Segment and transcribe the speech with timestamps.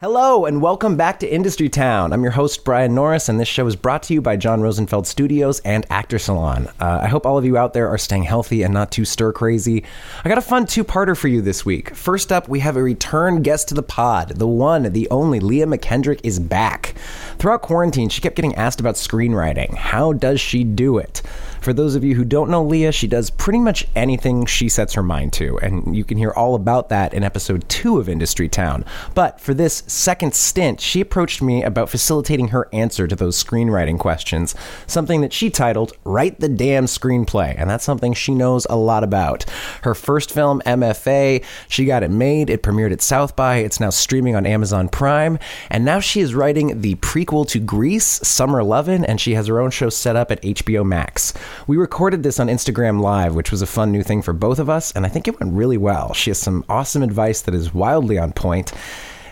[0.00, 2.12] Hello, and welcome back to Industry Town.
[2.12, 5.08] I'm your host, Brian Norris, and this show is brought to you by John Rosenfeld
[5.08, 6.68] Studios and Actor Salon.
[6.78, 9.32] Uh, I hope all of you out there are staying healthy and not too stir
[9.32, 9.82] crazy.
[10.24, 11.96] I got a fun two parter for you this week.
[11.96, 14.36] First up, we have a return guest to the pod.
[14.36, 16.94] The one, the only Leah McKendrick is back.
[17.38, 19.74] Throughout quarantine, she kept getting asked about screenwriting.
[19.74, 21.22] How does she do it?
[21.60, 24.94] For those of you who don't know Leah, she does pretty much anything she sets
[24.94, 28.48] her mind to, and you can hear all about that in episode two of Industry
[28.48, 28.84] Town.
[29.14, 33.98] But for this second stint, she approached me about facilitating her answer to those screenwriting
[33.98, 34.54] questions,
[34.86, 39.02] something that she titled Write the Damn Screenplay, and that's something she knows a lot
[39.02, 39.44] about.
[39.82, 43.90] Her first film, MFA, she got it made, it premiered at South by, it's now
[43.90, 45.38] streaming on Amazon Prime,
[45.70, 49.60] and now she is writing the prequel to Grease, Summer Lovin', and she has her
[49.60, 51.34] own show set up at HBO Max.
[51.66, 54.68] We recorded this on Instagram Live, which was a fun new thing for both of
[54.68, 56.12] us, and I think it went really well.
[56.14, 58.72] She has some awesome advice that is wildly on point,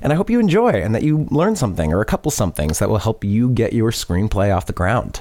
[0.06, 2.88] and I hope you enjoy and that you learn something or a couple somethings that
[2.88, 5.20] will help you get your screenplay off the ground.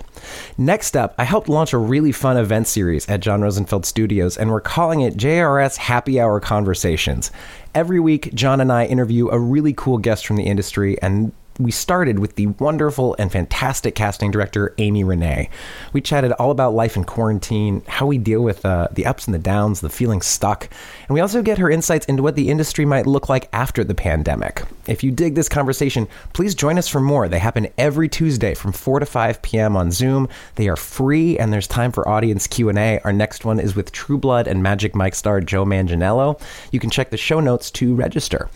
[0.60, 4.52] Next up, I helped launch a really fun event series at John Rosenfeld Studios, and
[4.52, 7.32] we're calling it JRS Happy Hour Conversations.
[7.74, 11.72] Every week, John and I interview a really cool guest from the industry, and we
[11.72, 15.50] started with the wonderful and fantastic casting director, Amy Renee.
[15.94, 19.34] We chatted all about life in quarantine, how we deal with uh, the ups and
[19.34, 20.70] the downs, the feeling stuck,
[21.08, 23.96] and we also get her insights into what the industry might look like after the
[23.96, 24.64] pandemic.
[24.88, 27.28] If you dig this conversation, please join us for more.
[27.28, 29.78] They happen every Tuesday from 4 to 5 p.m.
[29.78, 30.28] on Zoom.
[30.56, 33.00] They are free, and there's time for audience Q&A.
[33.00, 36.40] Our next one is with True Blood and Magic Mike star Joe Manganiello.
[36.72, 38.50] You can check the show notes to register.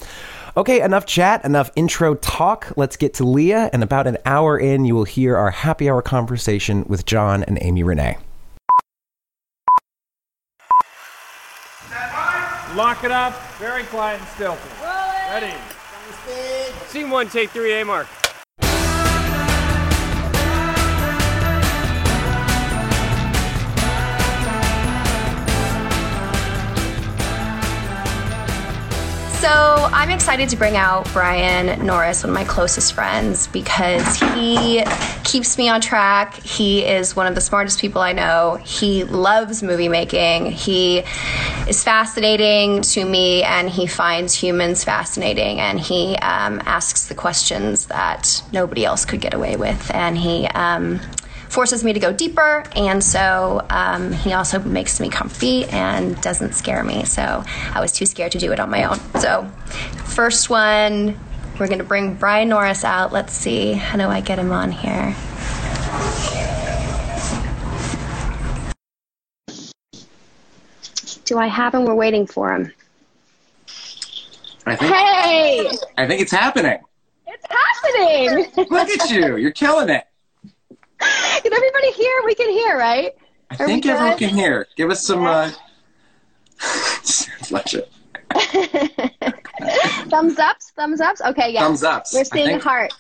[0.60, 2.74] Okay, enough chat, enough intro talk.
[2.76, 3.70] Let's get to Leah.
[3.72, 7.58] And about an hour in, you will hear our happy hour conversation with John and
[7.62, 8.18] Amy Renee.
[12.76, 14.70] Lock it up, very quiet and stealthy.
[15.30, 15.54] Ready.
[16.88, 18.08] Scene one, take three, A mark.
[29.40, 34.84] So I'm excited to bring out Brian Norris, one of my closest friends, because he
[35.24, 36.34] keeps me on track.
[36.44, 38.60] He is one of the smartest people I know.
[38.66, 40.52] He loves movie making.
[40.52, 41.04] He
[41.70, 45.62] is fascinating to me, and he finds humans fascinating.
[45.62, 49.90] And he um, asks the questions that nobody else could get away with.
[49.94, 51.00] And he um,
[51.50, 52.64] forces me to go deeper.
[52.76, 57.04] And so um, he also makes me comfy and doesn't scare me.
[57.06, 57.44] So
[57.74, 59.00] I was too scared to do it on my own.
[59.20, 59.46] So,
[60.06, 61.20] first one,
[61.60, 63.12] we're going to bring Brian Norris out.
[63.12, 63.74] Let's see.
[63.74, 65.16] How do I get him on here?
[71.26, 71.86] Do I have him?
[71.86, 72.72] We're waiting for him.
[74.66, 75.70] I think, Hey!
[75.98, 76.80] I think it's happening.
[77.28, 78.68] It's happening!
[78.70, 79.38] Look at you.
[79.38, 80.06] You're killing it.
[81.42, 82.22] Can everybody hear?
[82.26, 83.14] We can hear, right?
[83.50, 84.30] I Are think everyone good?
[84.30, 84.68] can hear.
[84.76, 85.26] Give us some.
[85.26, 85.52] Uh...
[86.60, 87.90] Flush it.
[90.10, 91.22] thumbs ups, thumbs ups.
[91.22, 91.62] Okay, yeah.
[91.62, 92.14] Thumbs ups.
[92.14, 92.94] We're seeing think- heart.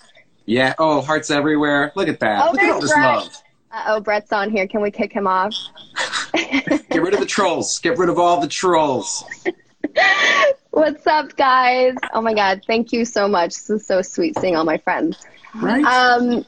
[0.46, 0.74] Yeah.
[0.80, 1.92] Oh, hearts everywhere.
[1.96, 2.48] Look at that.
[2.48, 3.18] Oh, Look at all this Brett.
[3.18, 3.44] love.
[3.72, 4.66] Uh oh, Brett's on here.
[4.68, 5.54] Can we kick him off?
[6.34, 7.78] Get rid of the trolls.
[7.80, 9.24] Get rid of all the trolls.
[10.72, 11.94] What's up, guys?
[12.14, 13.50] Oh my God, thank you so much.
[13.50, 15.24] This is so sweet seeing all my friends.
[15.54, 15.84] Right.
[15.84, 16.46] Um,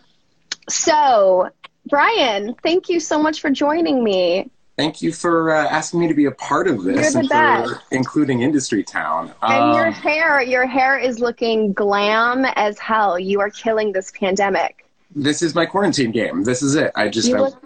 [0.73, 1.49] so
[1.89, 4.49] Brian, thank you so much for joining me.
[4.77, 7.29] Thank you for uh, asking me to be a part of this You're the and
[7.29, 7.73] best.
[7.73, 9.31] for including Industry Town.
[9.43, 13.19] And your Um, hair, your hair is looking glam as hell.
[13.19, 14.85] You are killing this pandemic.
[15.13, 16.43] this is my quarantine game.
[16.43, 16.91] This is it.
[16.95, 17.63] I just You I look-.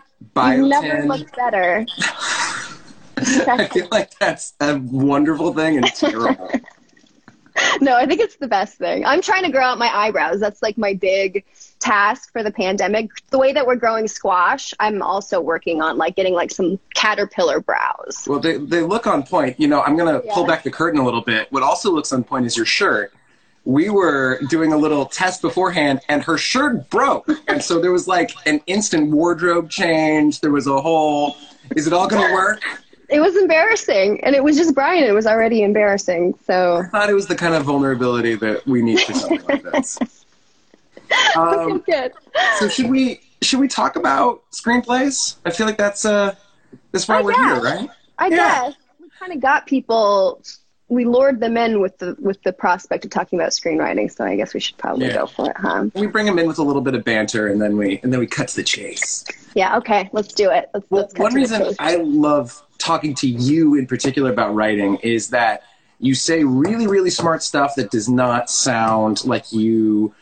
[0.57, 1.85] You never looked better.
[3.17, 6.49] I feel like that's a wonderful thing and terrible.
[7.79, 9.05] No, I think it's the best thing.
[9.05, 10.41] I'm trying to grow out my eyebrows.
[10.41, 11.45] That's like my big
[11.79, 13.09] task for the pandemic.
[13.29, 17.59] The way that we're growing squash, I'm also working on like getting like some caterpillar
[17.59, 18.25] brows.
[18.27, 19.59] Well, they, they look on point.
[19.59, 21.51] You know, I'm going to pull back the curtain a little bit.
[21.51, 23.13] What also looks on point is your shirt.
[23.65, 27.27] We were doing a little test beforehand, and her shirt broke.
[27.47, 30.41] And so there was like an instant wardrobe change.
[30.41, 31.35] There was a whole,
[31.75, 32.61] is it all going to work?
[33.09, 35.03] It was embarrassing, and it was just Brian.
[35.03, 36.35] It was already embarrassing.
[36.45, 39.63] So I thought it was the kind of vulnerability that we need for something like
[39.63, 39.99] this.
[41.35, 42.13] Um, good.
[42.59, 45.35] so should we should we talk about screenplays?
[45.45, 46.33] I feel like that's uh
[46.91, 47.39] that's why I we're guess.
[47.53, 47.89] here, right?
[48.17, 48.35] I Yeah.
[48.37, 50.41] guess we kind of got people.
[50.87, 54.09] We lured them in with the with the prospect of talking about screenwriting.
[54.09, 55.13] So I guess we should probably Yeah.
[55.15, 55.85] go for it, huh?
[55.95, 58.19] We bring them in with a little bit of banter, and then we and then
[58.21, 59.25] we cut to the chase.
[59.55, 59.77] Yeah.
[59.77, 60.09] Okay.
[60.13, 60.69] Let's do it.
[60.73, 61.75] Let's, Well, let's cut one reason.
[61.79, 65.63] I love talking to you in particular about writing is that
[65.99, 70.13] you say really, really smart stuff that does not sound like you,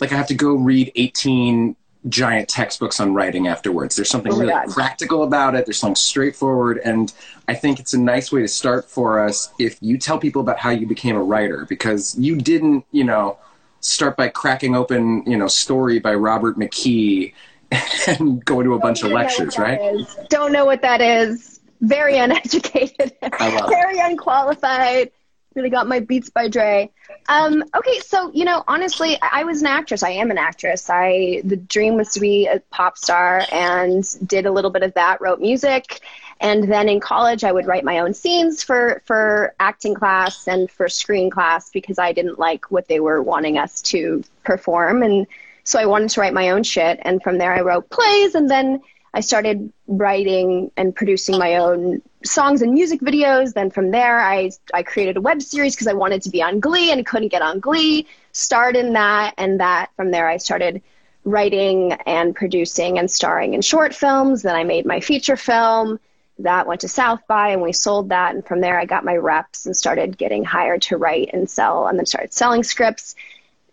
[0.00, 1.76] like I have to go read 18
[2.08, 3.94] giant textbooks on writing afterwards.
[3.94, 4.70] There's something Oh really God.
[4.70, 5.66] practical about it.
[5.66, 6.80] There's something straightforward.
[6.82, 7.12] And
[7.46, 10.58] I think it's a nice way to start for us if you tell people about
[10.58, 13.38] how you became a writer because you didn't, you know,
[13.80, 17.34] start by cracking open, you know, story by Robert McKee
[18.06, 19.80] and going to a bunch of Don't know what lectures, right?
[19.94, 20.16] is.
[20.30, 21.60] Don't know what that is.
[21.82, 23.12] Very uneducated.
[23.38, 23.74] I love it.
[23.74, 25.10] Very unqualified.
[25.56, 26.90] Really got my beats by Dre.
[27.28, 30.02] Um, okay, so you know, honestly, I I was an actress.
[30.04, 30.88] I am an actress.
[30.88, 34.94] I the dream was to be a pop star, and did a little bit of
[34.94, 35.20] that.
[35.20, 36.00] Wrote music,
[36.40, 40.70] and then in college, I would write my own scenes for for acting class and
[40.70, 45.26] for screen class because I didn't like what they were wanting us to perform, and
[45.64, 47.00] so I wanted to write my own shit.
[47.02, 48.82] And from there, I wrote plays, and then
[49.12, 53.54] I started writing and producing my own songs and music videos.
[53.54, 56.60] Then from there, I I created a web series because I wanted to be on
[56.60, 58.06] Glee and couldn't get on Glee.
[58.32, 60.82] Starred in that, and that from there, I started
[61.24, 64.42] writing and producing and starring in short films.
[64.42, 65.98] Then I made my feature film.
[66.38, 68.34] That went to South by, and we sold that.
[68.34, 71.86] And from there, I got my reps and started getting hired to write and sell,
[71.86, 73.14] and then started selling scripts.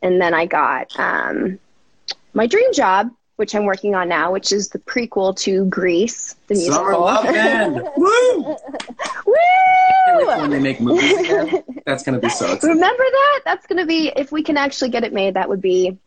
[0.01, 1.59] And then I got um,
[2.33, 6.55] my dream job, which I'm working on now, which is the prequel to Grease, the
[6.55, 6.77] musical.
[6.77, 7.73] Summer Lovin'!
[7.97, 8.57] Woo!
[9.25, 10.25] Woo!
[10.25, 12.69] When they make movies again, that's going to be so exciting.
[12.69, 13.41] Remember that?
[13.45, 15.35] That's going to be if we can actually get it made.
[15.35, 15.97] That would be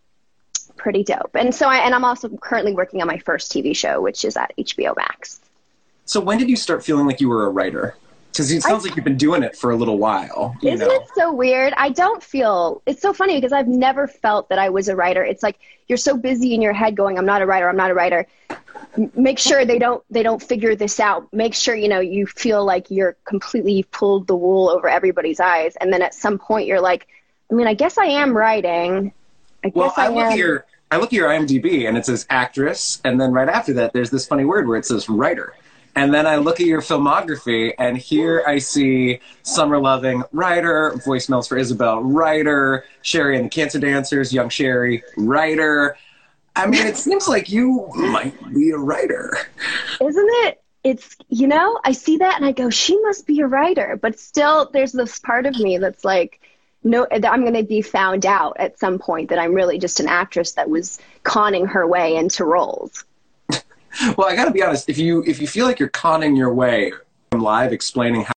[0.76, 1.30] pretty dope.
[1.34, 4.36] And so I and I'm also currently working on my first TV show, which is
[4.36, 5.40] at HBO Max.
[6.04, 7.94] So when did you start feeling like you were a writer?
[8.32, 10.54] Because it sounds like you've been doing it for a little while.
[10.62, 10.94] You Isn't know?
[10.94, 11.74] it so weird?
[11.76, 15.22] I don't feel it's so funny because I've never felt that I was a writer.
[15.24, 17.90] It's like you're so busy in your head going, I'm not a writer, I'm not
[17.90, 18.26] a writer.
[19.14, 21.32] Make sure they don't they don't figure this out.
[21.32, 25.76] Make sure, you know, you feel like you're completely pulled the wool over everybody's eyes.
[25.80, 27.06] And then at some point you're like,
[27.50, 29.12] I mean, I guess I am writing.
[29.64, 30.32] I Well, guess I I, look am.
[30.32, 33.72] at your I look at your IMDb and it says actress, and then right after
[33.74, 35.54] that, there's this funny word where it says writer.
[35.96, 41.48] And then I look at your filmography, and here I see Summer Loving, writer, voicemails
[41.48, 45.96] for Isabel, writer, Sherry and the Cancer Dancers, Young Sherry, writer.
[46.54, 49.36] I mean, it seems like you might be a writer.
[50.00, 50.62] Isn't it?
[50.82, 53.98] It's, you know, I see that and I go, she must be a writer.
[54.00, 56.40] But still, there's this part of me that's like,
[56.82, 60.00] no, that I'm going to be found out at some point that I'm really just
[60.00, 63.04] an actress that was conning her way into roles.
[64.16, 64.88] Well, I got to be honest.
[64.88, 66.92] If you if you feel like you're conning your way
[67.30, 68.32] from live, explaining how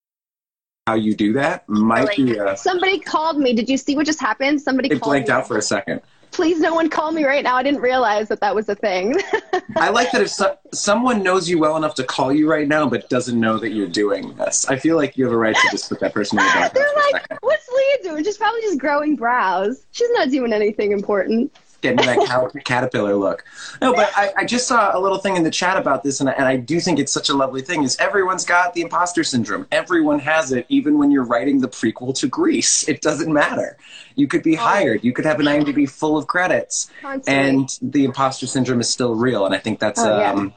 [0.88, 2.38] how you do that might be.
[2.38, 3.54] Uh, Somebody called me.
[3.54, 4.62] Did you see what just happened?
[4.62, 5.34] Somebody it blanked me.
[5.34, 6.02] out for a second.
[6.32, 7.56] Please, no one call me right now.
[7.56, 9.16] I didn't realize that that was a thing.
[9.78, 12.90] I like that if so- someone knows you well enough to call you right now,
[12.90, 14.68] but doesn't know that you're doing this.
[14.68, 16.72] I feel like you have a right to just put that person in the background
[16.76, 18.24] They're like, what's Leah doing?
[18.24, 19.86] She's probably just growing brows.
[19.92, 21.56] She's not doing anything important.
[21.84, 23.44] Getting that caterpillar look.
[23.82, 26.30] No, but I, I just saw a little thing in the chat about this, and
[26.30, 27.84] I, and I do think it's such a lovely thing.
[27.84, 29.68] Is everyone's got the imposter syndrome?
[29.72, 32.88] Everyone has it, even when you're writing the prequel to Grease.
[32.88, 33.78] It doesn't matter.
[34.16, 35.04] You could be hired.
[35.04, 36.90] You could have an IMDb full of credits,
[37.28, 39.46] and the imposter syndrome is still real.
[39.46, 40.32] And I think that's Oh, yeah.
[40.32, 40.54] um,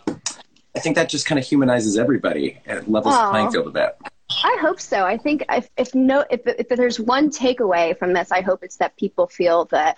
[0.76, 3.96] I think that just kind of humanizes everybody and levels the playing field a bit.
[4.44, 5.04] I hope so.
[5.04, 8.76] I think if, if no if, if there's one takeaway from this, I hope it's
[8.76, 9.96] that people feel that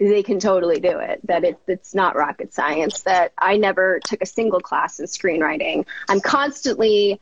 [0.00, 1.20] they can totally do it.
[1.24, 3.02] That it, it's not rocket science.
[3.02, 5.84] That I never took a single class in screenwriting.
[6.08, 7.20] I'm constantly,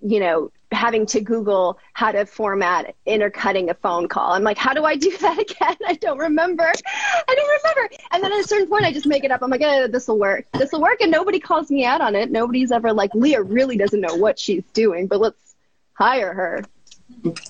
[0.00, 4.32] you know, having to Google how to format intercutting a phone call.
[4.32, 5.76] I'm like, how do I do that again?
[5.86, 6.62] I don't remember.
[6.64, 7.94] I don't remember.
[8.12, 9.42] And then at a certain point, I just make it up.
[9.42, 10.46] I'm like, eh, this will work.
[10.52, 11.00] This will work.
[11.00, 12.30] And nobody calls me out on it.
[12.30, 15.56] Nobody's ever like, Leah really doesn't know what she's doing, but let's
[15.94, 16.64] hire her.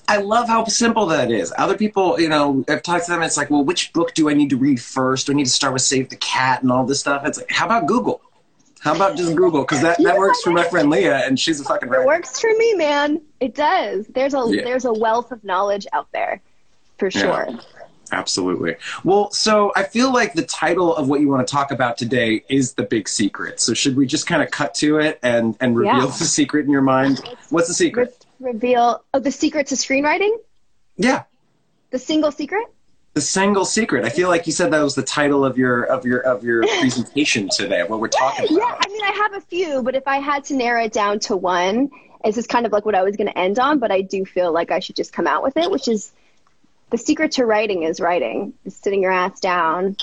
[0.07, 1.53] I love how simple that is.
[1.57, 3.23] Other people, you know, I've talked to them.
[3.23, 5.27] It's like, well, which book do I need to read first?
[5.27, 7.25] Do I need to start with Save the Cat and all this stuff?
[7.25, 8.21] It's like, how about Google?
[8.81, 9.61] How about just Google?
[9.61, 12.49] Because that, that works for my friend Leah, and she's a fucking It works for
[12.57, 13.21] me, man.
[13.39, 14.07] It does.
[14.07, 14.63] There's a Yeah.
[14.63, 16.41] there's a wealth of knowledge out there,
[16.97, 17.47] for sure.
[18.11, 18.75] Absolutely.
[19.05, 22.43] Well, so I feel like the title of what you want to talk about today
[22.49, 23.61] is the big secret.
[23.61, 26.05] So should we just kind of cut to it and and reveal Yeah.
[26.07, 27.21] the secret in your mind?
[27.51, 28.25] What's the secret?
[28.41, 30.35] Re- reveal oh the secret to screenwriting,
[30.97, 31.23] Yeah.
[31.91, 32.65] the single secret.
[33.13, 34.05] The single secret.
[34.05, 36.61] I feel like you said that was the title of your of your of your
[36.79, 37.83] presentation today.
[37.83, 38.57] What we're talking about.
[38.57, 38.77] Yeah.
[38.79, 41.35] I mean I have a few, but if I had to narrow it down to
[41.35, 41.89] one,
[42.23, 43.79] this is kind of like what I was going to end on.
[43.79, 46.11] But I do feel like I should just come out with it, which is
[46.89, 49.97] the secret to writing is writing, is sitting your ass down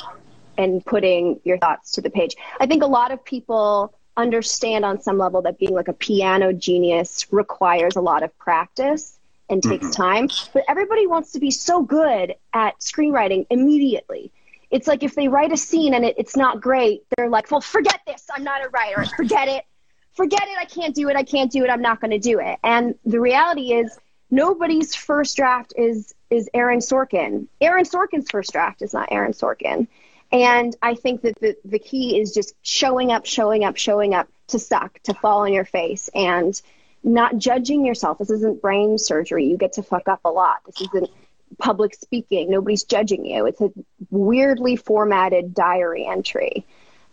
[0.56, 2.34] and putting your thoughts to the page.
[2.60, 6.52] I think a lot of people understand on some level that being like a piano
[6.52, 10.02] genius requires a lot of practice and takes mm-hmm.
[10.02, 10.28] time.
[10.52, 14.30] But everybody wants to be so good at screenwriting immediately.
[14.70, 17.62] It's like if they write a scene and it, it's not great, they're like, well,
[17.62, 18.26] forget this.
[18.34, 19.06] I'm not a writer.
[19.16, 19.64] Forget it.
[20.12, 20.58] Forget it.
[20.58, 21.16] I can't do it.
[21.16, 21.70] I can't do it.
[21.70, 22.58] I'm not going to do it.
[22.62, 23.98] And the reality is,
[24.30, 27.46] nobody's first draft is is Aaron Sorkin.
[27.60, 29.86] Aaron Sorkin's first draft is not Aaron Sorkin.
[30.30, 34.28] And I think that the, the key is just showing up, showing up, showing up
[34.48, 36.60] to suck, to fall on your face, and
[37.02, 38.18] not judging yourself.
[38.18, 39.46] This isn't brain surgery.
[39.46, 40.58] You get to fuck up a lot.
[40.66, 41.10] This isn't
[41.58, 42.50] public speaking.
[42.50, 43.46] Nobody's judging you.
[43.46, 43.70] It's a
[44.10, 46.66] weirdly formatted diary entry.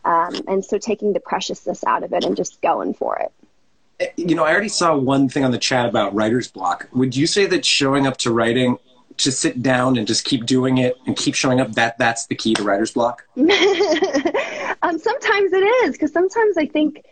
[0.04, 4.14] Um, and so taking the preciousness out of it and just going for it.
[4.18, 6.90] You know, I already saw one thing on the chat about writer's block.
[6.92, 8.78] Would you say that showing up to writing
[9.18, 12.36] to sit down and just keep doing it and keep showing up that that's the
[12.36, 13.26] key to writer's block.
[14.86, 17.04] Um, sometimes it is because sometimes i think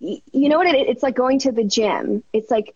[0.00, 2.22] you know what it, it's like going to the gym.
[2.32, 2.74] It's like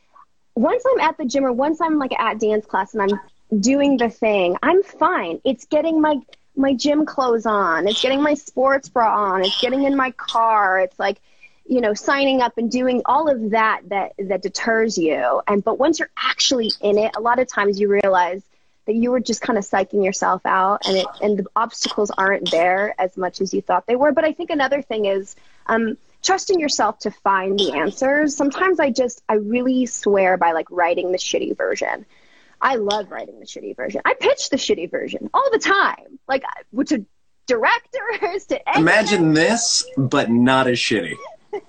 [0.55, 3.97] once i'm at the gym or once i'm like at dance class and i'm doing
[3.97, 5.41] the thing i'm fine.
[5.45, 6.21] It's getting my
[6.55, 7.89] my gym clothes on.
[7.89, 9.41] It's getting my sports bra on.
[9.43, 10.81] It's getting in my car.
[10.81, 11.19] It's like
[11.65, 15.41] you know signing up and doing all of that that that deters you.
[15.47, 18.43] And but once you're actually in it a lot of times you realize
[18.87, 22.51] that you were just kind of psyching yourself out and it and the obstacles aren't
[22.51, 24.12] there as much as you thought they were.
[24.12, 25.37] But i think another thing is
[25.67, 28.37] um, trusting yourself to find the answers.
[28.37, 32.07] Sometimes i just i really swear by like writing the shitty version.
[32.61, 34.03] I love writing the shitty version.
[34.05, 36.45] I pitch the shitty version all the time like
[36.87, 37.05] to
[37.47, 38.81] directors to editors.
[38.81, 41.17] imagine this but not as shitty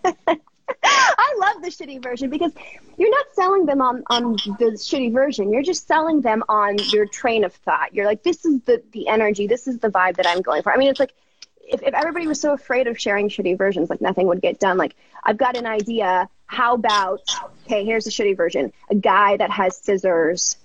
[0.83, 2.51] I love the shitty version because
[2.97, 5.51] you're not selling them on, on the shitty version.
[5.51, 7.93] You're just selling them on your train of thought.
[7.93, 10.73] You're like, this is the, the energy, this is the vibe that I'm going for.
[10.73, 11.13] I mean, it's like
[11.61, 14.77] if, if everybody was so afraid of sharing shitty versions, like nothing would get done.
[14.77, 16.29] Like, I've got an idea.
[16.45, 17.21] How about,
[17.65, 20.57] okay, here's a shitty version a guy that has scissors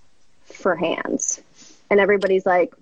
[0.44, 1.40] for hands.
[1.90, 2.74] And everybody's like,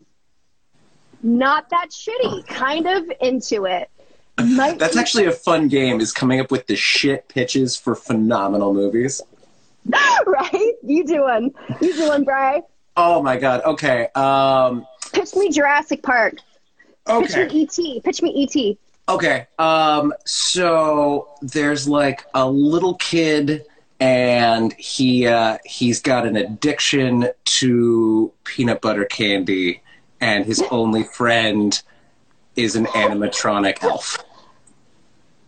[1.23, 3.91] not that shitty, kind of into it.
[4.37, 6.01] That's actually a fun game.
[6.01, 9.23] Is coming up with the shit pitches for phenomenal movies.
[10.27, 10.73] right?
[10.83, 11.51] You do one.
[11.81, 12.63] You do one, Bry.
[12.97, 13.63] Oh my god.
[13.65, 14.09] Okay.
[14.15, 16.35] Um, Pitch me Jurassic Park.
[17.09, 17.49] Okay.
[17.49, 18.05] Pitch me ET.
[18.05, 18.77] Pitch me ET.
[19.09, 19.47] Okay.
[19.59, 23.65] Um, so there's like a little kid
[24.01, 29.83] and he uh, he's got an addiction to peanut butter candy
[30.21, 31.83] and his only friend
[32.57, 34.19] is an animatronic elf.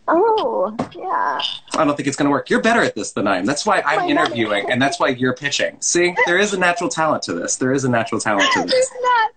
[0.09, 1.41] Oh, yeah.
[1.79, 2.49] I don't think it's going to work.
[2.49, 3.45] You're better at this than I am.
[3.45, 5.77] That's why I'm oh interviewing, and that's why you're pitching.
[5.81, 7.57] See, there is a natural talent to this.
[7.57, 8.73] There is a natural talent to this.
[8.73, 9.31] There's not.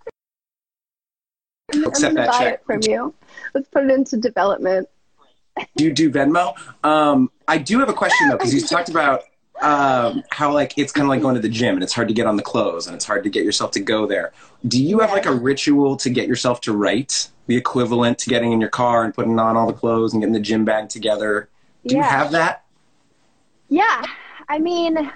[1.88, 3.14] Accept that check from you.
[3.54, 4.88] Let's put it into development.
[5.76, 6.54] you do Venmo?
[6.84, 9.22] Um, I do have a question though, because you talked about
[9.62, 12.14] um, how like it's kind of like going to the gym and it's hard to
[12.14, 14.32] get on the clothes and it's hard to get yourself to go there.
[14.66, 17.28] Do you have like a ritual to get yourself to write?
[17.46, 20.32] The equivalent to getting in your car and putting on all the clothes and getting
[20.32, 21.48] the gym bag together.
[21.86, 22.02] Do yeah.
[22.02, 22.64] you have that?
[23.68, 24.02] Yeah.
[24.48, 25.10] I mean,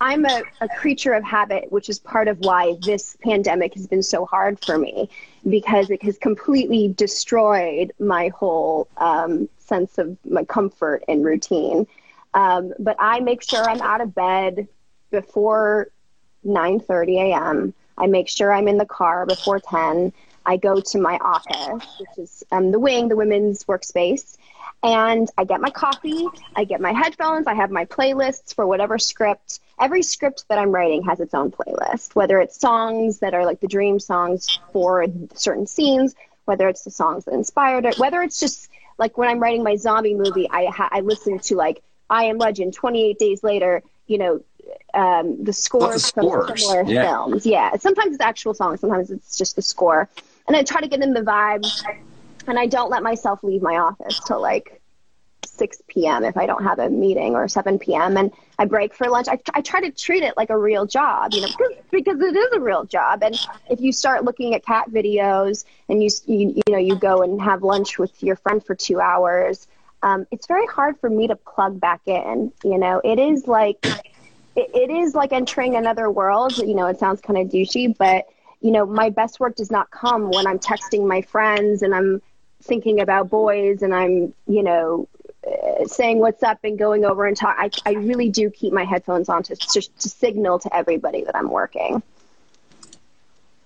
[0.00, 4.02] I'm a, a creature of habit, which is part of why this pandemic has been
[4.02, 5.10] so hard for me
[5.48, 11.86] because it has completely destroyed my whole um, sense of my comfort and routine.
[12.34, 14.68] Um, but I make sure I'm out of bed
[15.10, 15.88] before
[16.46, 17.74] 9:30 a.m.
[17.96, 20.12] I make sure I'm in the car before 10.
[20.46, 24.38] I go to my office, which is um, the wing, the women's workspace,
[24.82, 26.26] and I get my coffee.
[26.56, 27.46] I get my headphones.
[27.46, 29.60] I have my playlists for whatever script.
[29.80, 33.60] Every script that I'm writing has its own playlist, whether it's songs that are like
[33.60, 35.04] the dream songs for
[35.34, 39.40] certain scenes, whether it's the songs that inspired it, whether it's just like when I'm
[39.40, 43.42] writing my zombie movie, I ha- I listen to like I Am Legend, 28 Days
[43.42, 44.40] Later, you know,
[44.94, 47.02] um, the scores from similar yeah.
[47.02, 47.46] films.
[47.46, 47.76] Yeah.
[47.76, 50.08] Sometimes it's actual songs, sometimes it's just the score.
[50.46, 51.66] And I try to get in the vibe,
[52.46, 54.80] and I don't let myself leave my office till like
[55.46, 56.24] 6 p.m.
[56.24, 58.16] if I don't have a meeting or 7 p.m.
[58.16, 59.28] And I break for lunch.
[59.28, 62.36] I, I try to treat it like a real job, you know, because, because it
[62.36, 63.22] is a real job.
[63.22, 63.38] And
[63.68, 67.40] if you start looking at cat videos and you, you, you know, you go and
[67.42, 69.66] have lunch with your friend for two hours,
[70.02, 72.52] um, it's very hard for me to plug back in.
[72.64, 76.56] You know, it is like it, it is like entering another world.
[76.58, 78.26] You know, it sounds kind of douchey, but
[78.60, 82.20] you know, my best work does not come when I'm texting my friends and I'm
[82.62, 85.08] thinking about boys and I'm, you know,
[85.46, 87.56] uh, saying what's up and going over and talk.
[87.58, 91.36] I, I really do keep my headphones on to, to, to signal to everybody that
[91.36, 92.02] I'm working.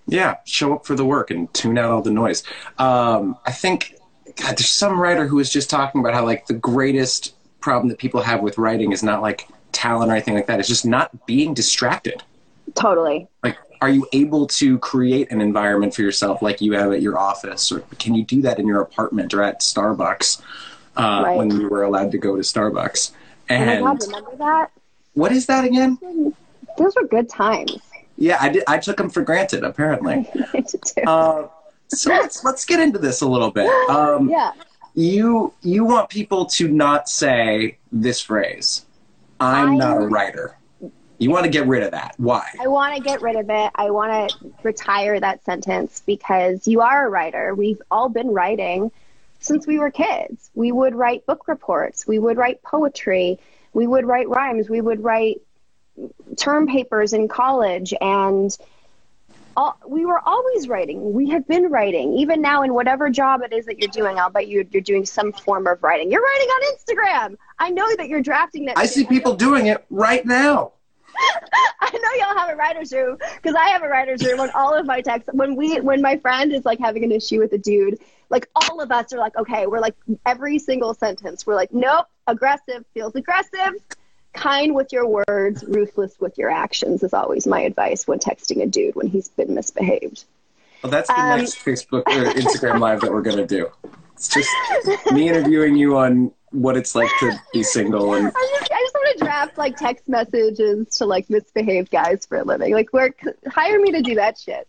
[0.07, 2.43] Yeah, show up for the work and tune out all the noise.
[2.77, 3.95] Um, I think
[4.37, 7.99] God, there's some writer who was just talking about how like the greatest problem that
[7.99, 10.59] people have with writing is not like talent or anything like that.
[10.59, 12.23] It's just not being distracted.
[12.75, 13.29] Totally.
[13.43, 17.19] Like, are you able to create an environment for yourself like you have at your
[17.19, 20.41] office, or can you do that in your apartment or at Starbucks
[20.97, 21.37] uh, Right.
[21.37, 23.11] when you were allowed to go to Starbucks?
[23.13, 24.71] Oh And God, remember that?
[25.15, 25.99] what is that again?
[26.79, 27.79] Those were good times.
[28.17, 28.63] Yeah, I did.
[28.69, 29.65] I took them for granted.
[29.65, 30.29] Apparently.
[30.55, 31.03] I did too.
[31.07, 31.49] Uh,
[32.01, 33.69] so let's let's get into this a little bit.
[33.89, 34.53] Um, yeah.
[34.95, 38.87] you you want people to not say this phrase
[39.41, 40.57] i'm not a writer
[41.19, 43.71] you want to get rid of that why I want to get rid of it.
[43.77, 47.55] I want to retire that sentence because you are a writer.
[47.55, 48.91] We've all been writing
[49.39, 50.51] since we were kids.
[50.55, 53.39] We would write book reports, we would write poetry,
[53.73, 55.43] we would write rhymes, we would write
[56.37, 58.57] term papers in college and
[59.57, 61.13] all, we were always writing.
[61.13, 62.15] We have been writing.
[62.15, 65.05] Even now, in whatever job it is that you're doing, I'll bet you, you're doing
[65.05, 66.11] some form of writing.
[66.11, 67.37] You're writing on Instagram.
[67.59, 68.79] I know that you're drafting that.
[68.79, 70.73] i see people doing it right now
[71.81, 74.75] I know y'all have a writer's room because I have a writer's room on all
[74.75, 75.29] of my texts.
[75.33, 77.99] When we, when my friend is like having an issue with a dude,
[78.31, 79.95] like all of us are like, okay, we're like
[80.25, 83.75] every single sentence, we're like, nope, aggressive feels aggressive,
[84.33, 88.67] kind with your words, ruthless with your actions is always my advice when texting a
[88.67, 90.25] dude when he's been misbehaved.
[90.83, 93.69] well that's the Um, next facebook or instagram live that we're going to do
[94.15, 94.49] it's just
[95.13, 98.95] me interviewing you on what it's like to be single and I just, I just
[98.95, 102.75] want to draft like text messages to like misbehaved guys for a living.
[102.75, 104.69] Like, work, hire me to do that shit.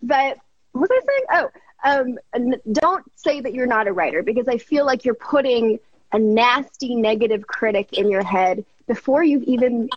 [0.00, 0.38] But
[0.72, 1.24] what was I saying?
[1.32, 2.18] Oh, um,
[2.52, 5.80] n- don't say that you're not a writer because I feel like you're putting
[6.12, 9.88] a nasty negative critic in your head before you've even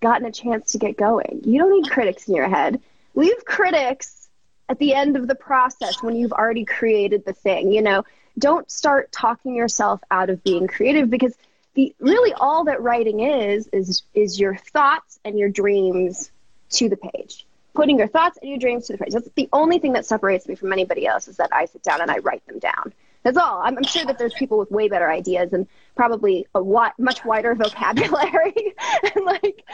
[0.00, 1.40] gotten a chance to get going.
[1.44, 2.80] You don't need critics in your head.
[3.14, 4.28] Leave critics
[4.68, 7.72] at the end of the process when you've already created the thing.
[7.72, 8.04] You know,
[8.38, 11.34] don't start talking yourself out of being creative because
[11.74, 16.30] the really all that writing is is is your thoughts and your dreams
[16.70, 17.46] to the page.
[17.74, 19.12] Putting your thoughts and your dreams to the page.
[19.12, 22.00] That's the only thing that separates me from anybody else is that I sit down
[22.00, 22.92] and I write them down.
[23.24, 23.62] That's all.
[23.62, 27.24] I'm, I'm sure that there's people with way better ideas and probably a wi- much
[27.24, 28.74] wider vocabulary
[29.14, 29.64] and like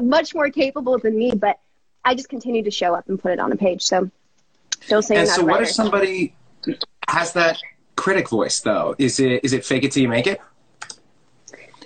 [0.00, 1.32] much more capable than me.
[1.32, 1.60] But
[2.04, 3.82] I just continue to show up and put it on a page.
[3.82, 4.10] So
[4.88, 6.34] don't say and so what if somebody
[7.08, 7.58] has that
[7.94, 8.94] critic voice though?
[8.98, 10.40] Is it is it fake it till you make it?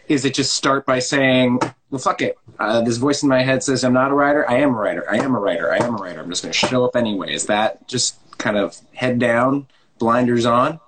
[0.07, 1.59] Is it just start by saying
[1.91, 2.39] well fuck it.
[2.61, 4.49] Uh, this voice in my head says i'm not a writer.
[4.49, 5.11] I am a writer.
[5.11, 5.73] I am a writer.
[5.73, 6.21] I am a writer.
[6.21, 7.35] I'm just going to show up anyway.
[7.35, 9.67] Is that just kind of head down
[9.99, 10.79] blinders on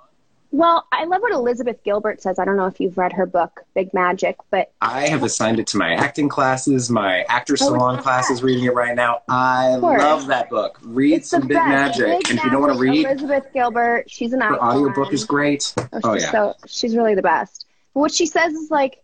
[0.55, 2.39] Well, I love what Elizabeth Gilbert says.
[2.39, 5.67] I don't know if you've read her book, Big Magic, but I have assigned it
[5.69, 9.23] to my acting classes, my actor Oh, salon it's classes, reading it right now.
[9.29, 10.79] I love that book.
[10.85, 11.99] Read it's some Big best.
[11.99, 12.07] Magic.
[12.07, 15.75] Big and if you don't want to read, Elizabeth Gilbert, she's an her is great.
[15.77, 16.31] Oh, Oh, yeah.
[16.31, 17.67] so she's really the best.
[17.93, 19.03] But what she says is like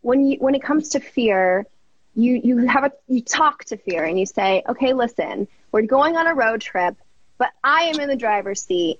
[0.00, 1.66] when you when it comes to fear,
[2.14, 6.16] you you have a you talk to fear and you say, okay, listen, we're going
[6.16, 6.96] on a road trip,
[7.36, 8.98] but I am in the driver's seat.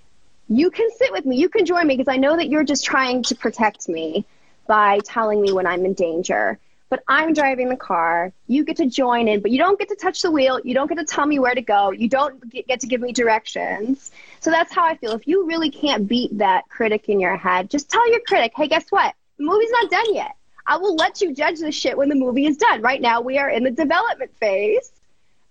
[0.49, 1.37] You can sit with me.
[1.37, 4.25] You can join me because I know that you're just trying to protect me
[4.67, 6.59] by telling me when I'm in danger.
[6.89, 8.33] But I'm driving the car.
[8.47, 10.61] You get to join in, but you don't get to touch the wheel.
[10.63, 11.91] You don't get to tell me where to go.
[11.91, 14.13] You don't get to give me directions.
[14.39, 15.11] So that's how I feel.
[15.11, 18.69] If you really can't beat that critic in your head, just tell your critic, hey,
[18.69, 19.17] guess what?
[19.39, 20.37] The movie's not done yet.
[20.65, 22.83] I will let you judge the shit when the movie is done.
[22.83, 24.93] Right now, we are in the development phase.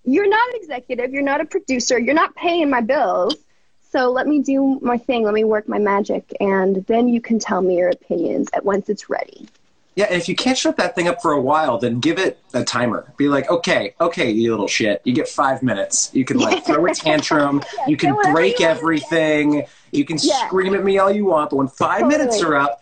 [0.06, 1.12] You're not an executive.
[1.12, 2.00] You're not a producer.
[2.00, 3.36] You're not paying my bills.
[3.96, 5.24] So let me do my thing.
[5.24, 6.36] Let me work my magic.
[6.42, 9.48] And then you can tell me your opinions at once it's ready.
[9.96, 12.38] Yeah, and if you can't shut that thing up for a while, then give it
[12.54, 13.14] a timer.
[13.16, 15.00] Be like, okay, okay, you little shit.
[15.06, 16.10] You get five minutes.
[16.14, 17.64] You can like throw a tantrum.
[17.88, 19.66] you can break you everything.
[19.94, 20.46] You can Yeah.
[20.48, 22.18] scream at me all you want, but when five Totally.
[22.18, 22.82] minutes are up,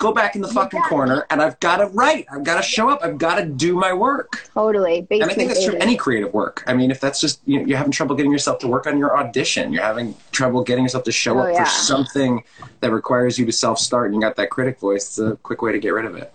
[0.00, 0.88] go back in the fucking it.
[0.88, 2.26] corner, and I've got to write.
[2.32, 3.00] I've got to show up.
[3.04, 4.48] I've got to do my work.
[4.52, 5.06] Totally.
[5.10, 6.64] And I think that's true of any creative work.
[6.66, 8.98] I mean, if that's just you know, you're having trouble getting yourself to work on
[8.98, 11.64] your audition, you're having trouble getting yourself to show Oh, up yeah.
[11.64, 12.42] for something
[12.80, 15.06] that requires you to self start, and you got that critic voice.
[15.06, 16.32] It's a quick way to get rid of it.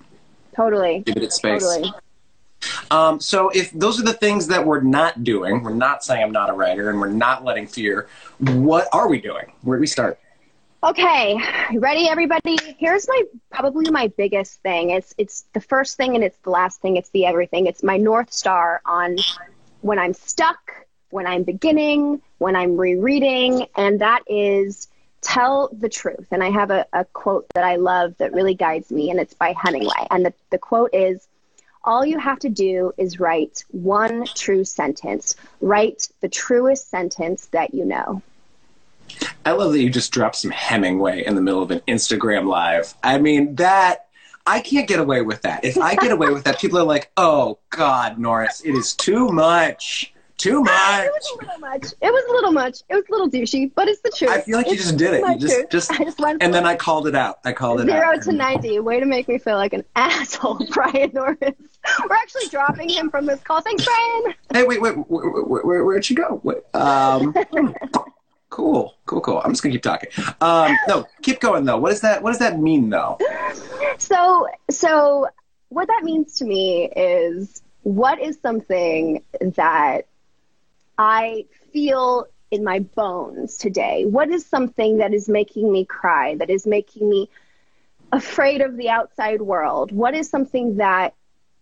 [0.56, 1.00] Totally.
[1.00, 1.64] Give it its space.
[1.64, 1.92] Totally.
[2.90, 6.32] Um, so if those are the things that we're not doing, we're not saying I'm
[6.32, 8.08] not a writer, and we're not letting fear.
[8.40, 9.52] What are we doing?
[9.62, 10.20] Where do we start?
[10.86, 11.42] Okay,
[11.74, 12.60] ready, everybody?
[12.78, 14.92] Here's my probably my biggest thing.
[14.92, 16.96] It's it's the first thing and it's the last thing.
[16.96, 17.66] It's the everything.
[17.66, 19.18] It's my north star on
[19.82, 24.88] when I'm stuck, when I'm beginning, when I'm rereading, and that is
[25.22, 26.28] tell the truth.
[26.30, 29.34] And I have a, a quote that I love that really guides me, and it's
[29.34, 30.06] by Hemingway.
[30.12, 31.28] And the, the quote is
[31.84, 35.36] all you have to do is write one true sentence.
[35.62, 38.22] Write the truest sentence that you know.
[39.46, 42.94] I love that you just dropped some Hemingway in the middle of an Instagram live.
[43.04, 44.08] I mean, that
[44.46, 45.64] I can't get away with that.
[45.64, 49.30] If I get away with that, people are like, "Oh God, Norris, it is too
[49.30, 50.76] much." Too much.
[51.06, 51.84] It was a little much.
[52.02, 52.80] It was a little much.
[52.90, 54.32] It was a little douchey, but it's the truth.
[54.32, 55.22] I feel like you just did it.
[55.22, 55.70] You just, truth.
[55.70, 57.40] just, I just went and then I called it out.
[57.46, 58.22] I called it zero out.
[58.24, 58.80] to ninety.
[58.80, 61.38] Way to make me feel like an asshole, Brian Norris.
[62.10, 63.62] We're actually dropping him from this call.
[63.62, 64.36] Thanks, Brian.
[64.54, 66.42] Hey, wait, wait, where, where, where, where'd you go?
[66.44, 67.34] Wait, um,
[68.56, 69.42] cool, cool, cool.
[69.44, 70.10] I'm just gonna keep talking.
[70.40, 71.78] Um, no, keep going though.
[71.78, 72.24] What does that?
[72.24, 73.18] What does that mean though?
[73.98, 75.28] So, so
[75.68, 80.08] what that means to me is what is something that
[80.98, 84.06] I feel in my bones today?
[84.06, 87.30] What is something that is making me cry, that is making me
[88.14, 89.92] afraid of the outside world?
[89.92, 91.14] What is something that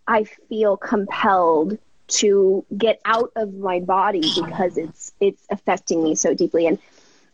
[0.06, 6.34] I feel compelled to get out of my body because it's it's affecting me so
[6.34, 6.78] deeply and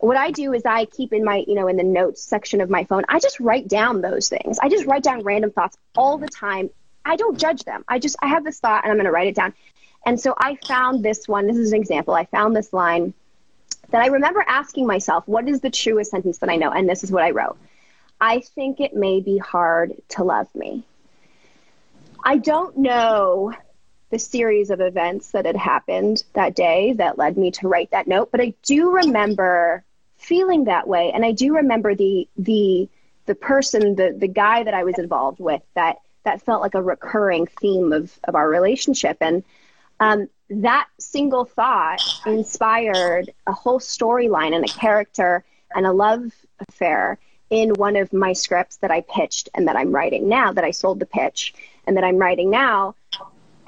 [0.01, 2.71] what I do is I keep in my, you know, in the notes section of
[2.71, 4.59] my phone, I just write down those things.
[4.59, 6.71] I just write down random thoughts all the time.
[7.05, 7.85] I don't judge them.
[7.87, 9.53] I just, I have this thought and I'm going to write it down.
[10.07, 11.47] And so I found this one.
[11.47, 12.15] This is an example.
[12.15, 13.13] I found this line
[13.91, 16.71] that I remember asking myself, what is the truest sentence that I know?
[16.71, 17.59] And this is what I wrote
[18.23, 20.85] I think it may be hard to love me.
[22.25, 23.53] I don't know
[24.11, 28.09] the series of events that had happened that day that led me to write that
[28.09, 29.85] note, but I do remember
[30.17, 31.13] feeling that way.
[31.13, 32.89] And I do remember the, the,
[33.27, 36.83] the person, the, the guy that I was involved with that, that felt like a
[36.83, 39.17] recurring theme of, of our relationship.
[39.21, 39.45] And,
[40.01, 45.45] um, that single thought inspired a whole storyline and a character
[45.75, 46.33] and a love
[46.69, 47.19] affair
[47.51, 50.73] in one of my scripts that I pitched and that I'm writing now, that I
[50.73, 51.55] sold the pitch
[51.87, 52.95] and that I'm writing now.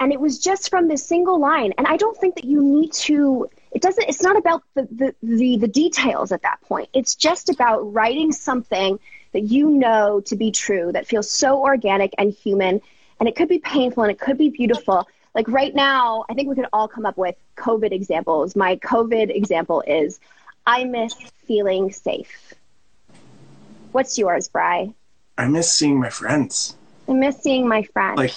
[0.03, 1.73] And it was just from this single line.
[1.77, 5.15] And I don't think that you need to, it doesn't, it's not about the, the,
[5.23, 6.89] the, the details at that point.
[6.91, 8.99] It's just about writing something
[9.31, 12.81] that you know to be true, that feels so organic and human.
[13.21, 15.07] And it could be painful and it could be beautiful.
[15.33, 18.57] Like right now, I think we could all come up with COVID examples.
[18.57, 20.19] My COVID example is
[20.67, 21.13] I miss
[21.47, 22.53] feeling safe.
[23.93, 24.93] What's yours, Bry?
[25.37, 26.75] I miss seeing my friends,
[27.07, 28.17] I miss seeing my friends.
[28.17, 28.33] like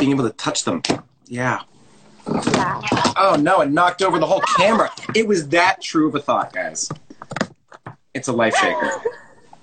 [0.00, 0.82] being able to touch them.
[1.26, 1.60] Yeah.
[2.26, 2.80] yeah.
[3.16, 3.60] Oh no!
[3.60, 4.90] It knocked over the whole camera.
[5.14, 6.88] It was that true of a thought, guys.
[8.14, 8.90] It's a life shaker.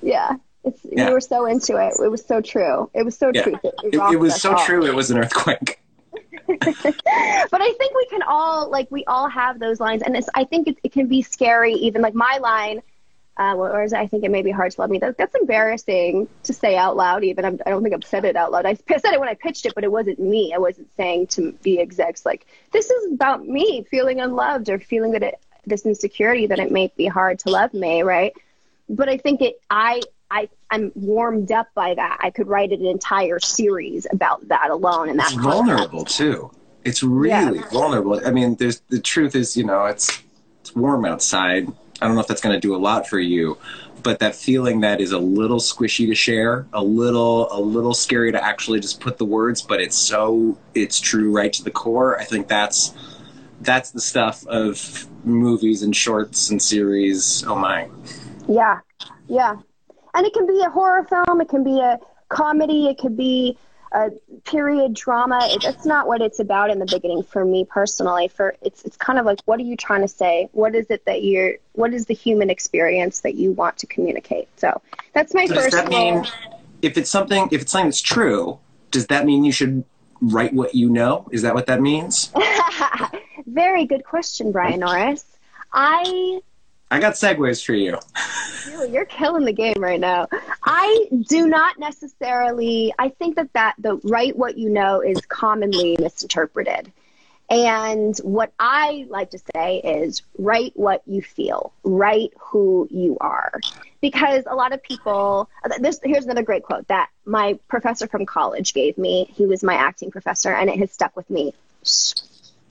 [0.03, 0.35] Yeah.
[0.63, 1.07] It's, Yeah.
[1.07, 1.91] We were so into it.
[2.01, 2.89] It was so true.
[2.93, 3.41] It was so Yeah.
[3.43, 3.59] true.
[3.83, 4.63] It, rocked it was so all.
[4.63, 4.85] true.
[4.85, 5.81] It was an earthquake.
[6.47, 10.43] but I think we can all like we all have those lines, and it's I
[10.43, 11.73] think it, it can be scary.
[11.73, 12.81] Even like my line,
[13.39, 14.97] uh, or is I think it may be hard to love me.
[14.99, 17.23] That, that's embarrassing to say out loud.
[17.23, 18.65] Even I'm, I don't think I've said it out loud.
[18.65, 20.53] I said it when I pitched it, but it wasn't me.
[20.53, 25.11] I wasn't saying to the execs like this is about me feeling unloved or feeling
[25.11, 28.33] that it, this insecurity that it may be hard to love me, right?
[28.89, 30.01] But I think it I.
[30.29, 32.17] I, I'm warmed up by that.
[32.19, 36.51] I could write an entire series about that alone, and that's vulnerable too.
[36.83, 38.19] It's really vulnerable.
[38.25, 40.21] I mean, there's the truth is, you know, it's
[40.59, 41.69] it's warm outside.
[42.01, 43.57] I don't know if that's going to do a lot for you,
[44.03, 48.31] but that feeling that is a little squishy to share, a little a little scary
[48.31, 52.19] to actually just put the words, but it's so it's true right to the core.
[52.19, 52.93] I think that's
[53.61, 57.43] that's the stuff of movies and shorts and series.
[57.47, 57.89] Oh my.
[58.47, 58.79] Yeah,
[59.27, 59.55] yeah.
[60.13, 63.57] And it can be a horror film, it can be a comedy, it could be
[63.91, 64.11] a
[64.45, 65.39] period drama.
[65.43, 68.27] It, that's not what it's about in the beginning for me personally.
[68.27, 70.49] For it's it's kind of like what are you trying to say?
[70.51, 74.47] What is it that you're what is the human experience that you want to communicate?
[74.57, 74.81] So
[75.13, 76.25] that's my So does first that mean
[76.81, 78.59] if it's something if it's something that's true,
[78.91, 79.83] does that mean you should
[80.21, 81.27] write what you know?
[81.31, 82.31] Is that what that means?
[83.47, 85.23] Very good question, Brian Norris.
[85.71, 86.41] I
[86.89, 87.97] I got segues for you.
[88.89, 90.27] You're killing the game right now.
[90.63, 92.93] I do not necessarily.
[92.97, 96.91] I think that that the write what you know is commonly misinterpreted.
[97.49, 103.61] And what I like to say is write what you feel, write who you are.
[104.01, 108.73] Because a lot of people, this, here's another great quote that my professor from college
[108.73, 109.31] gave me.
[109.33, 111.53] He was my acting professor, and it has stuck with me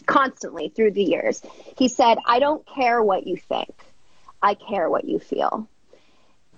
[0.04, 1.42] constantly through the years.
[1.78, 3.74] He said, I don't care what you think,
[4.42, 5.68] I care what you feel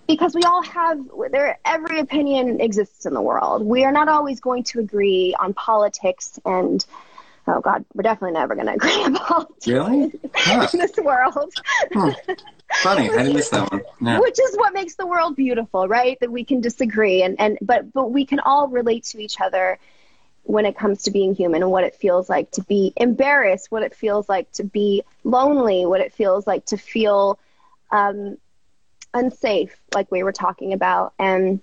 [0.07, 0.99] because we all have
[1.31, 5.55] there every opinion exists in the world we are not always going to agree on
[5.55, 6.85] politics and
[7.47, 10.13] oh god we're definitely never going to agree on politics Really?
[10.35, 10.67] Huh.
[10.73, 11.53] in this world
[12.83, 13.09] Funny.
[13.09, 13.83] I didn't miss that one.
[14.01, 14.21] Yeah.
[14.21, 17.93] which is what makes the world beautiful right that we can disagree and and but
[17.93, 19.79] but we can all relate to each other
[20.43, 23.83] when it comes to being human and what it feels like to be embarrassed what
[23.83, 27.39] it feels like to be lonely what it feels like to feel
[27.91, 28.37] um,
[29.15, 31.61] unsafe like we were talking about and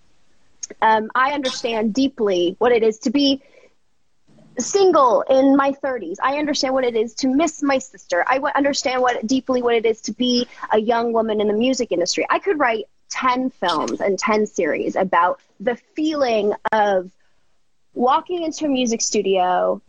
[0.81, 3.41] Um, I understand deeply what it is to be
[4.57, 6.17] single in my 30s.
[6.23, 8.23] I understand what it is to miss my sister.
[8.27, 11.91] I understand what deeply what it is to be a young woman in the music
[11.91, 12.25] industry.
[12.29, 17.11] I could write 10 films and 10 series about the feeling of
[17.93, 19.81] walking into a music studio.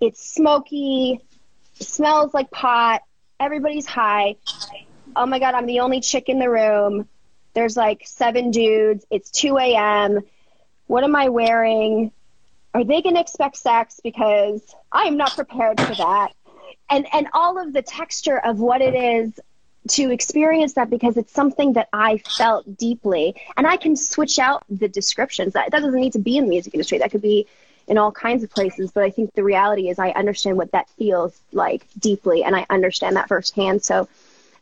[0.00, 1.20] It's smoky,
[1.80, 3.02] smells like pot,
[3.40, 4.36] everybody's high.
[5.16, 7.08] Oh my God, I'm the only chick in the room.
[7.54, 9.06] There's like seven dudes.
[9.10, 10.20] It's 2 a.m.
[10.88, 12.12] What am I wearing?
[12.74, 13.98] Are they going to expect sex?
[14.04, 16.32] Because I am not prepared for that.
[16.90, 19.40] And, and all of the texture of what it is
[19.88, 23.34] to experience that because it's something that I felt deeply.
[23.56, 25.54] And I can switch out the descriptions.
[25.54, 26.98] That, that doesn't need to be in the music industry.
[26.98, 27.46] That could be
[27.88, 28.90] in all kinds of places.
[28.90, 32.66] But I think the reality is I understand what that feels like deeply and I
[32.68, 33.82] understand that firsthand.
[33.82, 34.08] So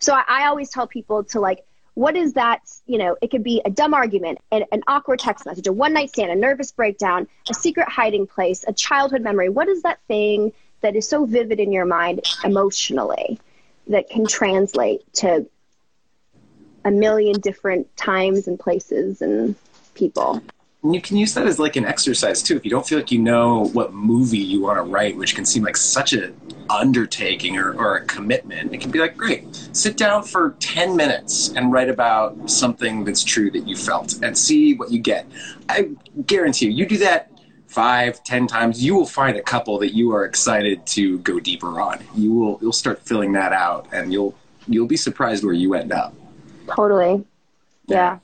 [0.04, 1.64] so I, I always tell people to like
[1.94, 5.46] what is that you know it could be a dumb argument an, an awkward text
[5.46, 9.48] message a one night stand a nervous breakdown a secret hiding place a childhood memory
[9.48, 13.38] what is that thing that is so vivid in your mind emotionally
[13.86, 15.46] that can translate to
[16.84, 19.54] a million different times and places and
[19.94, 20.42] people.
[20.84, 22.56] And you can use that as like an exercise too.
[22.56, 25.46] If you don't feel like you know what movie you want to write, which can
[25.46, 29.96] seem like such an undertaking or, or a commitment, it can be like, great, sit
[29.96, 34.74] down for 10 minutes and write about something that's true that you felt and see
[34.74, 35.26] what you get.
[35.70, 35.88] I
[36.26, 37.30] guarantee you, you do that
[37.66, 41.80] five, ten times, you will find a couple that you are excited to go deeper
[41.80, 41.98] on.
[42.14, 44.34] You will you'll start filling that out, and you'll
[44.68, 46.14] you'll be surprised where you end up.
[46.68, 47.24] Totally.
[47.86, 48.18] Yeah.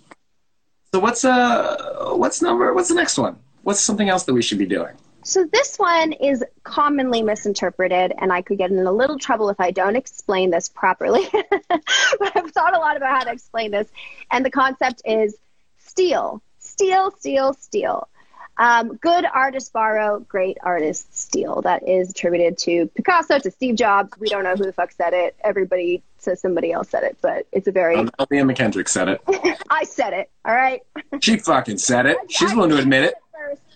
[0.92, 3.38] So what's uh what's number what's the next one?
[3.62, 4.96] What's something else that we should be doing?
[5.22, 9.60] So this one is commonly misinterpreted, and I could get in a little trouble if
[9.60, 11.28] I don't explain this properly.
[11.32, 13.86] but I've thought a lot about how to explain this,
[14.30, 15.36] and the concept is
[15.78, 18.08] steal, steal, steal, steal.
[18.56, 21.62] Um, good artists borrow, great artists steal.
[21.62, 24.18] That is attributed to Picasso, to Steve Jobs.
[24.18, 25.36] We don't know who the fuck said it.
[25.44, 27.96] Everybody says somebody else said it, but it's a very.
[27.96, 29.20] Um, Leah McKendrick said it.
[29.70, 30.30] I said it.
[30.44, 30.82] All right.
[31.20, 32.18] She fucking said it.
[32.28, 33.14] She's willing to admit it.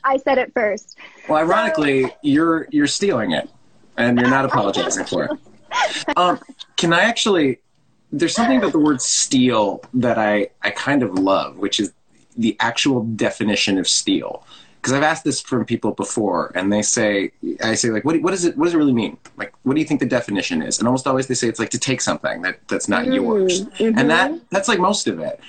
[0.05, 0.99] I said it first.
[1.29, 2.11] Well, ironically, so...
[2.23, 3.49] you're you're stealing it,
[3.97, 5.31] and you're not apologizing for it.
[6.17, 6.39] Um,
[6.77, 7.59] can I actually?
[8.13, 11.93] There's something about the word steal that I I kind of love, which is
[12.37, 14.47] the actual definition of steal
[14.85, 18.33] because I've asked this from people before, and they say, I say like, what, what
[18.33, 19.17] does it, what does it really mean?
[19.39, 20.79] Like, what do you think the definition is?
[20.79, 23.65] And almost always they say it's like to take something that that's not mm, yours,
[23.65, 23.99] mm-hmm.
[23.99, 25.41] and that that's like most of it,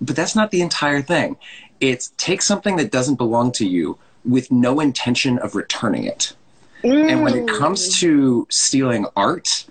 [0.00, 1.36] but that's not the entire thing.
[1.80, 6.34] It's take something that doesn't belong to you with no intention of returning it.
[6.82, 7.10] Mm.
[7.10, 8.00] And when it comes mm.
[8.00, 9.66] to stealing art,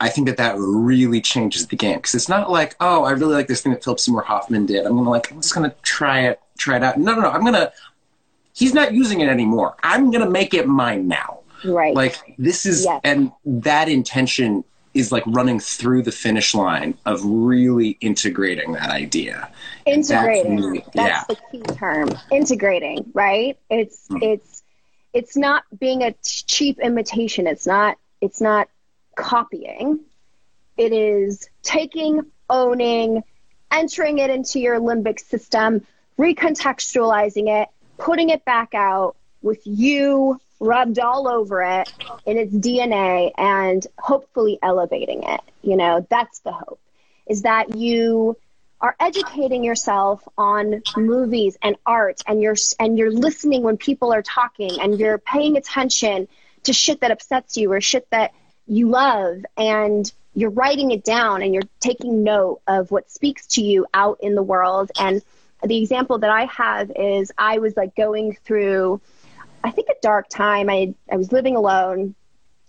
[0.00, 3.34] I think that that really changes the game because it's not like, oh, I really
[3.34, 4.86] like this thing that Philip Seymour Hoffman did.
[4.86, 6.96] I'm gonna like, I'm just gonna try it, try it out.
[6.96, 7.30] No, no, no.
[7.30, 7.70] I'm gonna
[8.54, 9.76] he's not using it anymore.
[9.82, 11.40] I'm going to make it mine now.
[11.64, 11.94] Right.
[11.94, 13.00] Like this is, yes.
[13.04, 19.50] and that intention is like running through the finish line of really integrating that idea.
[19.86, 20.56] Integrating.
[20.56, 21.24] That's, really, that's yeah.
[21.28, 22.10] the key term.
[22.30, 23.58] Integrating, right?
[23.70, 24.22] It's, mm.
[24.22, 24.62] it's,
[25.14, 27.46] it's not being a cheap imitation.
[27.46, 28.68] It's not, it's not
[29.16, 30.00] copying.
[30.76, 33.22] It is taking, owning,
[33.70, 35.86] entering it into your limbic system,
[36.18, 37.68] recontextualizing it,
[38.02, 41.92] putting it back out with you rubbed all over it
[42.26, 45.40] in its DNA and hopefully elevating it.
[45.62, 46.80] You know, that's the hope
[47.28, 48.36] is that you
[48.80, 54.22] are educating yourself on movies and art and you're and you're listening when people are
[54.22, 56.26] talking and you're paying attention
[56.64, 58.32] to shit that upsets you or shit that
[58.66, 63.62] you love and you're writing it down and you're taking note of what speaks to
[63.62, 65.22] you out in the world and
[65.64, 69.00] the example that I have is I was like going through,
[69.62, 70.68] I think a dark time.
[70.68, 72.14] I I was living alone.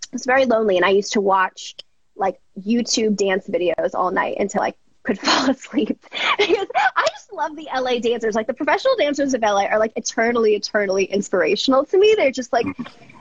[0.04, 1.74] I was very lonely, and I used to watch
[2.16, 5.88] like YouTube dance videos all night until I could fall asleep
[6.38, 8.34] because I just love the LA dancers.
[8.34, 12.14] Like the professional dancers of LA are like eternally, eternally inspirational to me.
[12.16, 12.66] They're just like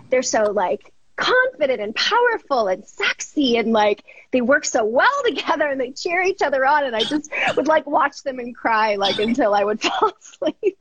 [0.09, 5.67] they're so like confident and powerful and sexy and like they work so well together
[5.67, 8.95] and they cheer each other on and I just would like watch them and cry
[8.95, 10.77] like until I would fall asleep.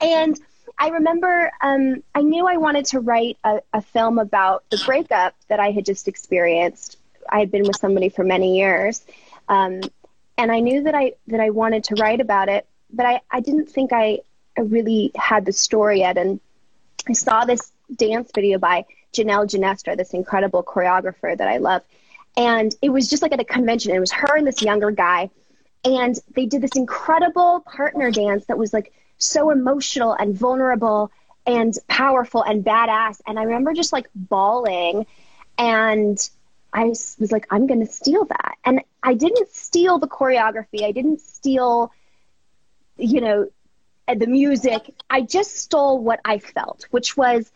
[0.00, 0.38] and
[0.78, 5.34] I remember um, I knew I wanted to write a, a film about the breakup
[5.48, 6.98] that I had just experienced.
[7.28, 9.04] I had been with somebody for many years.
[9.48, 9.80] Um,
[10.38, 13.40] and I knew that I that I wanted to write about it, but I, I
[13.40, 14.20] didn't think I,
[14.56, 16.16] I really had the story yet.
[16.16, 16.40] And
[17.08, 21.82] I saw this dance video by Janelle Ginestra, this incredible choreographer that I love.
[22.36, 23.94] And it was just like at a convention.
[23.94, 25.30] It was her and this younger guy.
[25.84, 31.10] And they did this incredible partner dance that was like so emotional and vulnerable
[31.46, 33.20] and powerful and badass.
[33.26, 35.06] And I remember just like bawling
[35.58, 36.30] and
[36.72, 38.56] I was like, I'm going to steal that.
[38.64, 40.84] And I didn't steal the choreography.
[40.84, 41.92] I didn't steal,
[42.96, 43.50] you know,
[44.08, 44.94] the music.
[45.10, 47.50] I just stole what I felt, which was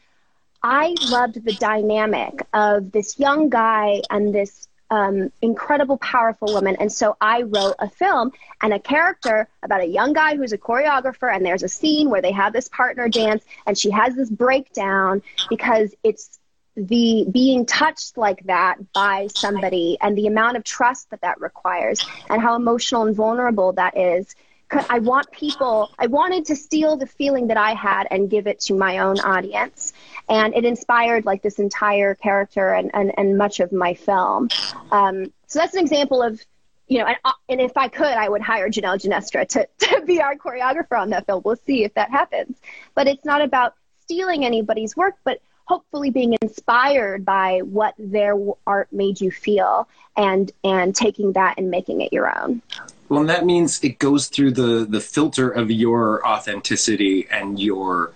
[0.68, 6.76] I loved the dynamic of this young guy and this um, incredible, powerful woman.
[6.81, 10.59] And so I wrote a film and a character about a young guy who's a
[10.59, 11.33] choreographer.
[11.33, 15.22] And there's a scene where they have this partner dance, and she has this breakdown
[15.48, 16.40] because it's
[16.74, 22.05] the being touched like that by somebody and the amount of trust that that requires
[22.29, 24.35] and how emotional and vulnerable that is
[24.70, 28.61] I want people, I wanted to steal the feeling that I had and give it
[28.61, 29.92] to my own audience.
[30.29, 34.48] And it inspired like this entire character and, and, and much of my film.
[34.90, 36.40] Um, so that's an example of,
[36.88, 40.02] you know, and, uh, and if I could, I would hire Janelle Ginestra to, to
[40.02, 41.42] be our choreographer on that film.
[41.44, 42.57] We'll see if that happens.
[42.94, 48.88] But it's not about stealing anybody's work, but hopefully being inspired by what their art
[48.92, 52.62] made you feel and and taking that and making it your own.
[53.09, 58.12] Well and that means it goes through the the filter of your authenticity and your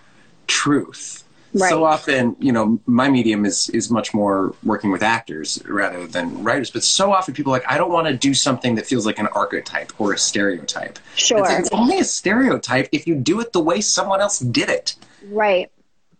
[0.47, 1.25] truth.
[1.53, 1.69] Right.
[1.69, 6.45] so often you know my medium is is much more working with actors rather than
[6.45, 9.05] writers but so often people are like i don't want to do something that feels
[9.05, 11.01] like an archetype or a stereotype.
[11.17, 11.41] Sure.
[11.41, 14.95] It's, it's only a stereotype if you do it the way someone else did it.
[15.29, 15.73] Right.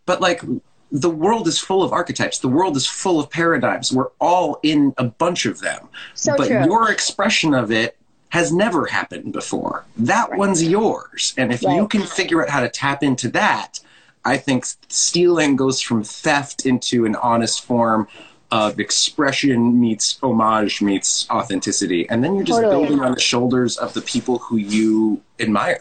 [0.05, 0.43] But like
[0.93, 2.39] the world is full of archetypes.
[2.39, 3.93] The world is full of paradigms.
[3.93, 5.89] We're all in a bunch of them.
[6.15, 6.65] So but true.
[6.65, 7.97] your expression of it
[8.31, 9.85] has never happened before.
[9.97, 10.39] That right.
[10.39, 11.35] one's yours.
[11.37, 11.77] And if right.
[11.77, 13.81] you can figure out how to tap into that,
[14.25, 18.09] I think stealing goes from theft into an honest form
[18.51, 22.09] of expression meets homage meets authenticity.
[22.11, 22.87] And then you're just totally.
[22.87, 25.81] building on the shoulders of the people who you admire.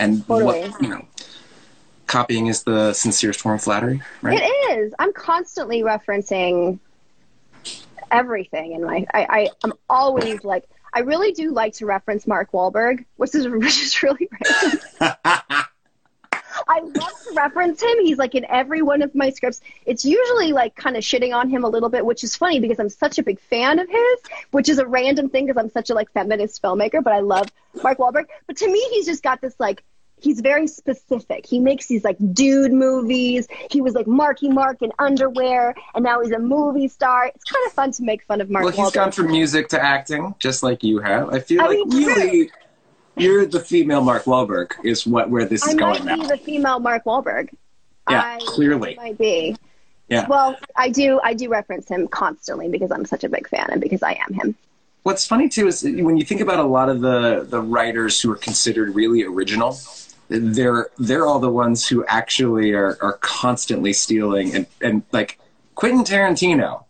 [0.00, 0.68] And totally.
[0.68, 1.06] what, you know,
[2.08, 4.40] copying is the sincerest form of flattery, right?
[4.42, 4.94] It is.
[4.98, 6.80] I'm constantly referencing
[8.10, 9.06] everything in my.
[9.14, 10.64] I, I am always like.
[10.92, 14.80] I really do like to reference Mark Wahlberg, which is which is really random.
[16.66, 18.04] I love to reference him.
[18.04, 19.60] He's like in every one of my scripts.
[19.86, 22.80] It's usually like kind of shitting on him a little bit, which is funny because
[22.80, 24.18] I'm such a big fan of his,
[24.50, 27.48] which is a random thing because I'm such a like feminist filmmaker, but I love
[27.82, 28.26] Mark Wahlberg.
[28.46, 29.84] But to me, he's just got this like
[30.20, 31.46] he's very specific.
[31.46, 33.46] He makes these like dude movies.
[33.70, 37.26] He was like Marky Mark in underwear, and now he's a movie star.
[37.26, 38.64] It's kind of fun to make fun of Mark.
[38.64, 41.30] Well, he's gone from music to acting, just like you have.
[41.32, 42.50] I feel I like mean, really,
[43.16, 44.72] you're the female Mark Wahlberg.
[44.84, 46.22] Is what where this is I going might now.
[46.22, 47.50] be the female Mark Wahlberg.
[48.10, 49.56] Yeah, I clearly might be.
[50.08, 50.26] Yeah.
[50.26, 51.20] Well, I do.
[51.22, 54.32] I do reference him constantly because I'm such a big fan and because I am
[54.32, 54.56] him.
[55.02, 58.32] What's funny too is when you think about a lot of the the writers who
[58.32, 59.78] are considered really original
[60.28, 65.38] they're they're all the ones who actually are, are constantly stealing and, and like
[65.74, 66.84] Quentin Tarantino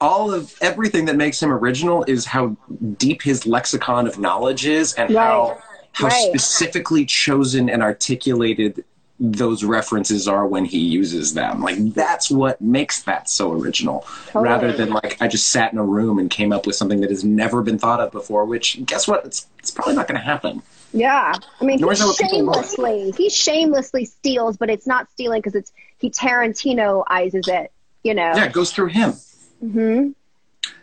[0.00, 2.56] all of everything that makes him original is how
[2.96, 5.22] deep his lexicon of knowledge is and right.
[5.22, 6.28] how how right.
[6.28, 8.84] specifically chosen and articulated
[9.22, 11.60] those references are when he uses them.
[11.60, 14.44] Like that's what makes that so original, totally.
[14.44, 17.10] rather than like I just sat in a room and came up with something that
[17.10, 18.46] has never been thought of before.
[18.46, 19.26] Which guess what?
[19.26, 20.62] It's it's probably not going to happen.
[20.92, 26.10] Yeah, I mean, he shamelessly he shamelessly steals, but it's not stealing because it's he
[26.10, 27.72] Tarantinoizes it.
[28.02, 28.32] You know.
[28.34, 29.12] Yeah, it goes through him.
[29.60, 30.10] Hmm.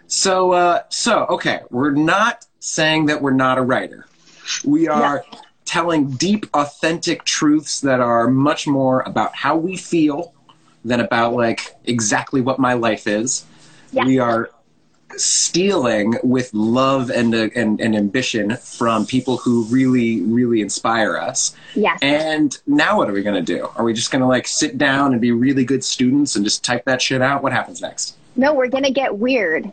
[0.08, 4.06] So, uh, so okay, we're not saying that we're not a writer.
[4.64, 5.40] We are yeah.
[5.66, 10.34] telling deep, authentic truths that are much more about how we feel
[10.86, 13.46] than about like exactly what my life is.
[13.92, 14.06] Yeah.
[14.06, 14.52] We are
[15.16, 21.56] stealing with love and, uh, and, and ambition from people who really really inspire us.
[21.76, 22.00] Yes.
[22.02, 23.70] And now what are we going to do?
[23.76, 26.64] Are we just going to like sit down and be really good students and just
[26.64, 27.44] type that shit out?
[27.44, 28.16] What happens next?
[28.36, 29.72] No, we're going to get weird.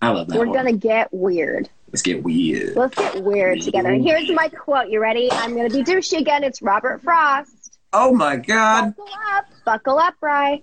[0.00, 0.38] I love that.
[0.38, 1.68] We're going to get weird.
[1.90, 2.76] Let's get weird.
[2.76, 3.90] Let's get weird together.
[3.90, 4.90] And here's my quote.
[4.90, 5.32] You ready?
[5.32, 6.44] I'm going to be douchey again.
[6.44, 7.78] It's Robert Frost.
[7.92, 8.94] Oh my God.
[8.94, 9.46] Buckle up.
[9.64, 10.62] Buckle up, Bry.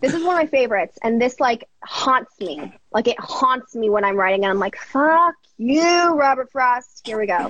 [0.00, 2.72] This is one of my favorites, and this like haunts me.
[2.90, 7.18] Like it haunts me when I'm writing, and I'm like, "Fuck you, Robert Frost." Here
[7.18, 7.48] we go.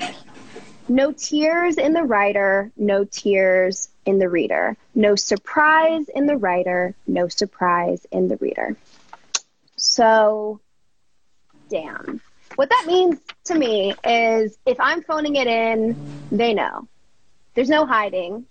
[0.89, 4.77] No tears in the writer, no tears in the reader.
[4.97, 8.77] No surprise in the writer, no surprise in the reader.
[9.77, 10.61] So,
[11.69, 12.21] damn.
[12.57, 15.97] What that means to me is if I'm phoning it in,
[16.33, 16.89] they know.
[17.55, 18.47] There's no hiding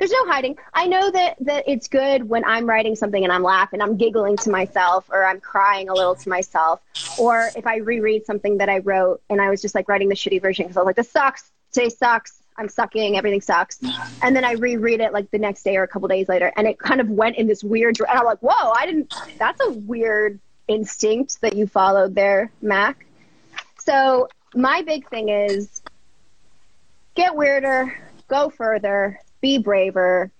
[0.00, 0.56] there's no hiding.
[0.72, 4.38] I know that that it's good when I'm writing something and I'm laughing, I'm giggling
[4.38, 6.80] to myself, or I'm crying a little to myself,
[7.18, 10.14] or if I reread something that I wrote and I was just like writing the
[10.14, 13.78] shitty version because I was like, this sucks, today sucks, I'm sucking, everything sucks.
[14.22, 16.66] And then I reread it like the next day or a couple days later, and
[16.66, 18.00] it kind of went in this weird.
[18.00, 19.14] And I'm like, whoa, I didn't.
[19.38, 23.04] That's a weird instinct that you followed there, Mac.
[23.78, 25.82] So my big thing is
[27.14, 27.98] get weirder,
[28.28, 30.30] go further, be braver.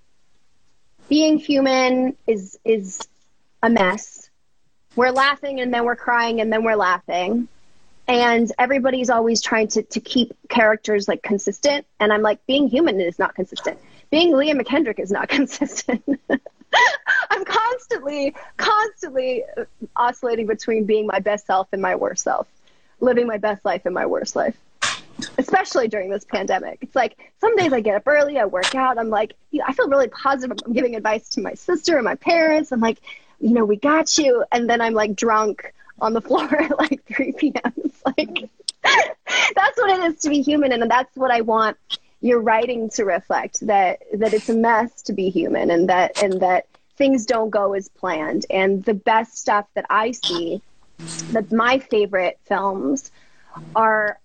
[1.08, 3.00] Being human is is
[3.62, 4.30] a mess.
[4.96, 7.48] We're laughing and then we're crying and then we're laughing.
[8.08, 11.86] And everybody's always trying to, to keep characters like consistent.
[12.00, 13.78] And i'm like being human is not consistent.
[14.10, 16.02] Being leah mckendrick is not consistent.
[17.30, 19.44] I'm constantly constantly
[19.96, 22.46] oscillating between being my best self and my worst self
[23.00, 24.56] living my best life and my worst life
[25.38, 28.98] especially during this pandemic it's like some days i get up early i work out
[28.98, 29.34] i'm like
[29.66, 33.00] i feel really positive i'm giving advice to my sister and my parents i'm like
[33.40, 37.04] you know we got you and then i'm like drunk on the floor at like
[37.06, 37.72] 3 p.m.
[37.76, 38.50] It's like
[38.82, 41.76] that's what it is to be human, and that's what I want
[42.22, 46.40] your writing to reflect that that it's a mess to be human, and that and
[46.40, 46.66] that
[46.96, 48.46] things don't go as planned.
[48.50, 50.62] And the best stuff that I see,
[51.32, 53.10] that my favorite films
[53.74, 54.18] are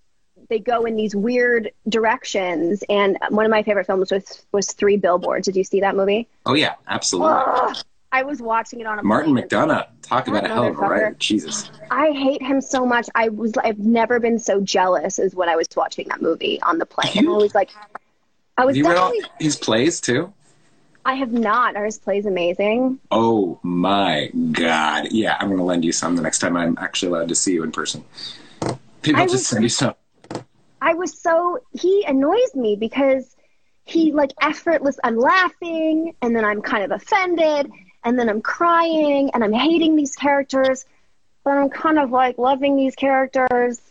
[0.49, 2.83] they go in these weird directions.
[2.89, 5.45] And one of my favorite films was was Three Billboards.
[5.45, 6.27] Did you see that movie?
[6.45, 7.41] Oh yeah, absolutely.
[8.11, 9.87] I was watching it on a Martin McDonagh.
[10.01, 11.15] Talk about a hell of a writer.
[11.19, 11.69] Jesus.
[11.91, 13.09] I hate him so much.
[13.13, 16.77] I was I've never been so jealous as when I was watching that movie on
[16.77, 17.11] the plane.
[17.25, 17.71] You, I was like
[18.57, 20.31] I was you read all his plays too?
[21.03, 21.75] I have not.
[21.75, 22.99] Are his plays amazing?
[23.11, 25.11] Oh my god.
[25.11, 27.63] Yeah, I'm gonna lend you some the next time I'm actually allowed to see you
[27.63, 28.03] in person.
[29.01, 29.93] People I just send you some.
[30.97, 33.35] Was so he annoys me because
[33.85, 37.71] he like effortless I'm laughing and then I'm kind of offended
[38.03, 40.85] and then I'm crying and I'm hating these characters,
[41.43, 43.81] but I'm kind of like loving these characters.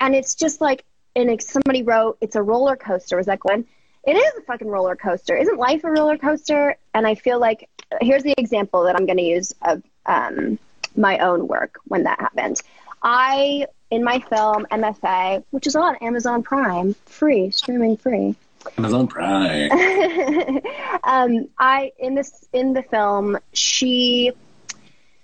[0.00, 0.84] And it's just like,
[1.14, 3.16] and somebody wrote, it's a roller coaster.
[3.16, 3.66] Was that Gwen?
[4.04, 5.36] It is a fucking roller coaster.
[5.36, 6.76] Isn't life a roller coaster?
[6.94, 7.68] And I feel like,
[8.00, 10.58] here's the example that I'm going to use of um,
[10.96, 12.62] my own work when that happened.
[13.02, 18.36] I, in my film MFA, which is on Amazon Prime, free, streaming free,
[18.76, 19.70] Amazon Prime.
[21.04, 24.32] um, I in this in the film, she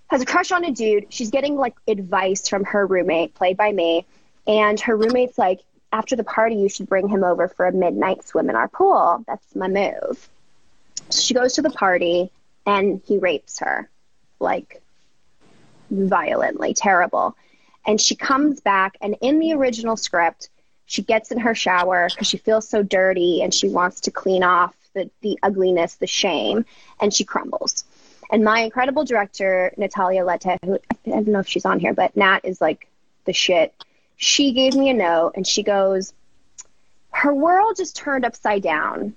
[0.08, 1.12] has a crush on a dude.
[1.12, 4.06] She's getting like advice from her roommate, played by me,
[4.46, 5.60] and her roommate's like,
[5.92, 9.24] after the party, you should bring him over for a midnight swim in our pool.
[9.26, 10.28] That's my move.
[11.10, 12.30] So she goes to the party,
[12.64, 13.88] and he rapes her,
[14.40, 14.82] like
[15.90, 17.36] violently, terrible.
[17.86, 20.50] And she comes back, and in the original script,
[20.86, 24.42] she gets in her shower because she feels so dirty and she wants to clean
[24.42, 26.64] off the, the ugliness, the shame,
[27.00, 27.84] and she crumbles.
[28.30, 32.16] And my incredible director, Natalia Leite, who I don't know if she's on here, but
[32.16, 32.88] Nat is like
[33.24, 33.74] the shit.
[34.16, 36.12] She gave me a note and she goes,
[37.10, 39.14] Her world just turned upside down.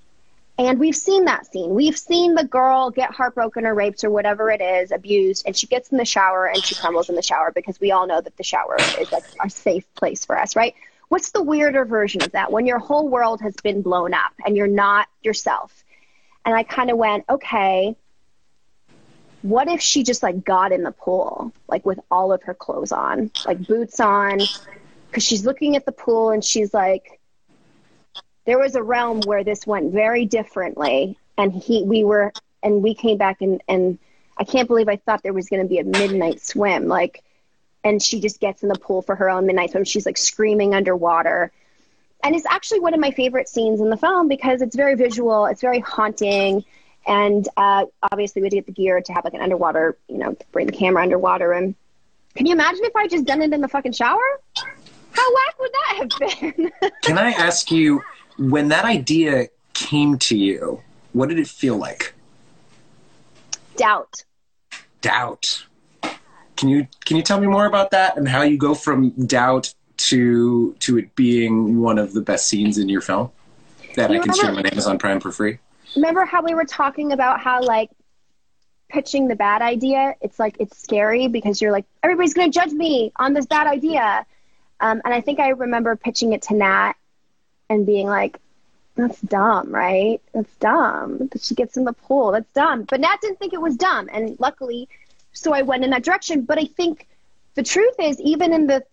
[0.60, 1.74] And we've seen that scene.
[1.74, 5.68] We've seen the girl get heartbroken or raped or whatever it is, abused, and she
[5.68, 8.36] gets in the shower and she crumbles in the shower because we all know that
[8.36, 10.76] the shower is like a safe place for us, right?
[11.08, 14.58] What's the weirder version of that when your whole world has been blown up and
[14.58, 15.86] you're not yourself?
[16.44, 17.96] And I kind of went, okay,
[19.44, 22.92] what if she just like got in the pool, like with all of her clothes
[22.92, 24.40] on, like boots on,
[25.08, 27.19] because she's looking at the pool and she's like,
[28.46, 32.34] there was a realm where this went very differently, and he, we were,
[32.64, 34.00] and we came back and and
[34.38, 37.24] I can't believe I thought there was going to be a midnight swim, like
[37.84, 39.84] and she just gets in the pool for her own midnight swim.
[39.84, 41.52] She's like screaming underwater.
[42.24, 45.46] And it's actually one of my favorite scenes in the film because it's very visual,
[45.46, 46.66] it's very haunting.
[47.08, 50.18] And uh, obviously, we had to get the gear to have like an underwater, you
[50.18, 51.54] know, bring the camera underwater.
[51.54, 51.76] And
[52.36, 54.20] can you imagine if I just done it in the fucking shower?
[55.12, 56.72] How whack would that have been?
[57.04, 58.04] can I ask you,
[58.40, 60.82] when that idea came to you,
[61.14, 62.14] what did it feel like?
[63.76, 64.24] Doubt.
[65.02, 65.66] Doubt.
[66.56, 69.74] Can you can you tell me more about that and how you go from doubt
[69.98, 73.32] to to it being one of the best scenes in your film
[73.96, 75.60] that you I can stream on Amazon Prime for free?
[75.96, 77.90] Remember how we were talking about how like
[78.90, 83.12] pitching the bad idea, it's like it's scary because you're like everybody's gonna judge me
[83.16, 84.26] on this bad idea.
[84.82, 86.94] Um, and I think I remember pitching it to Nat
[87.70, 88.40] and being like,
[88.96, 90.22] that's dumb, right?
[90.34, 91.30] That's dumb.
[91.32, 92.32] That she gets in the pool.
[92.32, 92.84] That's dumb.
[92.84, 94.10] But Nat didn't think it was dumb.
[94.12, 94.90] And luckily,
[95.32, 96.42] so I went in that direction.
[96.42, 97.08] But I think
[97.56, 98.84] the truth is, even in the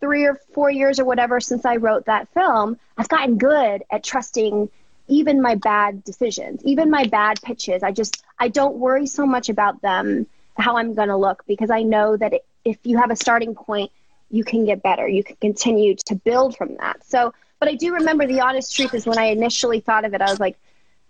[0.00, 4.02] three or four years or whatever since I wrote that film, I've gotten good at
[4.02, 4.70] trusting
[5.08, 7.82] even my bad decisions, even my bad pitches.
[7.82, 11.70] I just I don't worry so much about them how I'm going to look because
[11.70, 12.32] I know that
[12.64, 13.90] if you have a starting point,
[14.30, 15.06] you can get better.
[15.06, 17.04] You can continue to build from that.
[17.04, 17.34] So,
[17.64, 20.28] but I do remember the honest truth is when I initially thought of it, I
[20.30, 20.58] was like,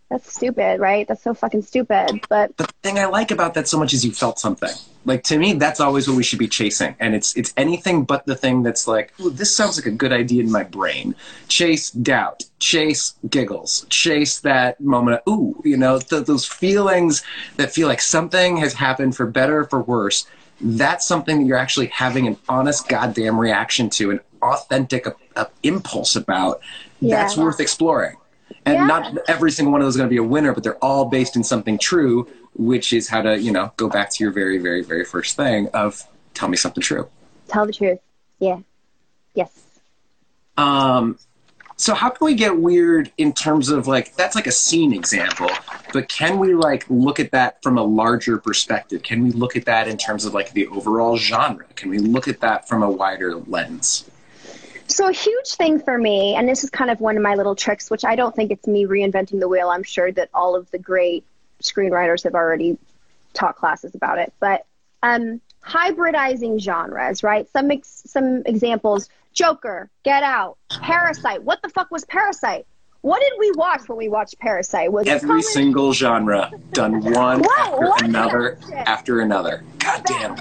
[0.08, 1.08] that's stupid, right?
[1.08, 2.24] That's so fucking stupid.
[2.28, 4.70] But the thing I like about that so much is you felt something.
[5.04, 8.24] Like to me, that's always what we should be chasing, and it's it's anything but
[8.26, 11.16] the thing that's like, this sounds like a good idea in my brain.
[11.48, 17.24] Chase doubt, chase giggles, chase that moment of ooh, you know, th- those feelings
[17.56, 20.28] that feel like something has happened for better or for worse.
[20.60, 25.06] That's something that you're actually having an honest goddamn reaction to, an authentic
[25.36, 26.60] uh, impulse about.
[27.00, 27.16] Yeah.
[27.16, 28.16] That's worth exploring.
[28.66, 28.86] And Yeah.
[28.86, 31.06] not every single one of those is going to be a winner, but they're all
[31.06, 34.58] based in something true, which is how to, you know, go back to your very,
[34.58, 36.02] very, very first thing of
[36.34, 37.08] tell me something true.
[37.48, 37.98] tell the truth.
[38.38, 38.58] Yeah.
[39.34, 39.50] Yes.
[40.56, 41.18] Um,
[41.76, 45.50] so how can we get weird in terms of like that's like a scene example,
[45.92, 49.02] but can we like look at that from a larger perspective?
[49.02, 51.66] Can we look at that in terms of like the overall genre?
[51.74, 54.08] Can we look at that from a wider lens?
[54.86, 57.54] So a huge thing for me, and this is kind of one of my little
[57.54, 59.68] tricks, which I don't think it's me reinventing the wheel.
[59.70, 61.24] I'm sure that all of the great
[61.62, 62.76] screenwriters have already
[63.32, 64.32] taught classes about it.
[64.40, 64.66] But
[65.02, 67.48] um, hybridizing genres, right?
[67.50, 71.42] Some ex- some examples: Joker, Get Out, Parasite.
[71.42, 72.66] What the fuck was Parasite?
[73.00, 74.90] What did we watch when we watched Parasite?
[74.92, 79.62] Was Every single genre done one Whoa, after another after another.
[79.78, 80.34] God damn.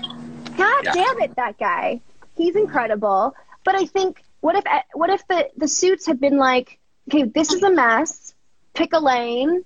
[0.56, 0.94] God Yeah.
[0.94, 2.00] damn it, that guy.
[2.38, 3.36] He's incredible.
[3.66, 4.64] But I think what if
[4.94, 6.78] what if the the suits had been like,
[7.10, 8.34] okay, this is a mess.
[8.74, 9.64] Pick a lane.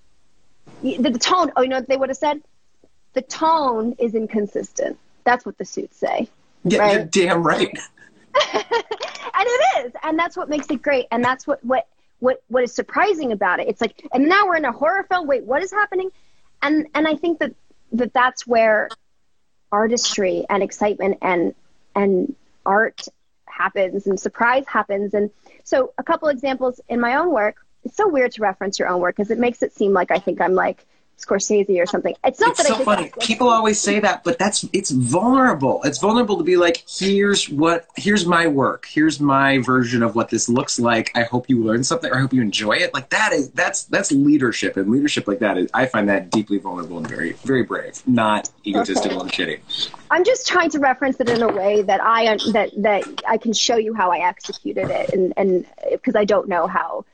[0.83, 1.51] The, the tone.
[1.55, 2.41] Oh, you know what they would have said?
[3.13, 4.99] The tone is inconsistent.
[5.23, 6.29] That's what the suits say.
[6.63, 6.93] Yeah, Right.
[6.93, 7.75] you're damn right.
[8.53, 8.63] and
[9.47, 11.87] it is and that's what makes it great and that's what what
[12.19, 15.25] what what is surprising about it it's like and now we're in a horror film
[15.25, 16.11] wait what is happening
[16.61, 17.55] and and i think that
[17.93, 18.89] that that's where
[19.71, 21.55] artistry and excitement and
[21.95, 23.07] and art
[23.57, 25.13] happens and surprise happens.
[25.13, 25.29] And
[25.63, 28.99] so a couple examples in my own work it's so weird to reference your own
[28.99, 30.85] work because it makes it seem like i think i'm like
[31.17, 33.11] scorsese or something it's not It's that i so funny.
[33.13, 35.81] I'm People always say that, but that's it's vulnerable.
[35.83, 38.85] It's vulnerable to be like, here's what here's my work.
[38.85, 41.11] Here's my version of what this looks like.
[41.15, 42.93] I hope you learn something or I hope you enjoy it.
[42.93, 44.77] Like that is that's that's leadership.
[44.77, 48.49] And leadership like that is I find that deeply vulnerable and very very brave, not
[48.65, 49.59] egotistical and shitty.
[50.09, 53.53] I'm just trying to reference it in a way that I that that I can
[53.53, 57.05] show you how I executed it, and and because I don't know how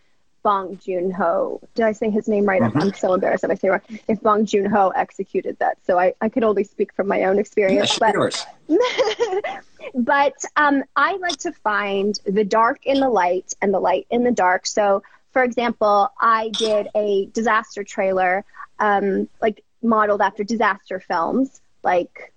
[0.43, 2.61] Bong Joon Ho did I say his name right?
[2.61, 3.81] I'm- I'm so embarrassed if I say wrong.
[4.07, 7.39] If Bong Joon Ho executed that, so I I could only speak from my own
[7.39, 7.97] experience.
[7.97, 8.45] be but
[9.95, 14.23] but um, I like to find the dark in the light and the light in
[14.23, 14.65] the dark.
[14.65, 18.45] So, for example, I did a disaster trailer,
[18.79, 22.33] um, like modeled after disaster films, like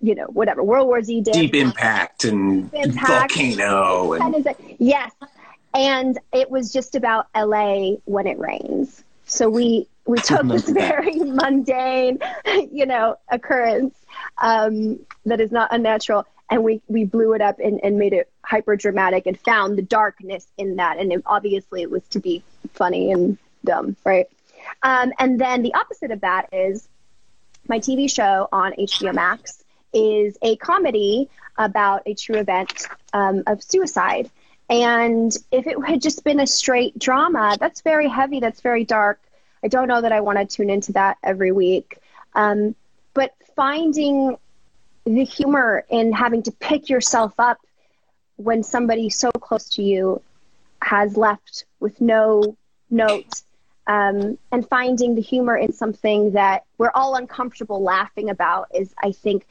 [0.00, 1.32] you know whatever World War Z did.
[1.34, 3.34] Deep impact and Impact.
[3.34, 4.46] volcano and.
[4.78, 5.12] Yes,
[5.74, 9.04] and it was just about LA when it rains.
[9.24, 12.18] So we we took this very mundane,
[12.72, 13.94] you know, occurrence
[14.38, 18.28] um, that is not unnatural, and we we blew it up and, and made it
[18.44, 22.42] hyper dramatic and found the darkness in that, and it, obviously it was to be
[22.72, 24.26] funny and dumb, right?
[24.82, 26.88] Um, and then the opposite of that is
[27.68, 29.62] my TV show on HBO Max
[29.92, 34.30] is a comedy about a true event um, of suicide.
[34.70, 39.20] And if it had just been a straight drama, that's very heavy, that's very dark.
[39.64, 41.98] I don't know that I want to tune into that every week.
[42.34, 42.76] Um,
[43.12, 44.36] but finding
[45.04, 47.58] the humor in having to pick yourself up
[48.36, 50.22] when somebody so close to you
[50.80, 52.56] has left with no
[52.90, 53.42] note
[53.86, 59.12] um, and finding the humor in something that we're all uncomfortable laughing about is i
[59.12, 59.46] think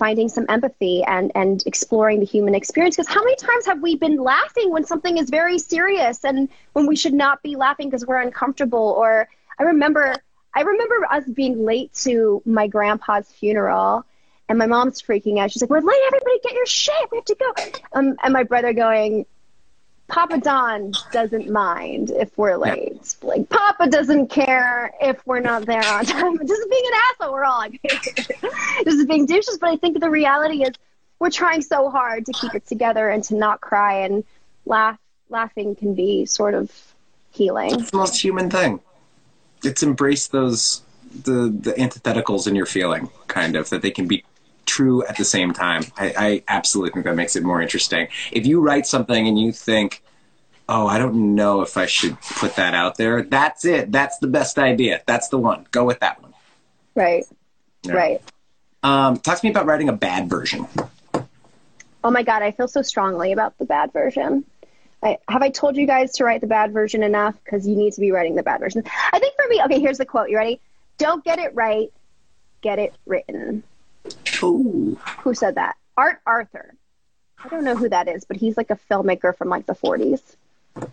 [0.00, 2.96] finding some empathy and and exploring the human experience.
[2.96, 6.86] Because how many times have we been laughing when something is very serious and when
[6.86, 8.94] we should not be laughing because we're uncomfortable?
[8.98, 9.28] Or
[9.58, 10.16] i remember
[10.54, 14.04] i remember us being late to my grandpa's funeral
[14.48, 15.52] and my mom's freaking out.
[15.52, 17.52] She's like we're late everybody get your shit we have to go.
[17.92, 19.26] Um, and my brother going
[20.10, 23.14] Papa Don doesn't mind if we're late.
[23.22, 26.38] Like Papa doesn't care if we're not there on time.
[26.46, 27.80] Just being an asshole, we're all like,
[28.84, 29.58] just being douches.
[29.58, 30.72] But I think the reality is
[31.20, 34.24] we're trying so hard to keep it together and to not cry and
[34.66, 34.98] laugh.
[35.28, 36.72] Laughing can be sort of
[37.30, 37.72] healing.
[37.72, 38.80] it's the most human thing.
[39.62, 40.82] It's embrace those
[41.24, 44.24] the the antitheticals in your feeling, kind of that they can be
[44.66, 45.84] true at the same time.
[45.96, 48.08] I, I absolutely think that makes it more interesting.
[48.32, 50.02] If you write something and you think,
[50.68, 53.92] "Oh, I don't know if I should put that out there," that's it.
[53.92, 55.02] That's the best idea.
[55.06, 55.66] That's the one.
[55.70, 56.34] Go with that one.
[56.94, 57.24] Right.
[57.82, 57.92] Yeah.
[57.92, 58.22] Right.
[58.82, 60.66] Um, talk to me about writing a bad version.
[62.02, 64.44] Oh my God, I feel so strongly about the bad version.
[65.02, 67.34] I, have I told you guys to write the bad version enough?
[67.42, 68.82] Because you need to be writing the bad version.
[69.12, 70.30] I think for me, okay, here's the quote.
[70.30, 70.60] You ready?
[70.98, 71.90] Don't get it right,
[72.60, 73.62] get it written.
[74.42, 74.98] Ooh.
[75.20, 75.76] Who said that?
[75.96, 76.74] Art Arthur.
[77.42, 80.36] I don't know who that is, but he's like a filmmaker from like the 40s.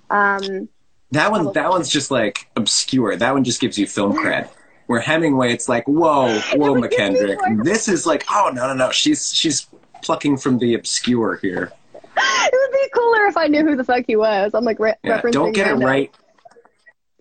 [0.10, 0.70] Um,
[1.12, 3.16] that one, that one's just like obscure.
[3.16, 4.50] That one just gives you film cred.
[4.88, 7.66] Where Hemingway, it's like, whoa, whoa, McKendrick.
[7.66, 8.92] This is like, oh no, no, no.
[8.92, 9.68] She's she's
[10.02, 11.72] plucking from the obscure here.
[12.20, 14.54] It would be cooler if I knew who the fuck he was.
[14.56, 15.34] I'm like re- yeah, referencing.
[15.34, 16.12] Don't get it right.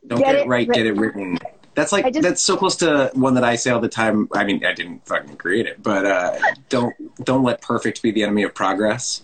[0.06, 0.68] Don't Get get, it it right.
[0.70, 1.38] Get it written.
[1.76, 4.28] That's like just- that's so close to one that I say all the time.
[4.32, 6.38] I mean, I didn't fucking create it, but uh,
[6.70, 9.22] don't don't let perfect be the enemy of progress.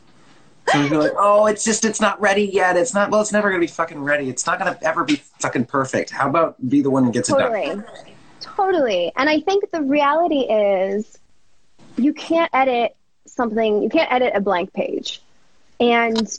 [0.71, 2.77] So you're like, oh, it's just it's not ready yet.
[2.77, 3.11] It's not.
[3.11, 4.29] Well, it's never gonna be fucking ready.
[4.29, 6.11] It's not gonna ever be fucking perfect.
[6.11, 7.51] How about be the one that gets it done?
[7.51, 7.85] Totally.
[8.41, 9.13] Totally.
[9.17, 11.19] And I think the reality is
[11.97, 12.95] you can't edit
[13.27, 15.23] something, you can't edit a blank page.
[15.81, 16.39] And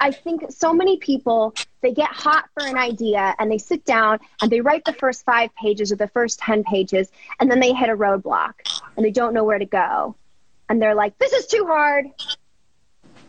[0.00, 4.18] I think so many people, they get hot for an idea and they sit down
[4.40, 7.72] and they write the first five pages or the first 10 pages and then they
[7.72, 8.54] hit a roadblock
[8.96, 10.16] and they don't know where to go.
[10.68, 12.06] And they're like, this is too hard.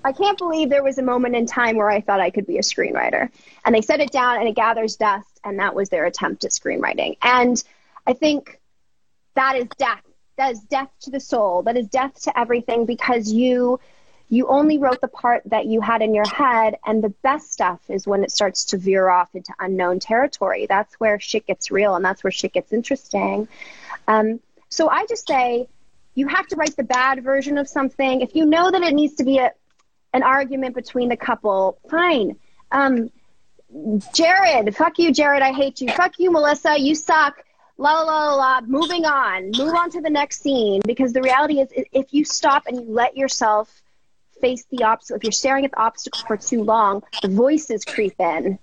[0.04, 2.58] I can't believe there was a moment in time where I thought I could be
[2.58, 3.30] a screenwriter.
[3.66, 6.52] And they set it down and it gathers dust, and that was their attempt at
[6.52, 7.18] screenwriting.
[7.22, 7.62] And
[8.08, 8.60] I think
[9.36, 10.02] that is death.
[10.38, 11.64] That is death to the soul.
[11.64, 13.80] That is death to everything because you
[14.32, 17.82] you only wrote the part that you had in your head and the best stuff
[17.90, 20.66] is when it starts to veer off into unknown territory.
[20.68, 23.50] That's where shit gets real and that's where shit gets interesting.
[24.08, 25.68] Um, so I just say
[26.16, 28.22] you have to write the bad version of something.
[28.22, 29.52] If you know that it needs to be a,
[30.14, 32.38] an argument between the couple, fine.
[32.72, 33.12] Um,
[34.14, 35.42] Jared, fuck you, Jared.
[35.42, 35.92] I hate you.
[35.92, 36.80] Fuck you, Melissa.
[36.80, 37.44] You suck.
[37.78, 38.36] La la la la.
[38.36, 38.62] la.
[38.62, 39.52] Moving on.
[39.58, 42.86] Move on to the next scene because the reality is, if you stop and you
[42.88, 43.82] let yourself
[44.42, 48.20] face the obstacle, if you're staring at the obstacle for too long, the voices creep
[48.20, 48.60] in.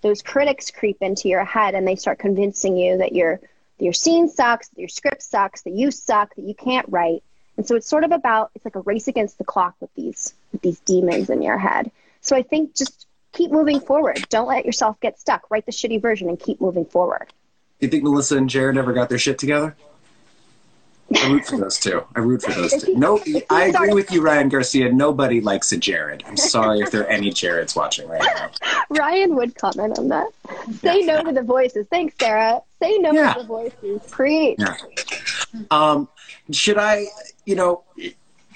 [0.00, 3.40] Those critics creep into your head and they start convincing you that your
[3.78, 7.22] your scene sucks, that your script sucks, that you suck, that you can't write.
[7.56, 10.34] And so it's sort of about it's like a race against the clock with these
[10.52, 11.90] with these demons in your head.
[12.20, 14.24] So I think just keep moving forward.
[14.28, 15.50] Don't let yourself get stuck.
[15.50, 17.32] Write the shitty version and keep moving forward.
[17.80, 19.76] Do you think Melissa and Jared ever got their shit together?
[21.16, 22.04] I root for those two.
[22.14, 22.94] I root for those two.
[22.94, 24.92] No, I agree with you, Ryan Garcia.
[24.92, 26.22] Nobody likes a Jared.
[26.26, 28.50] I'm sorry if there are any Jareds watching right now.
[28.90, 30.28] Ryan would comment on that.
[30.80, 31.86] Say no to the voices.
[31.90, 32.60] Thanks, Sarah.
[32.82, 33.32] Say no Yeah.
[33.32, 34.02] to the voices.
[34.10, 34.58] Preach.
[34.58, 34.74] Yeah.
[35.70, 36.08] Um,
[36.50, 37.06] should I,
[37.46, 37.84] you know,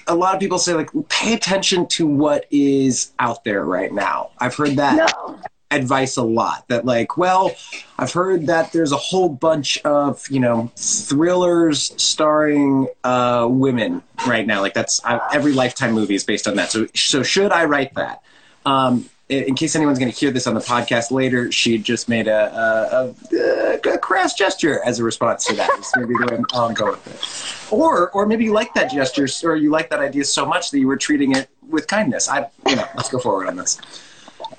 [0.07, 4.29] a lot of people say like pay attention to what is out there right now.
[4.37, 5.39] I've heard that No.
[5.75, 7.51] Advice a lot that like well
[7.97, 14.45] i've heard that there's a whole bunch of you know thrillers starring uh, women right
[14.45, 14.61] now.
[14.61, 16.71] Like that's I, every lifetime movie is based on that.
[16.71, 18.21] So so should i write that?
[18.65, 22.27] Um, in, case anyone's going to hear this on the podcast later she just made
[22.27, 25.83] a, a, a, a crass gesture as a response to that.
[25.83, 27.73] So maybe the way I'm, I'll go with it.
[27.73, 30.79] Or or maybe you like that gesture or you like that idea so much that
[30.79, 32.29] you were treating it with kindness.
[32.29, 33.79] I you know let's go forward on this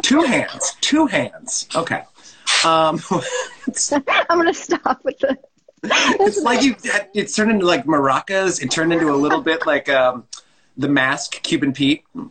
[0.05, 0.77] Two hands.
[0.83, 1.67] Two hands.
[1.75, 2.03] Okay.
[2.63, 3.01] Um,
[4.07, 5.39] I'm going to stop with the.
[5.83, 6.77] it's like you.
[7.15, 8.63] It turned into like maracas.
[8.63, 10.27] It turned into a little bit like um,
[10.77, 12.05] the mask, Cuban Pete.
[12.15, 12.31] Oh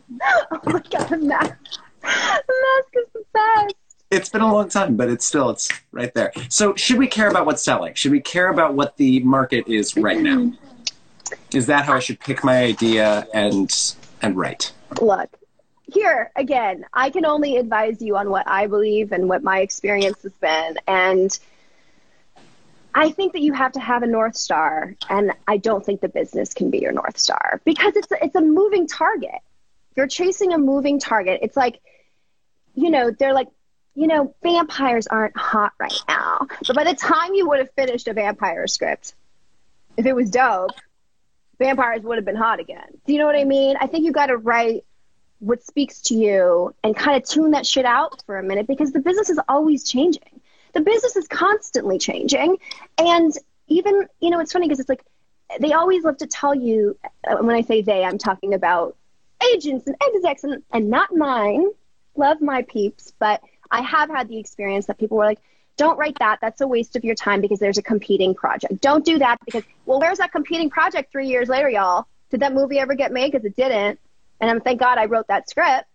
[0.64, 1.54] my God, the mask.
[2.00, 3.74] The mask is the best.
[4.10, 6.32] It's been a long time, but it's still it's right there.
[6.48, 7.94] So, should we care about what's selling?
[7.94, 10.52] Should we care about what the market is right now?
[11.52, 13.72] Is that how I should pick my idea and
[14.22, 14.72] and write?
[15.00, 15.36] Look,
[15.94, 20.22] here again, I can only advise you on what I believe and what my experience
[20.22, 20.76] has been.
[20.86, 21.38] And
[22.94, 24.94] I think that you have to have a North Star.
[25.08, 28.34] And I don't think the business can be your North Star because it's a, it's
[28.34, 29.40] a moving target.
[29.96, 31.40] You're chasing a moving target.
[31.42, 31.80] It's like,
[32.74, 33.48] you know, they're like,
[33.94, 36.48] you know, vampires aren't hot right now.
[36.66, 39.14] But by the time you would have finished a vampire script,
[39.96, 40.72] if it was dope,
[41.60, 42.98] vampires would have been hot again.
[43.06, 43.76] Do you know what I mean?
[43.80, 44.84] I think you got to write
[45.44, 48.92] what speaks to you and kind of tune that shit out for a minute because
[48.92, 50.40] the business is always changing.
[50.72, 52.56] The business is constantly changing.
[52.98, 53.32] And
[53.68, 55.04] even, you know, it's funny because it's like
[55.60, 58.96] they always love to tell you, uh, when I say they, I'm talking about
[59.52, 61.68] agents and execs and, and not mine.
[62.16, 65.40] Love my peeps, but I have had the experience that people were like,
[65.76, 66.38] don't write that.
[66.40, 68.80] That's a waste of your time because there's a competing project.
[68.80, 72.06] Don't do that because, well, where's that competing project three years later, y'all?
[72.30, 73.32] Did that movie ever get made?
[73.32, 73.98] Because it didn't.
[74.44, 75.86] And I'm thank God I wrote that script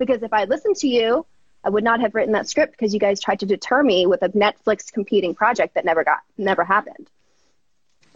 [0.00, 1.24] because if I listened to you,
[1.62, 4.22] I would not have written that script because you guys tried to deter me with
[4.22, 7.08] a Netflix competing project that never got never happened.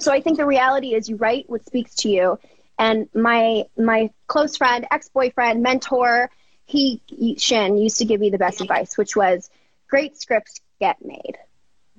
[0.00, 2.36] So I think the reality is you write what speaks to you
[2.80, 6.30] And my my close friend, ex boyfriend, mentor,
[6.64, 7.00] he
[7.38, 9.48] Shin used to give me the best advice, which was
[9.88, 11.38] great scripts get made.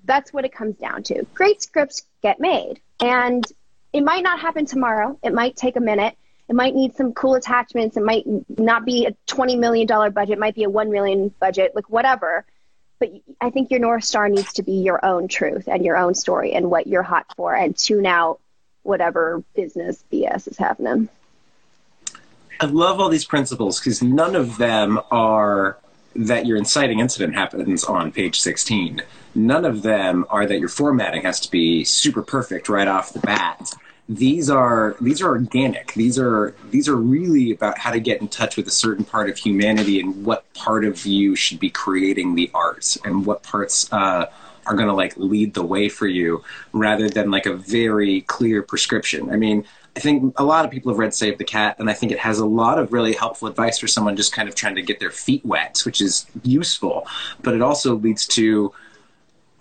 [0.04, 1.24] That's what it comes down to.
[1.34, 2.82] Great scripts get made.
[3.00, 3.46] And
[3.94, 5.18] it might not happen tomorrow.
[5.24, 6.18] It might take a minute.
[6.48, 7.98] It might need some cool attachments.
[7.98, 8.26] It might
[8.60, 10.34] not be a $20 million budget.
[10.34, 12.46] It might be a 1 million budget, like whatever.
[13.00, 16.14] But I think your North Star needs to be your own truth and your own
[16.14, 18.40] story and what you're hot for and tune out
[18.84, 21.10] whatever business BS is happening.
[22.62, 25.78] I love all these principles because none of them are
[26.16, 29.02] that your inciting incident happens on page 16.
[29.34, 33.20] None of them are that your formatting has to be super perfect right off the
[33.20, 33.74] bat.
[34.08, 35.94] These are these are organic.
[35.94, 39.30] These are these are really about how to get in touch with a certain part
[39.30, 43.92] of humanity and what part of you should be creating the art and what parts
[43.92, 44.28] uh,
[44.68, 48.62] are going to like lead the way for you rather than like a very clear
[48.62, 49.32] prescription.
[49.32, 51.94] I mean, I think a lot of people have read Save the Cat, and I
[51.94, 54.76] think it has a lot of really helpful advice for someone just kind of trying
[54.76, 57.08] to get their feet wet, which is useful.
[57.42, 58.74] But it also leads to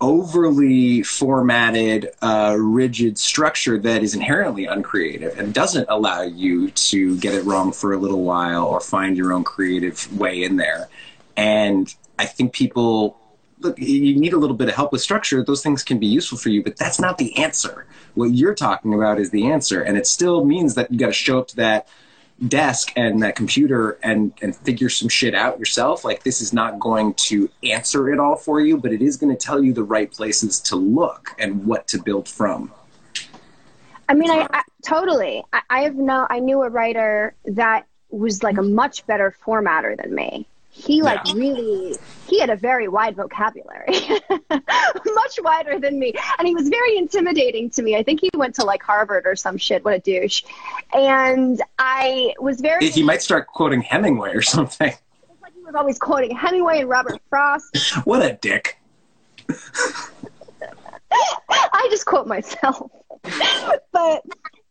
[0.05, 7.33] overly formatted, uh, rigid structure that is inherently uncreative and doesn't allow you to get
[7.33, 10.91] it wrong for a little while or find your own creative way in there.
[11.39, 13.19] And I think people
[13.61, 15.43] look, you need a little bit of help with structure.
[15.43, 17.87] Those things can be useful for you, but that's not the answer.
[18.13, 21.13] What you're talking about is the answer, and it still means that you got to
[21.15, 21.89] show up to that
[22.49, 26.05] desk and that computer and and figure some shit out yourself.
[26.05, 29.35] Like this is not going to answer it all for you, but it is going
[29.35, 32.73] to tell you the right places to look and what to build from.
[34.09, 35.43] I mean, I, I totally.
[35.53, 36.27] I, I have no.
[36.29, 41.21] I knew a writer that was like a much better formatter than me he like
[41.27, 41.35] yeah.
[41.35, 41.97] really
[42.27, 43.93] he had a very wide vocabulary.
[44.51, 46.13] Much wider than me.
[46.39, 47.97] And he was very intimidating to me.
[47.97, 50.43] I think he went to like harvard or some shit what a douche.
[50.93, 54.93] And i was very he might start quoting hemingway or something.
[55.31, 57.97] It's like he was always quoting hemingway and robert frost.
[58.05, 58.79] What a dick.
[61.13, 62.91] I just quote myself.
[63.93, 64.25] But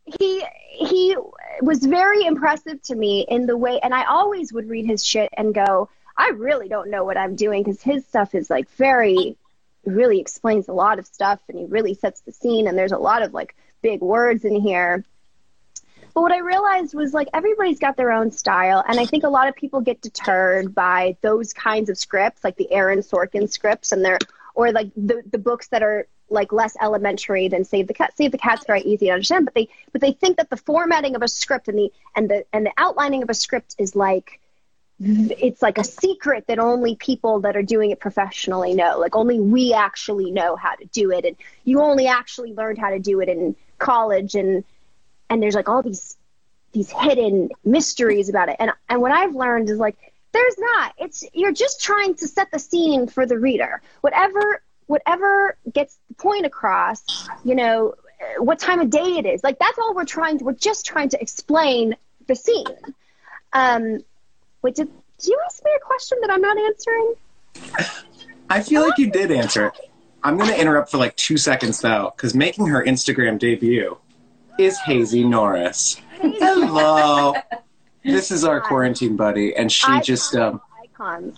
[0.05, 1.15] he he
[1.61, 5.29] was very impressive to me in the way and I always would read his shit
[5.37, 9.37] and go, I really don't know what I'm doing because his stuff is like very
[9.85, 12.97] really explains a lot of stuff and he really sets the scene and there's a
[12.97, 15.03] lot of like big words in here.
[16.13, 19.29] But what I realized was like everybody's got their own style and I think a
[19.29, 23.91] lot of people get deterred by those kinds of scripts like the Aaron Sorkin scripts
[23.91, 24.19] and they're
[24.55, 28.13] or like the the books that are like less elementary than Save the Cat.
[28.17, 31.15] Save the Cat's very easy to understand, but they but they think that the formatting
[31.15, 34.39] of a script and the and the and the outlining of a script is like
[34.99, 38.99] it's like a secret that only people that are doing it professionally know.
[38.99, 42.89] Like only we actually know how to do it, and you only actually learned how
[42.89, 44.63] to do it in college, and
[45.29, 46.17] and there's like all these
[46.71, 48.55] these hidden mysteries about it.
[48.59, 49.97] And and what I've learned is like
[50.31, 50.93] there's not.
[50.97, 53.81] It's you're just trying to set the scene for the reader.
[54.01, 57.95] Whatever whatever gets the point across, you know,
[58.37, 59.43] what time of day it is.
[59.43, 61.95] Like that's all we're trying to we're just trying to explain
[62.27, 62.65] the scene.
[63.51, 63.99] Um
[64.61, 67.15] wait, did, did you ask me a question that I'm not answering?
[68.49, 69.73] I feel like you did answer it.
[70.23, 73.97] I'm going to interrupt for like two seconds though, because making her Instagram debut
[74.57, 75.99] is Hazy Norris.
[76.19, 77.33] Hello.
[78.03, 81.37] this is our quarantine buddy, and she just um, icons.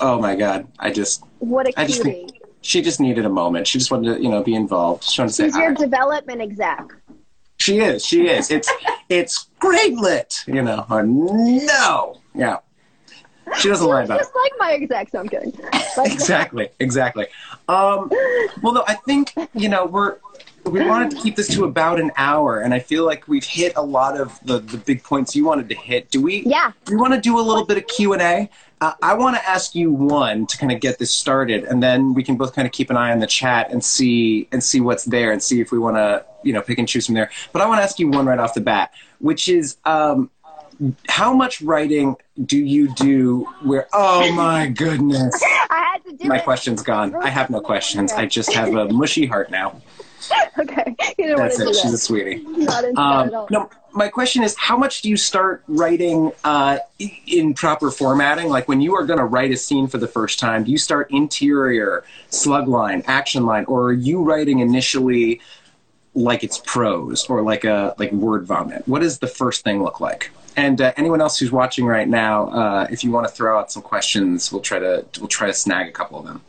[0.00, 0.68] Oh my god!
[0.78, 2.28] I just what a cutie.
[2.60, 3.66] She just needed a moment.
[3.66, 5.04] She just wanted to, you know, be involved.
[5.04, 6.84] She wanted to She's say your development exec.
[7.58, 8.04] She is.
[8.04, 8.50] She is.
[8.50, 8.70] It's
[9.08, 10.44] it's great lit.
[10.46, 10.86] You know.
[10.90, 12.20] Or no.
[12.34, 12.58] Yeah.
[13.58, 14.34] She doesn't lie about just it.
[14.34, 15.10] Just like my exec.
[15.10, 15.52] So I'm kidding.
[15.98, 16.68] exactly.
[16.80, 17.26] Exactly.
[17.68, 18.10] Um,
[18.62, 20.18] well, no, I think you know we're
[20.68, 23.72] we wanted to keep this to about an hour, and I feel like we've hit
[23.76, 26.10] a lot of the, the big points you wanted to hit.
[26.10, 26.42] Do we?
[26.44, 26.72] Yeah.
[26.84, 28.50] Do we want to do a little bit of Q and A?
[28.80, 32.14] Uh, I want to ask you one to kind of get this started, and then
[32.14, 34.80] we can both kind of keep an eye on the chat and see and see
[34.80, 37.30] what's there, and see if we want to you know pick and choose from there.
[37.52, 39.76] But I want to ask you one right off the bat, which is.
[39.84, 40.30] Um,
[41.08, 45.34] how much writing do you do where oh my goodness
[45.70, 46.44] I had to do my it.
[46.44, 49.80] question's gone i have no questions i just have a mushy heart now
[50.58, 50.96] okay.
[51.18, 51.74] That's it.
[51.74, 52.44] She's a sweetie.
[52.96, 56.78] Um, no, my question is, how much do you start writing uh,
[57.26, 58.48] in proper formatting?
[58.48, 60.78] Like when you are going to write a scene for the first time, do you
[60.78, 65.40] start interior, slug line, action line, or are you writing initially
[66.14, 68.86] like it's prose or like a like word vomit?
[68.86, 70.30] What does the first thing look like?
[70.56, 73.70] And uh, anyone else who's watching right now, uh, if you want to throw out
[73.70, 76.42] some questions, we'll try to we'll try to snag a couple of them.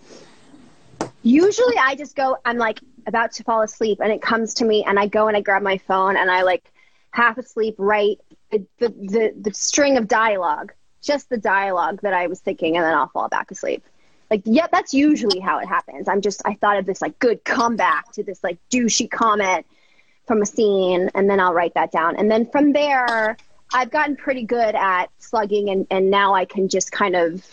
[1.21, 2.37] Usually, I just go.
[2.45, 5.35] I'm like about to fall asleep and it comes to me and I go and
[5.35, 6.71] I grab my phone and I like
[7.11, 8.19] half asleep, write
[8.51, 12.85] the, the, the, the string of dialogue, just the dialogue that I was thinking, and
[12.85, 13.83] then I'll fall back asleep.
[14.29, 16.07] Like, yeah, that's usually how it happens.
[16.07, 19.65] I'm just, I thought of this like good comeback to this like douchey comment
[20.27, 22.15] from a scene, and then I'll write that down.
[22.15, 23.37] And then from there,
[23.73, 27.43] I've gotten pretty good at slugging, and, and now I can just kind of,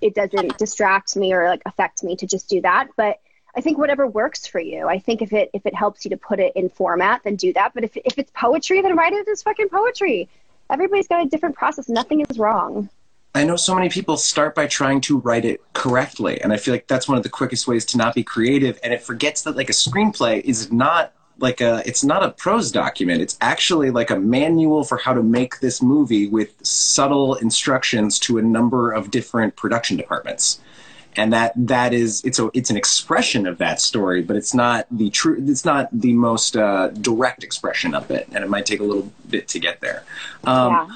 [0.00, 2.88] it doesn't distract me or like affect me to just do that.
[2.96, 3.20] But
[3.54, 4.88] I think whatever works for you.
[4.88, 7.52] I think if it if it helps you to put it in format, then do
[7.52, 7.72] that.
[7.74, 10.28] But if if it's poetry, then write it as fucking poetry.
[10.70, 11.88] Everybody's got a different process.
[11.88, 12.88] Nothing is wrong.
[13.34, 16.72] I know so many people start by trying to write it correctly, and I feel
[16.72, 18.78] like that's one of the quickest ways to not be creative.
[18.82, 22.70] And it forgets that like a screenplay is not like a it's not a prose
[22.70, 23.20] document.
[23.20, 28.38] It's actually like a manual for how to make this movie with subtle instructions to
[28.38, 30.60] a number of different production departments
[31.16, 34.86] and that that is it's a it's an expression of that story, but it's not
[34.90, 38.80] the true it's not the most uh, direct expression of it, and it might take
[38.80, 40.04] a little bit to get there.
[40.44, 40.88] Um, yeah.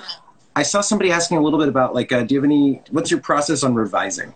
[0.54, 2.82] I saw somebody asking a little bit about like, uh, do you have any?
[2.90, 4.32] What's your process on revising?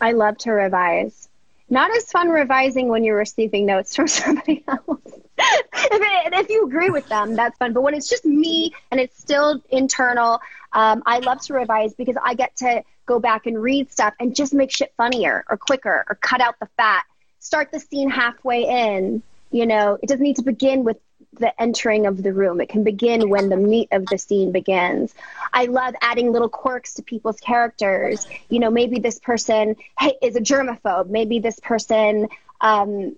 [0.00, 1.28] I love to revise.
[1.70, 5.00] Not as fun revising when you're receiving notes from somebody else.
[5.38, 7.72] if, it, if, you agree with them, that's fun.
[7.72, 10.40] But when it's just me and it's still internal,
[10.72, 14.34] um, I love to revise because I get to go back and read stuff and
[14.34, 17.04] just make shit funnier or quicker or cut out the fat.
[17.40, 19.22] Start the scene halfway in.
[19.50, 20.98] You know, it doesn't need to begin with
[21.38, 22.60] the entering of the room.
[22.60, 25.14] It can begin when the meat of the scene begins.
[25.52, 28.26] I love adding little quirks to people's characters.
[28.48, 31.08] You know, maybe this person hey, is a germaphobe.
[31.08, 32.28] Maybe this person
[32.60, 33.16] um,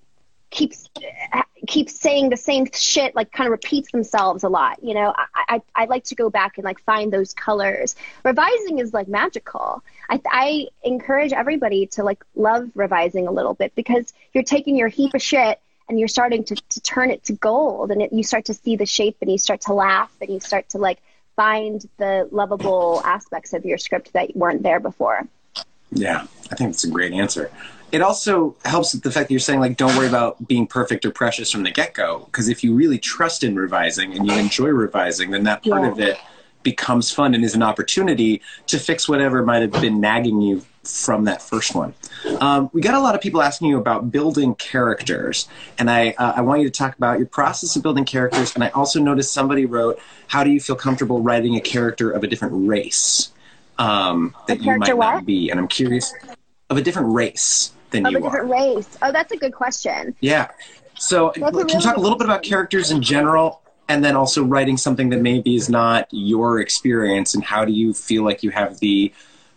[0.51, 0.88] keeps
[1.66, 5.14] keeps saying the same shit like kind of repeats themselves a lot you know?
[5.16, 7.94] I, I i like to go back and like find those colors.
[8.24, 9.82] Revising is like magical.
[10.09, 14.88] I i encourage everybody to like love revising a little bit because you're taking your
[14.88, 18.22] heap of shit and you're starting to, to turn it to gold and it, you
[18.22, 20.98] start to see the shape and you start to laugh and you start to like
[21.36, 25.26] find the lovable aspects of your script that weren't there before.
[25.92, 27.51] Yeah i think it's a great answer
[27.93, 31.05] it also helps with the fact that you're saying like don't worry about being perfect
[31.05, 34.68] or precious from the get-go because if you really trust in revising and you enjoy
[34.68, 35.91] revising then that part yeah.
[35.91, 36.18] of it
[36.62, 41.24] becomes fun and is an opportunity to fix whatever might have been nagging you from
[41.24, 41.95] that first one.
[42.41, 46.34] Um, we got a lot of people asking you about building characters, and I uh,
[46.36, 48.55] I want you to talk about your process of building characters.
[48.55, 52.24] And I also noticed somebody wrote, "How do you feel comfortable writing a character of
[52.24, 53.30] a different race
[53.78, 55.14] um, that you might what?
[55.14, 56.14] not be?" And I'm curious
[56.70, 58.74] of a different race than of you a different are.
[58.76, 58.99] race.
[59.03, 60.14] Oh, that's a good question.
[60.20, 60.51] Yeah.
[60.99, 64.45] So, can really you talk a little bit about characters in general, and then also
[64.45, 68.51] writing something that maybe is not your experience, and how do you feel like you
[68.51, 69.12] have the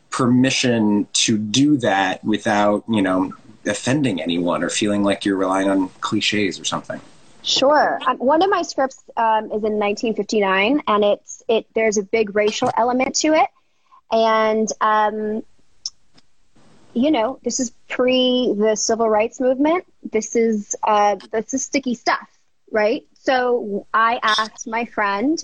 [0.10, 3.34] permission to do that without, you know,
[3.66, 7.02] offending anyone or feeling like you're relying on cliches or something?
[7.42, 8.00] Sure.
[8.08, 11.68] Um, one of my scripts um, is in 1959, and it's it.
[11.76, 13.50] There's a big racial element to it,
[14.12, 15.44] and um,
[16.94, 19.86] you know, this is pre the civil rights movement.
[20.12, 22.30] This is uh, this is sticky stuff,
[22.72, 23.04] right?
[23.14, 25.44] So I asked my friend,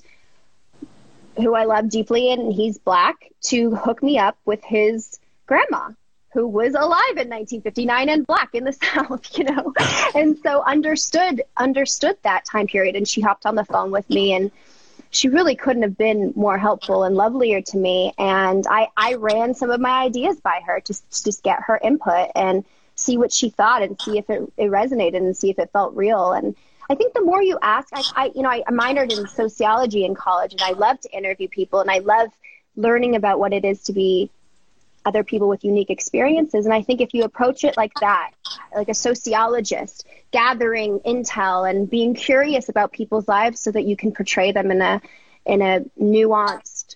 [1.38, 5.89] who I love deeply, and he's black, to hook me up with his grandma,
[6.34, 9.74] who was alive in 1959 and black in the South, you know,
[10.14, 12.95] and so understood understood that time period.
[12.95, 14.52] And she hopped on the phone with me and
[15.12, 18.14] she really couldn't have been more helpful and lovelier to me.
[18.18, 21.80] And I, I ran some of my ideas by her to, to just get her
[21.84, 22.64] input and
[22.95, 25.95] see what she thought and see if it, it resonated and see if it felt
[25.95, 26.34] real.
[26.34, 26.55] And
[26.89, 30.14] I think the more you ask, I, I you know, I minored in sociology in
[30.16, 32.30] college and I love to interview people and I love
[32.76, 34.30] learning about what it is to be
[35.06, 36.66] other people with unique experiences.
[36.66, 38.32] And I think if you approach it like that,
[38.76, 44.12] like a sociologist, gathering intel and being curious about people's lives so that you can
[44.12, 45.02] portray them in a
[45.45, 46.95] in a nuanced,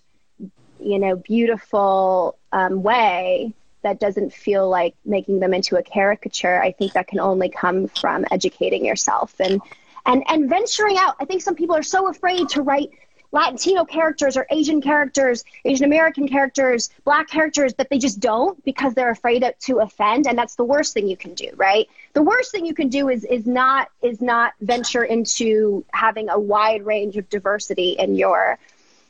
[0.80, 6.62] you know, beautiful um, way that doesn't feel like making them into a caricature.
[6.62, 9.62] I think that can only come from educating yourself and
[10.06, 11.16] and and venturing out.
[11.20, 12.92] I think some people are so afraid to write
[13.34, 18.94] Latino characters or Asian characters, Asian American characters, black characters that they just don't because
[18.94, 21.90] they're afraid to offend and that's the worst thing you can do, right?
[22.14, 26.40] The worst thing you can do is is not is not venture into having a
[26.40, 28.60] wide range of diversity in your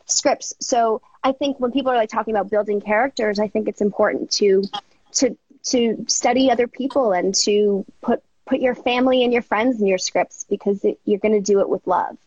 [0.06, 0.54] scripts.
[0.60, 4.32] So I think when people are like talking about building characters, I think it's important
[4.32, 4.64] to
[5.14, 9.88] to to study other people and to put put your family and your friends in
[9.88, 12.18] your scripts because it, you're going to do it with love.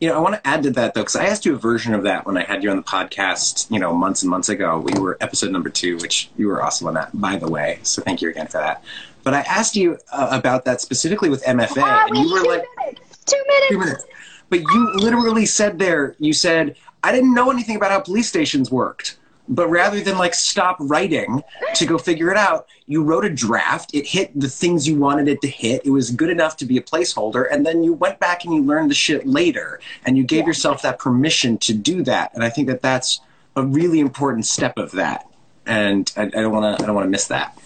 [0.00, 1.92] You know, I want to add to that though, because I asked you a version
[1.92, 4.78] of that when I had you on the podcast, you know, months and months ago.
[4.78, 7.80] We were episode number two, which you were awesome on that, by the way.
[7.82, 8.84] So thank you again for that.
[9.24, 13.24] But I asked you uh, about that specifically with MFA, and you were like, minutes.
[13.26, 13.68] two minutes.
[13.68, 14.04] Two minutes.
[14.48, 18.70] but you literally said there, you said, I didn't know anything about how police stations
[18.70, 19.18] worked.
[19.48, 21.42] But rather than like stop writing
[21.74, 23.94] to go figure it out, you wrote a draft.
[23.94, 25.82] It hit the things you wanted it to hit.
[25.84, 27.46] It was good enough to be a placeholder.
[27.50, 29.80] And then you went back and you learned the shit later.
[30.04, 30.48] And you gave yeah.
[30.48, 32.34] yourself that permission to do that.
[32.34, 33.20] And I think that that's
[33.56, 35.26] a really important step of that.
[35.66, 36.82] And I, I don't want to.
[36.82, 37.58] I don't want to miss that.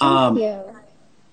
[0.00, 0.80] Um, Thank you.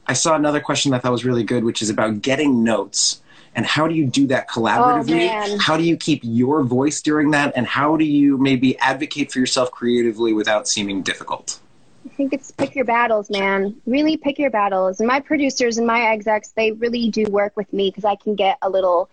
[0.07, 3.21] I saw another question that I thought was really good, which is about getting notes
[3.58, 5.32] and how do you do that collaboratively?
[5.34, 7.53] Oh, how do you keep your voice during that?
[7.55, 11.60] And how do you maybe advocate for yourself creatively without seeming difficult?
[12.05, 13.76] I think it's pick your battles, man.
[13.88, 14.99] Really pick your battles.
[14.99, 18.36] And my producers and my execs, they really do work with me because I can
[18.36, 19.10] get a little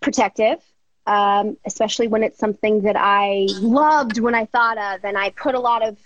[0.00, 0.62] protective,
[1.08, 5.56] um, especially when it's something that I loved when I thought of and I put
[5.56, 5.98] a lot of,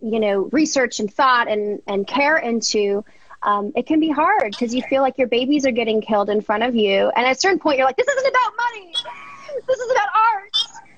[0.00, 3.04] you know, research and thought and, and care into
[3.44, 6.40] um, it can be hard because you feel like your babies are getting killed in
[6.40, 7.10] front of you.
[7.14, 8.94] And at a certain point, you're like, this isn't about money.
[9.68, 10.56] This is about art.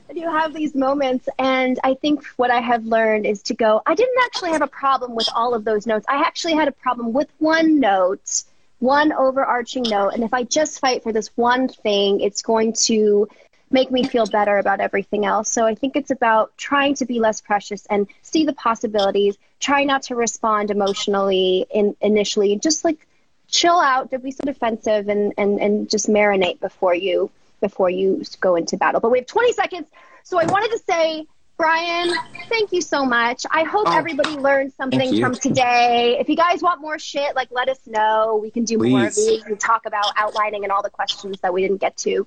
[0.08, 1.28] And you have these moments.
[1.38, 4.66] And I think what I have learned is to go, I didn't actually have a
[4.66, 6.06] problem with all of those notes.
[6.08, 8.44] I actually had a problem with one note,
[8.78, 10.14] one overarching note.
[10.14, 13.28] And if I just fight for this one thing, it's going to
[13.70, 15.50] make me feel better about everything else.
[15.50, 19.84] So I think it's about trying to be less precious and see the possibilities, try
[19.84, 23.06] not to respond emotionally in, initially, just like
[23.48, 28.22] chill out, don't be so defensive and, and, and just marinate before you before you
[28.40, 29.00] go into battle.
[29.00, 29.88] But we have 20 seconds.
[30.24, 32.12] So I wanted to say Brian,
[32.50, 33.46] thank you so much.
[33.50, 36.18] I hope oh, everybody learned something from today.
[36.20, 38.38] If you guys want more shit, like let us know.
[38.42, 38.90] We can do Please.
[38.90, 41.96] more of these and talk about outlining and all the questions that we didn't get
[41.98, 42.26] to.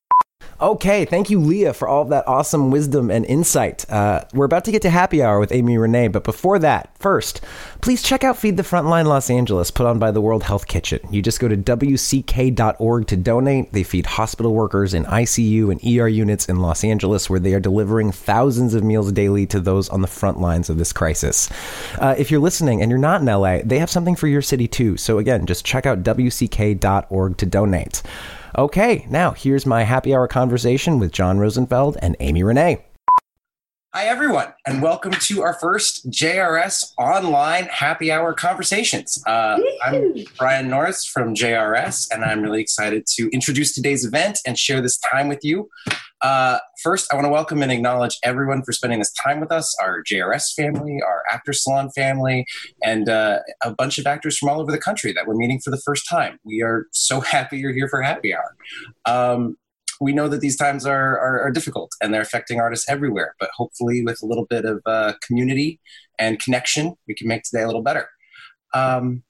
[0.61, 3.89] Okay, thank you, Leah, for all of that awesome wisdom and insight.
[3.89, 7.39] Uh, we're about to get to happy hour with Amy Renee, but before that, first,
[7.79, 10.99] please check out Feed the Frontline Los Angeles, put on by the World Health Kitchen.
[11.09, 13.71] You just go to wck.org to donate.
[13.71, 17.61] They feed hospital workers in ICU and ER units in Los Angeles, where they are
[17.61, 21.49] delivering thousands of meals daily to those on the front lines of this crisis.
[21.99, 24.67] Uh, if you're listening and you're not in LA, they have something for your city
[24.67, 24.97] too.
[24.97, 28.03] So again, just check out wck.org to donate.
[28.57, 32.88] Okay, now here's my happy hour conversation with John Rosenfeld and Amy Renee.
[33.91, 39.19] Hi, everyone, and welcome to our first JRS online happy hour conversations.
[39.25, 44.59] Uh, I'm Brian Norris from JRS, and I'm really excited to introduce today's event and
[44.59, 45.69] share this time with you.
[46.21, 49.75] Uh, first, I want to welcome and acknowledge everyone for spending this time with us
[49.81, 52.45] our JRS family, our Actor Salon family,
[52.83, 55.71] and uh, a bunch of actors from all over the country that we're meeting for
[55.71, 56.37] the first time.
[56.43, 58.55] We are so happy you're here for happy hour.
[59.07, 59.57] Um,
[59.99, 63.49] we know that these times are, are, are, difficult and they're affecting artists everywhere, but
[63.55, 65.79] hopefully, with a little bit of uh, community
[66.17, 68.07] and connection, we can make today a little better.
[68.73, 69.23] Um,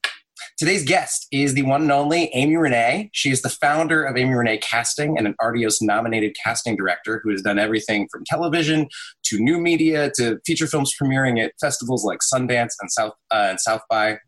[0.58, 3.10] today's guest is the one and only Amy Renee.
[3.12, 7.30] She is the founder of Amy Renee Casting and an Artios nominated casting director who
[7.30, 8.88] has done everything from television
[9.24, 13.60] to new media to feature films premiering at festivals like Sundance and South uh, and
[13.60, 14.18] South by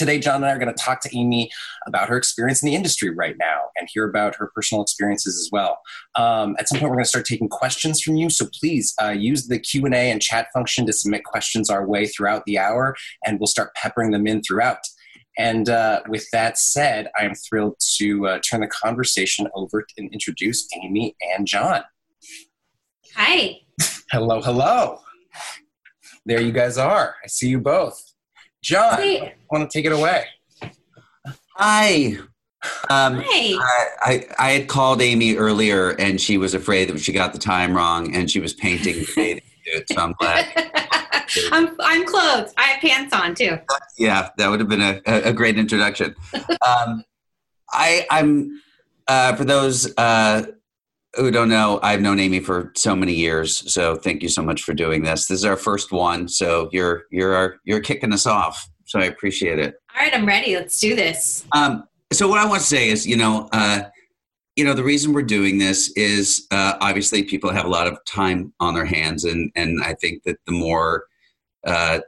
[0.00, 1.50] Today, John and I are going to talk to Amy
[1.86, 5.50] about her experience in the industry right now and hear about her personal experiences as
[5.52, 5.78] well.
[6.16, 9.10] Um, at some point, we're going to start taking questions from you, so please uh,
[9.10, 12.58] use the Q and A and chat function to submit questions our way throughout the
[12.58, 12.96] hour,
[13.26, 14.78] and we'll start peppering them in throughout.
[15.36, 20.10] And uh, with that said, I am thrilled to uh, turn the conversation over and
[20.14, 21.82] introduce Amy and John.
[23.16, 23.58] Hi.
[24.10, 25.00] hello, hello.
[26.24, 27.16] There you guys are.
[27.22, 28.09] I see you both.
[28.62, 29.34] John, hey.
[29.50, 30.24] want to take it away?
[31.56, 32.18] Hi.
[32.90, 33.56] Um, Hi.
[34.02, 37.38] I, I, I, had called Amy earlier and she was afraid that she got the
[37.38, 39.84] time wrong and she was painting the bathing suit.
[39.90, 40.46] So I'm glad.
[41.52, 42.52] I'm, I'm clothed.
[42.58, 43.58] I have pants on too.
[43.98, 46.14] Yeah, that would have been a, a great introduction.
[46.66, 47.02] um,
[47.72, 48.60] I, I'm,
[49.08, 50.42] uh, for those uh,
[51.16, 53.72] who don't know, I've known Amy for so many years.
[53.72, 55.26] So thank you so much for doing this.
[55.26, 58.68] This is our first one, so you're you're our, you're kicking us off.
[58.86, 59.74] So I appreciate it.
[59.96, 60.54] All right, I'm ready.
[60.56, 61.44] Let's do this.
[61.52, 63.82] Um, so what I want to say is, you know, uh,
[64.56, 67.98] you know, the reason we're doing this is uh, obviously people have a lot of
[68.04, 71.04] time on their hands, and and I think that the more
[71.66, 72.00] uh,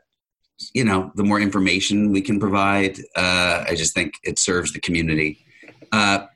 [0.74, 4.80] you know, the more information we can provide, uh, I just think it serves the
[4.80, 5.44] community.
[5.90, 6.26] Uh,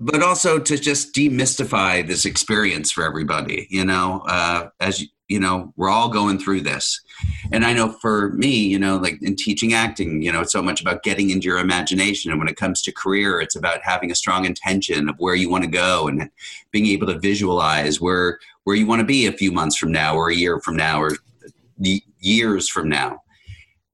[0.00, 5.38] but also to just demystify this experience for everybody you know uh, as you, you
[5.38, 7.00] know we're all going through this.
[7.52, 10.62] And i know for me you know like in teaching acting you know it's so
[10.62, 12.30] much about getting into your imagination.
[12.30, 15.48] And when it comes to career it's about having a strong intention of where you
[15.48, 16.30] want to go and
[16.72, 20.16] being able to visualize where where you want to be a few months from now
[20.16, 21.12] or a year from now or
[22.18, 23.22] years from now.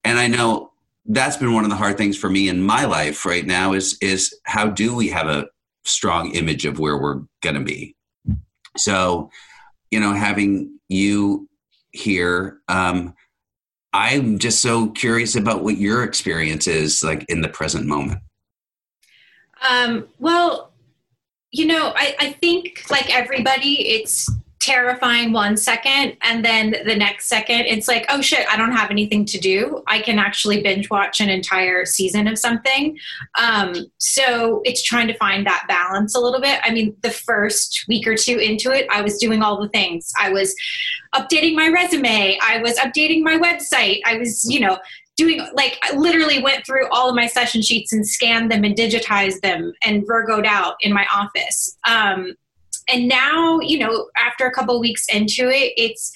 [0.05, 0.73] And i know
[1.09, 3.99] that's been one of the hard things for me in my life right now is
[4.01, 5.47] is how do we have a
[5.87, 7.95] strong image of where we're going to be.
[8.77, 9.31] So,
[9.91, 11.49] you know, having you
[11.93, 13.15] here, um,
[13.93, 18.21] I'm just so curious about what your experience is like in the present moment.
[19.69, 20.73] Um, well,
[21.51, 24.29] you know, I, I think like everybody, it's
[24.67, 28.91] terrifying one second and then the next second it's like oh shit i don't have
[28.91, 29.83] anything to do.
[29.87, 32.99] I can actually binge watch an entire season of something.
[33.41, 36.59] Um, so it's trying to find that balance a little bit.
[36.65, 40.13] I mean the first week or two into it i was doing all the things.
[40.19, 40.55] I was
[41.15, 42.37] updating my resume.
[42.43, 44.01] I was updating my website.
[44.05, 44.79] I was you know
[45.17, 48.75] doing like I literally went through all of my session sheets and scanned them and
[48.75, 51.79] digitized them and virgoed out in my office.
[51.87, 52.35] Um,
[52.89, 56.13] and now you know after a couple weeks into it it's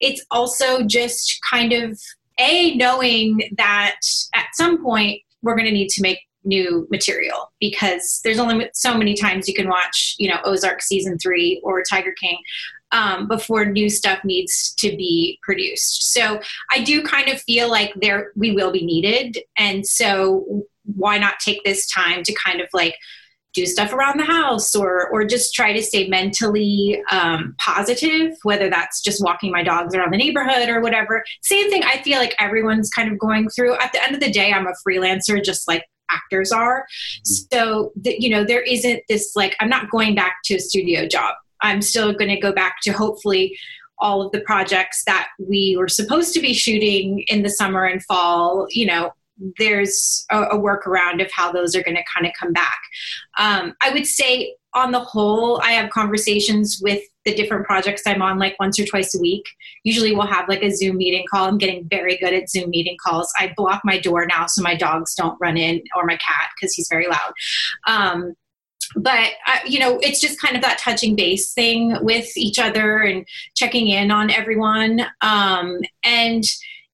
[0.00, 1.98] it's also just kind of
[2.38, 4.00] a knowing that
[4.34, 8.96] at some point we're going to need to make new material because there's only so
[8.96, 12.38] many times you can watch you know ozark season three or tiger king
[12.92, 16.12] um, before new stuff needs to be produced.
[16.12, 16.40] So
[16.70, 19.38] i do kind of feel like there we will be needed.
[19.56, 20.64] And so
[20.96, 22.94] why not take this time to kind of like
[23.58, 28.70] do stuff around the house or or just try to stay mentally um, positive whether
[28.70, 31.24] that's just walking my dogs around the neighborhood or whatever.
[31.42, 33.74] Same thing i feel like everyone's kind of going through.
[33.78, 36.86] At the end of the day i'm a freelancer just like actors are.
[37.24, 41.06] So that you know there isn't this like i'm not going back to a studio
[41.06, 41.34] job.
[41.60, 43.58] I'm still going to go back to hopefully
[43.98, 48.02] all of the projects that we were supposed to be shooting in the summer and
[48.04, 49.12] fall you know
[49.58, 52.78] there's a, a workaround of how those are going to kind of come back.
[53.38, 58.22] Um, I would say, on the whole, I have conversations with the different projects I'm
[58.22, 59.44] on like once or twice a week.
[59.82, 61.48] Usually we'll have like a Zoom meeting call.
[61.48, 63.32] I'm getting very good at Zoom meeting calls.
[63.38, 66.74] I block my door now so my dogs don't run in or my cat because
[66.74, 67.32] he's very loud.
[67.86, 68.34] Um,
[68.96, 73.00] but uh, you know it's just kind of that touching base thing with each other
[73.00, 76.44] and checking in on everyone um, and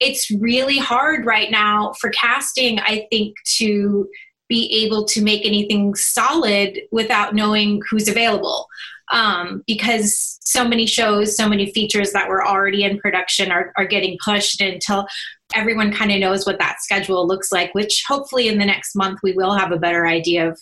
[0.00, 4.08] it's really hard right now for casting, I think, to
[4.48, 8.66] be able to make anything solid without knowing who's available.
[9.12, 13.86] Um, because so many shows, so many features that were already in production are, are
[13.86, 15.06] getting pushed until
[15.54, 19.20] everyone kind of knows what that schedule looks like, which hopefully in the next month
[19.22, 20.60] we will have a better idea of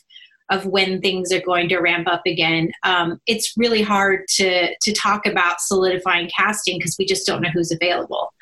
[0.51, 2.71] of when things are going to ramp up again.
[2.83, 7.51] Um, it's really hard to to talk about solidifying casting because we just don't know
[7.51, 8.33] who's available.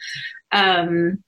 [0.52, 1.22] Um,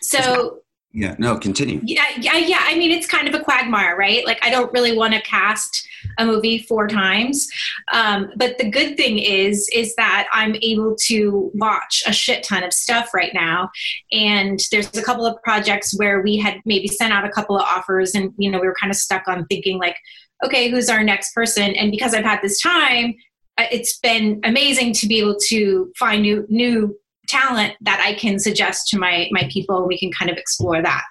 [0.00, 0.62] so
[0.94, 1.80] yeah, no, continue.
[1.84, 2.60] Yeah, yeah, yeah.
[2.62, 4.24] I mean, it's kind of a quagmire, right?
[4.24, 7.46] Like, I don't really want to cast a movie four times,
[7.92, 12.64] um, but the good thing is, is that I'm able to watch a shit ton
[12.64, 13.70] of stuff right now.
[14.12, 17.62] And there's a couple of projects where we had maybe sent out a couple of
[17.62, 19.96] offers, and you know, we were kind of stuck on thinking like,
[20.42, 21.76] okay, who's our next person?
[21.76, 23.14] And because I've had this time,
[23.58, 26.98] uh, it's been amazing to be able to find new new
[27.28, 29.86] talent that I can suggest to my my people.
[29.86, 31.04] We can kind of explore that.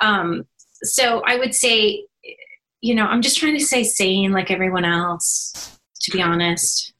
[0.00, 0.44] Um,
[0.82, 2.06] so I would say,
[2.80, 5.78] you know, I'm just trying to say sane like everyone else.
[6.02, 6.92] To be honest.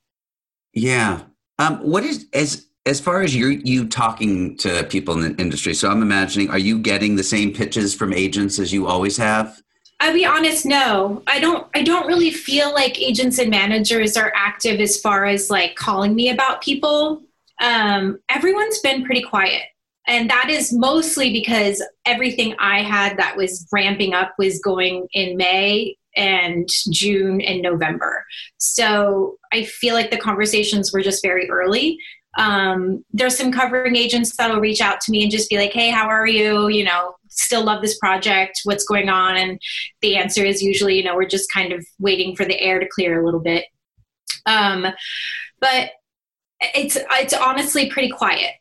[0.73, 1.23] Yeah.
[1.59, 5.75] Um, what is as as far as you you talking to people in the industry?
[5.75, 9.61] So I'm imagining, are you getting the same pitches from agents as you always have?
[10.01, 11.23] I'll be honest, no.
[11.29, 15.49] I don't I don't really feel like agents and managers are active as far as
[15.49, 17.23] like calling me about people
[17.63, 19.63] um, everyone's been pretty quiet.
[20.07, 25.37] And that is mostly because everything I had that was ramping up was going in
[25.37, 28.25] May and June and November.
[28.59, 31.99] So I feel like the conversations were just very early.
[32.37, 35.91] Um, there's some covering agents that'll reach out to me and just be like, hey,
[35.91, 36.69] how are you?
[36.69, 38.61] You know, still love this project.
[38.65, 39.37] What's going on?
[39.37, 39.61] And
[40.01, 42.89] the answer is usually, you know, we're just kind of waiting for the air to
[42.89, 43.67] clear a little bit.
[44.47, 44.87] Um,
[45.61, 45.91] but
[46.75, 48.53] it's it's honestly pretty quiet.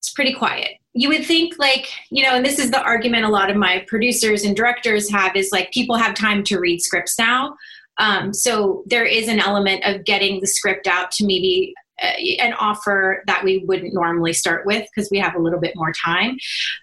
[0.00, 0.72] It's pretty quiet.
[0.92, 3.84] You would think like, you know, and this is the argument a lot of my
[3.88, 7.56] producers and directors have is like people have time to read scripts now.
[7.98, 12.52] Um, so there is an element of getting the script out to maybe uh, an
[12.54, 16.36] offer that we wouldn't normally start with because we have a little bit more time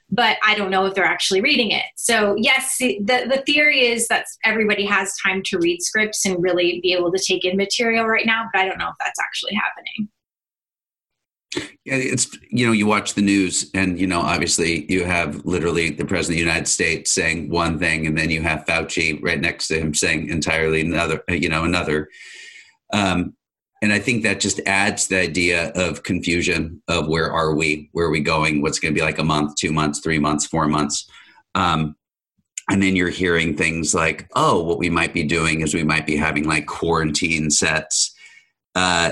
[0.10, 4.08] but i don't know if they're actually reading it so yes the, the theory is
[4.08, 8.06] that everybody has time to read scripts and really be able to take in material
[8.06, 10.08] right now but i don't know if that's actually happening
[11.56, 15.90] yeah, it's you know you watch the news and you know obviously you have literally
[15.90, 19.40] the president of the United States saying one thing and then you have Fauci right
[19.40, 22.08] next to him saying entirely another you know another
[22.94, 23.36] um,
[23.82, 28.06] and I think that just adds the idea of confusion of where are we where
[28.06, 30.68] are we going what's going to be like a month two months three months four
[30.68, 31.10] months
[31.56, 31.96] um,
[32.70, 36.06] and then you're hearing things like, oh, what we might be doing is we might
[36.06, 38.16] be having like quarantine sets.
[38.76, 39.12] Uh,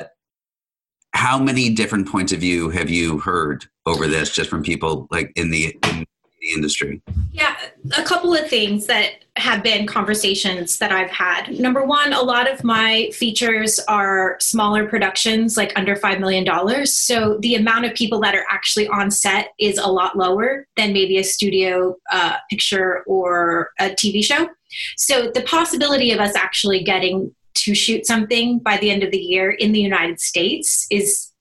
[1.13, 5.31] how many different points of view have you heard over this just from people like
[5.35, 6.05] in the in
[6.39, 7.01] the industry?
[7.31, 7.55] Yeah,
[7.97, 11.59] a couple of things that have been conversations that I've had.
[11.59, 16.85] Number one, a lot of my features are smaller productions, like under $5 million.
[16.85, 20.93] So the amount of people that are actually on set is a lot lower than
[20.93, 24.49] maybe a studio uh, picture or a TV show.
[24.97, 27.33] So the possibility of us actually getting
[27.63, 31.31] to shoot something by the end of the year in the United States is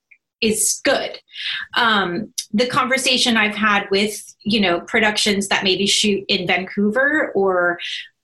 [0.41, 1.19] is good.
[1.77, 7.79] Um, the conversation I've had with you know productions that maybe shoot in Vancouver or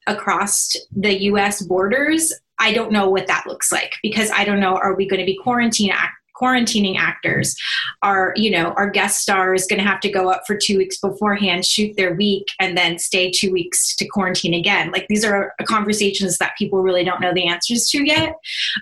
[0.07, 1.63] across the U.S.
[1.63, 5.21] borders, I don't know what that looks like because I don't know are we going
[5.21, 5.93] to be quarantine
[6.45, 7.57] quarantining actors.
[8.03, 10.99] Are you know our guest stars going to have to go up for two weeks
[10.99, 14.91] beforehand shoot their week and then stay two weeks to quarantine again.
[14.91, 18.35] Like these are conversations that people really don't know the answers to yet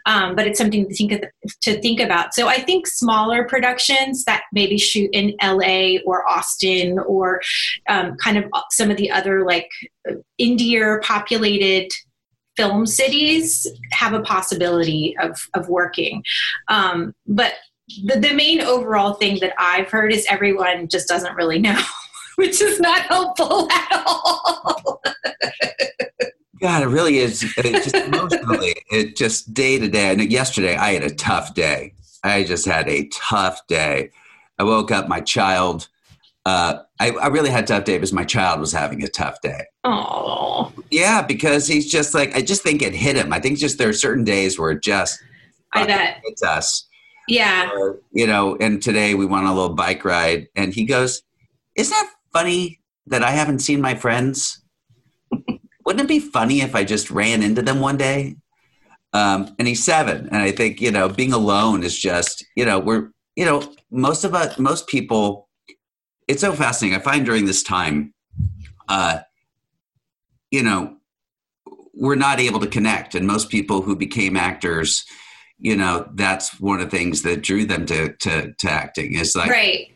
[0.06, 1.22] um, but it's something to think of,
[1.62, 2.34] to think about.
[2.34, 7.40] So i think smaller productions that maybe shoot in la or austin or
[7.89, 9.68] um, kind of some of the other like
[10.39, 11.90] india populated
[12.56, 16.22] film cities have a possibility of, of working.
[16.68, 17.54] Um, but
[18.04, 21.80] the, the main overall thing that I've heard is everyone just doesn't really know,
[22.36, 25.02] which is not helpful at all.
[26.60, 27.42] God, it really is.
[27.58, 30.14] It just emotionally, it just day to day.
[30.14, 31.94] Yesterday I had a tough day.
[32.22, 34.10] I just had a tough day.
[34.58, 35.88] I woke up, my child
[36.44, 39.64] uh, I, I, really had tough day because my child was having a tough day.
[39.85, 40.73] Oh.
[40.90, 43.32] Yeah, because he's just like I just think it hit him.
[43.32, 45.23] I think just there are certain days where it just
[45.73, 46.89] I bet hits us.
[47.28, 47.70] Yeah.
[47.73, 51.23] Or, you know, and today we went on a little bike ride, and he goes,
[51.77, 54.64] "Isn't that funny that I haven't seen my friends?
[55.85, 58.36] Wouldn't it be funny if I just ran into them one day?"
[59.12, 62.81] Um, and he's seven, and I think you know, being alone is just you know
[62.81, 63.62] we're you know
[63.93, 65.48] most of us most people
[66.28, 66.99] it's so fascinating.
[66.99, 68.15] I find during this time,
[68.89, 69.20] uh,
[70.51, 70.97] you know,
[71.94, 75.05] we're not able to connect, and most people who became actors,
[75.59, 79.36] you know, that's one of the things that drew them to to, to acting is
[79.36, 79.93] like right.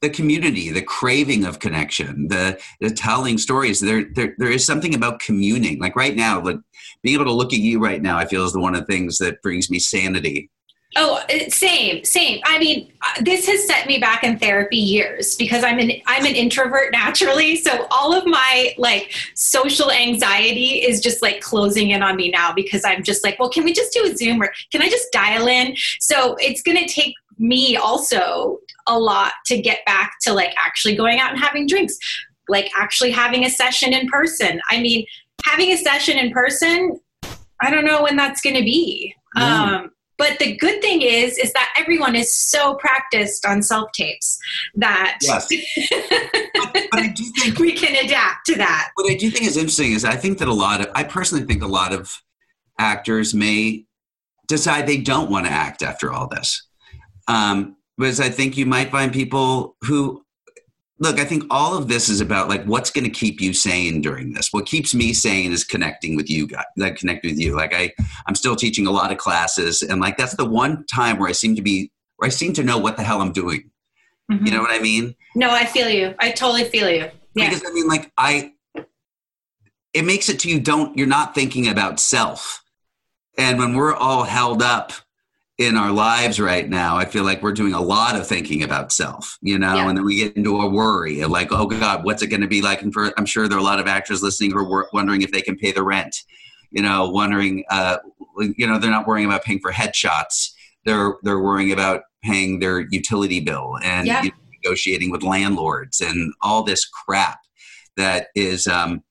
[0.00, 3.80] the community, the craving of connection, the the telling stories.
[3.80, 5.80] There, there there is something about communing.
[5.80, 6.58] Like right now, like
[7.02, 8.92] being able to look at you right now, I feel is the one of the
[8.92, 10.50] things that brings me sanity
[10.96, 12.40] Oh, same, same.
[12.44, 16.26] I mean, uh, this has set me back in therapy years because I'm an I'm
[16.26, 17.54] an introvert naturally.
[17.56, 22.52] So all of my like social anxiety is just like closing in on me now
[22.52, 25.12] because I'm just like, well, can we just do a Zoom or can I just
[25.12, 25.76] dial in?
[26.00, 28.58] So it's going to take me also
[28.88, 31.96] a lot to get back to like actually going out and having drinks,
[32.48, 34.60] like actually having a session in person.
[34.68, 35.06] I mean,
[35.44, 36.98] having a session in person,
[37.62, 39.14] I don't know when that's going to be.
[39.36, 39.40] Mm.
[39.40, 39.90] Um,
[40.20, 44.38] but the good thing is, is that everyone is so practiced on self tapes
[44.74, 45.48] that yes.
[45.48, 48.90] but, but I do think we can adapt to that.
[48.96, 51.46] What I do think is interesting is I think that a lot of, I personally
[51.46, 52.20] think a lot of
[52.78, 53.86] actors may
[54.46, 56.68] decide they don't want to act after all this.
[57.26, 60.22] Um, because I think you might find people who
[61.00, 64.00] look, I think all of this is about like what's going to keep you sane
[64.00, 64.52] during this.
[64.52, 67.56] What keeps me sane is connecting with you guys, like connecting with you.
[67.56, 67.92] Like I,
[68.26, 71.32] I'm still teaching a lot of classes, and like that's the one time where I
[71.32, 73.70] seem to be, where I seem to know what the hell I'm doing.
[74.30, 74.46] Mm-hmm.
[74.46, 75.16] You know what I mean?
[75.34, 76.14] No, I feel you.
[76.20, 77.10] I totally feel you.
[77.34, 77.48] Yeah.
[77.48, 78.52] Because I mean, like I,
[79.94, 80.96] it makes it to you don't.
[80.96, 82.62] You're not thinking about self,
[83.38, 84.92] and when we're all held up
[85.60, 88.90] in our lives right now, I feel like we're doing a lot of thinking about
[88.90, 89.88] self, you know, yeah.
[89.90, 92.48] and then we get into a worry of like, oh God, what's it going to
[92.48, 92.80] be like?
[92.80, 95.32] And for, I'm sure there are a lot of actors listening who are wondering if
[95.32, 96.16] they can pay the rent,
[96.70, 97.98] you know, wondering, uh,
[98.38, 100.48] you know, they're not worrying about paying for headshots.
[100.86, 104.22] They're, they're worrying about paying their utility bill and yeah.
[104.22, 107.38] you know, negotiating with landlords and all this crap
[107.98, 109.02] that is, um,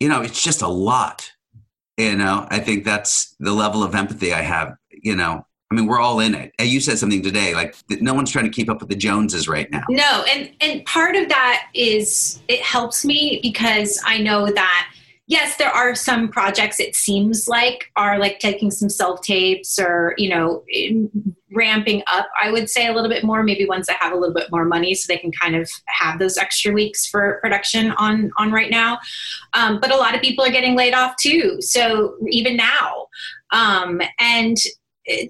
[0.00, 1.30] you know, it's just a lot
[1.98, 4.74] you know i think that's the level of empathy i have
[5.08, 6.52] you know I mean, we're all in it.
[6.58, 9.48] And You said something today, like no one's trying to keep up with the Joneses
[9.48, 9.82] right now.
[9.90, 14.90] No, and and part of that is it helps me because I know that
[15.28, 20.14] yes, there are some projects it seems like are like taking some self tapes or,
[20.16, 20.64] you know,
[21.52, 24.34] ramping up, I would say a little bit more, maybe ones that have a little
[24.34, 28.30] bit more money so they can kind of have those extra weeks for production on,
[28.38, 28.98] on right now.
[29.52, 31.60] Um, but a lot of people are getting laid off too.
[31.60, 33.06] So even now,
[33.52, 34.56] um, and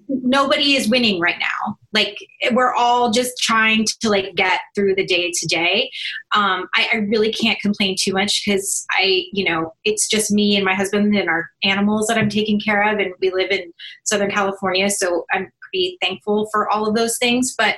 [0.09, 2.19] nobody is winning right now like
[2.53, 5.91] we're all just trying to like get through the day to day
[6.35, 10.57] um, I, I really can't complain too much because i you know it's just me
[10.57, 13.73] and my husband and our animals that i'm taking care of and we live in
[14.05, 17.77] southern california so i'm pretty thankful for all of those things but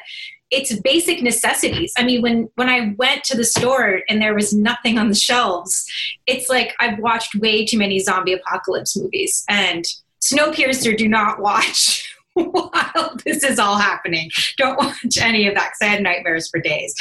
[0.51, 1.93] it's basic necessities.
[1.97, 5.15] I mean, when when I went to the store and there was nothing on the
[5.15, 5.85] shelves,
[6.27, 9.45] it's like I've watched way too many zombie apocalypse movies.
[9.49, 9.85] And
[10.23, 14.31] Snowpiercer, do not watch while this is all happening.
[14.57, 16.95] Don't watch any of that because I had nightmares for days.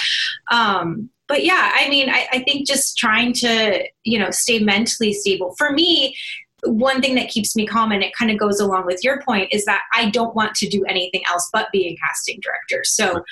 [0.52, 5.14] Um, but yeah, I mean, I, I think just trying to you know stay mentally
[5.14, 6.16] stable for me
[6.64, 9.50] one thing that keeps me calm and it kind of goes along with your point
[9.52, 12.84] is that I don't want to do anything else but be a casting director.
[12.84, 13.24] So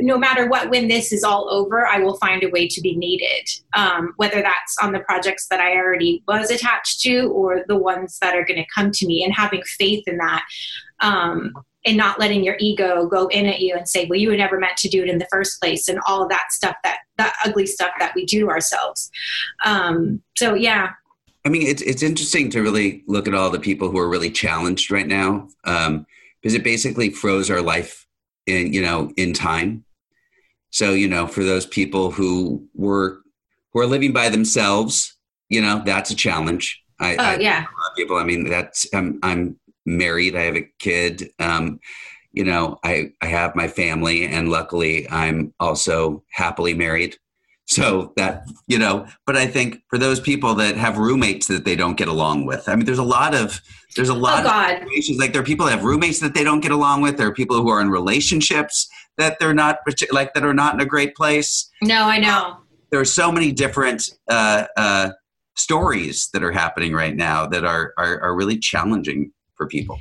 [0.00, 2.96] no matter what, when this is all over, I will find a way to be
[2.96, 7.76] needed, um, whether that's on the projects that I already was attached to or the
[7.76, 10.44] ones that are going to come to me and having faith in that.
[11.00, 11.52] Um,
[11.84, 14.58] and not letting your ego go in at you and say, well, you were never
[14.58, 17.66] meant to do it in the first place, and all that stuff, that that ugly
[17.66, 19.10] stuff that we do to ourselves.
[19.64, 20.90] Um, so yeah,
[21.46, 24.30] I mean, it's it's interesting to really look at all the people who are really
[24.30, 26.04] challenged right now, um,
[26.42, 28.07] because it basically froze our life
[28.48, 29.84] in you know in time.
[30.70, 33.20] So you know, for those people who were
[33.72, 35.16] who are living by themselves,
[35.48, 36.82] you know, that's a challenge.
[37.00, 37.66] I, oh I, yeah,
[37.96, 38.16] people.
[38.16, 40.36] I mean, that's I'm I'm married.
[40.36, 41.30] I have a kid.
[41.38, 41.80] Um,
[42.32, 47.16] you know, I I have my family, and luckily, I'm also happily married.
[47.70, 51.76] So that, you know, but I think for those people that have roommates that they
[51.76, 53.60] don't get along with, I mean, there's a lot of,
[53.94, 55.18] there's a lot oh, of situations.
[55.18, 57.18] Like there are people that have roommates that they don't get along with.
[57.18, 58.88] There are people who are in relationships
[59.18, 59.80] that they're not,
[60.10, 61.70] like that are not in a great place.
[61.82, 62.56] No, I know.
[62.90, 65.10] There are so many different uh, uh,
[65.54, 69.98] stories that are happening right now that are, are, are really challenging for people.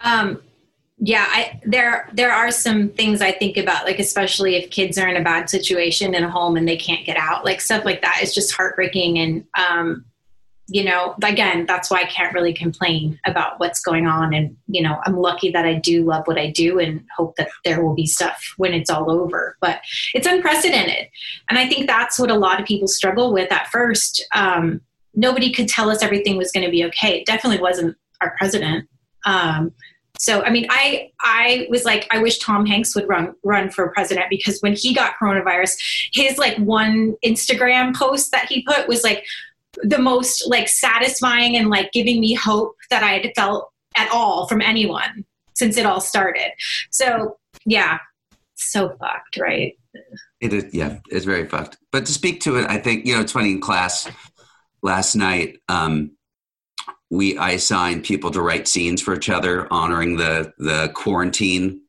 [0.00, 0.42] Um,
[1.00, 5.08] yeah i there there are some things i think about like especially if kids are
[5.08, 8.02] in a bad situation in a home and they can't get out like stuff like
[8.02, 10.04] that is just heartbreaking and um
[10.66, 14.82] you know again that's why i can't really complain about what's going on and you
[14.82, 17.94] know i'm lucky that i do love what i do and hope that there will
[17.94, 19.80] be stuff when it's all over but
[20.14, 21.08] it's unprecedented.
[21.48, 24.24] And i think that's what a lot of people struggle with at first.
[24.34, 24.80] Um,
[25.14, 27.18] nobody could tell us everything was going to be okay.
[27.18, 28.88] It definitely wasn't our president.
[29.26, 29.72] Um,
[30.18, 33.88] so I mean, I I was like, I wish Tom Hanks would run run for
[33.90, 35.76] president because when he got coronavirus,
[36.12, 39.24] his like one Instagram post that he put was like
[39.82, 44.46] the most like satisfying and like giving me hope that I had felt at all
[44.48, 45.24] from anyone
[45.54, 46.50] since it all started.
[46.90, 47.98] So yeah,
[48.54, 49.74] so fucked, right?
[50.40, 51.78] It is, yeah, it's very fucked.
[51.90, 54.08] But to speak to it, I think you know it's funny in class
[54.82, 55.60] last night.
[55.68, 56.12] Um,
[57.10, 61.80] we I assigned people to write scenes for each other, honoring the the quarantine,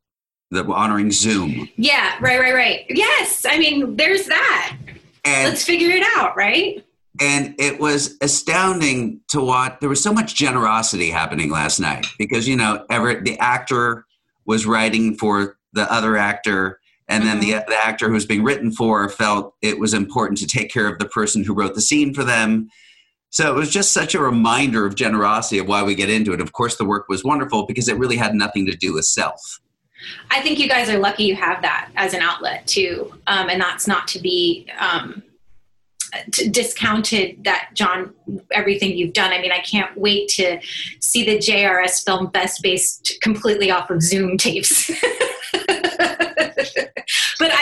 [0.51, 1.69] the honoring Zoom.
[1.75, 2.85] Yeah, right, right, right.
[2.89, 4.77] Yes, I mean, there's that.
[5.25, 6.83] And, Let's figure it out, right?
[7.19, 9.77] And it was astounding to watch.
[9.81, 14.05] There was so much generosity happening last night because you know, Everett, the actor,
[14.45, 16.79] was writing for the other actor,
[17.09, 17.59] and then mm-hmm.
[17.59, 20.87] the, the actor who was being written for felt it was important to take care
[20.87, 22.69] of the person who wrote the scene for them
[23.29, 26.41] so it was just such a reminder of generosity of why we get into it.
[26.41, 29.59] Of course, the work was wonderful because it really had nothing to do with self.
[30.31, 33.61] I think you guys are lucky you have that as an outlet too, um, and
[33.61, 35.21] that's not to be um,
[36.49, 37.43] discounted.
[37.43, 38.13] That John,
[38.51, 39.31] everything you've done.
[39.31, 40.59] I mean, I can't wait to
[40.99, 44.89] see the JRS Film Fest based completely off of Zoom tapes.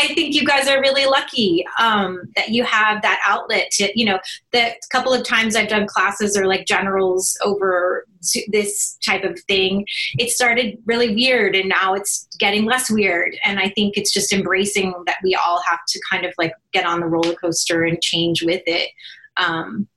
[0.08, 4.06] I think you guys are really lucky um, that you have that outlet to, you
[4.06, 4.20] know,
[4.54, 8.06] the couple of times I've done classes or like generals over
[8.48, 9.86] this type of thing,
[10.18, 13.38] it started really weird and now it's getting less weird.
[13.44, 16.86] And I think it's just embracing that we all have to kind of like get
[16.86, 18.90] on the roller coaster and change with it
[19.38, 19.88] um,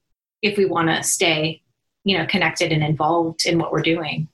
[0.43, 1.63] if we want to stay,
[2.05, 4.29] you know, connected and involved in what we're doing.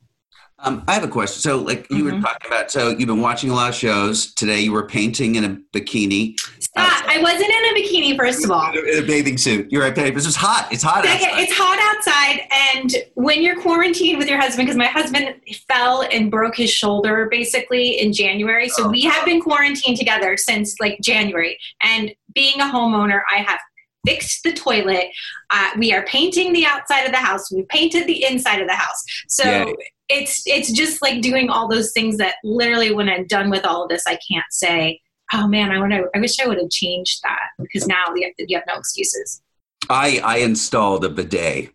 [0.67, 1.41] Um, I have a question.
[1.41, 2.17] So, like you mm-hmm.
[2.17, 4.35] were talking about, so you've been watching a lot of shows.
[4.35, 6.37] Today, you were painting in a bikini.
[6.59, 7.05] Stop!
[7.07, 8.17] I wasn't in a bikini.
[8.17, 9.71] First of all, in a bathing suit.
[9.71, 10.17] You're right, babe.
[10.17, 10.67] It's just hot.
[10.73, 11.43] It's hot Second, outside.
[11.43, 12.41] It's hot outside,
[12.75, 15.37] and when you're quarantined with your husband, because my husband
[15.69, 18.89] fell and broke his shoulder basically in January, so oh.
[18.89, 21.57] we have been quarantined together since like January.
[21.85, 23.61] And being a homeowner, I have
[24.05, 25.07] fixed the toilet.
[25.51, 27.53] Uh, we are painting the outside of the house.
[27.53, 29.05] We painted the inside of the house.
[29.29, 29.73] So.
[30.09, 33.85] It's it's just like doing all those things that literally, when I'm done with all
[33.85, 35.01] of this, I can't say,
[35.33, 36.09] "Oh man, I want to.
[36.15, 39.43] I wish I would have changed that," because now you have, you have no excuses.
[39.89, 41.71] I I installed a bidet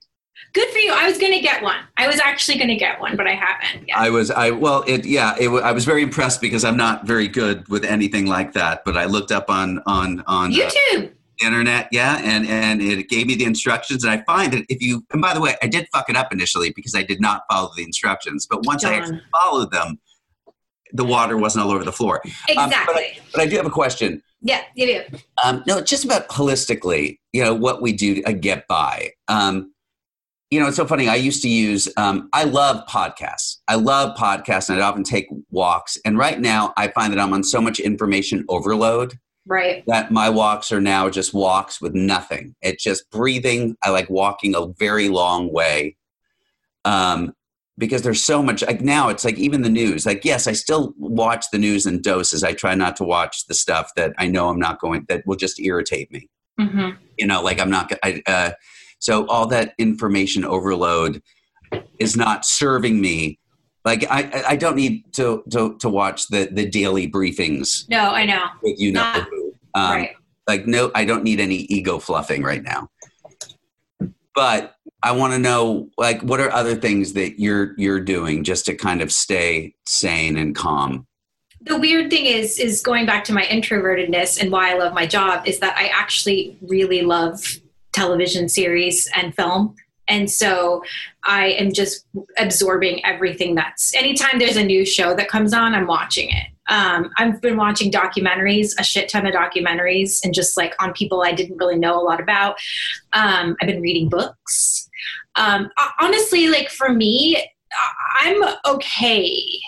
[0.54, 0.92] Good for you.
[0.94, 1.78] I was going to get one.
[1.96, 3.88] I was actually going to get one, but I haven't.
[3.88, 3.98] Yet.
[3.98, 7.30] I was, I well, it yeah, it, I was very impressed because I'm not very
[7.30, 8.84] good with anything like that.
[8.84, 11.06] But I looked up on on on uh, YouTube.
[11.06, 11.10] Uh,
[11.42, 15.06] internet yeah and and it gave me the instructions and i find that if you
[15.12, 17.72] and by the way i did fuck it up initially because i did not follow
[17.76, 18.94] the instructions but once John.
[18.94, 20.00] i actually followed them
[20.94, 23.66] the water wasn't all over the floor exactly um, but, I, but, I, do have
[23.66, 28.22] a question yeah you do um, no just about holistically you know what we do
[28.22, 29.72] to get by um,
[30.52, 31.08] you know, it's so funny.
[31.08, 33.60] I used to use, um, I love podcasts.
[33.70, 35.98] I love podcasts and I'd often take walks.
[36.04, 39.18] And right now, I find that I'm on so much information overload.
[39.46, 39.84] Right.
[39.88, 42.56] That my walks are now just walks with nothing.
[42.62, 43.76] It's just breathing.
[43.84, 45.98] I like walking a very long way.
[46.86, 47.34] Um,
[47.78, 50.94] because there's so much like now it's like even the news like yes i still
[50.98, 54.50] watch the news in doses i try not to watch the stuff that i know
[54.50, 56.90] i'm not going that will just irritate me mm-hmm.
[57.18, 58.52] you know like i'm not I, uh,
[59.02, 61.24] so all that information overload
[62.00, 63.40] is not serving me.
[63.84, 67.90] Like I, I don't need to, to, to watch the, the daily briefings.
[67.90, 68.46] No, I know.
[68.62, 69.28] With you know, not,
[69.74, 70.12] um, right.
[70.48, 72.90] like no, I don't need any ego fluffing right now.
[74.34, 78.66] But I want to know, like, what are other things that you're you're doing just
[78.68, 81.06] to kind of stay sane and calm?
[81.64, 85.06] the weird thing is is going back to my introvertedness and why I love my
[85.06, 87.44] job is that I actually really love
[87.94, 89.76] television series and film.
[90.08, 90.84] And so
[91.24, 92.06] I am just
[92.38, 96.48] absorbing everything that's anytime there's a new show that comes on, I'm watching it.
[96.70, 101.22] Um, I've been watching documentaries, a shit ton of documentaries, and just like on people
[101.22, 102.58] I didn't really know a lot about.
[103.14, 104.90] Um, I've been reading books.
[105.36, 105.70] Um,
[106.00, 107.44] honestly, like for me,
[108.22, 109.60] I'm okay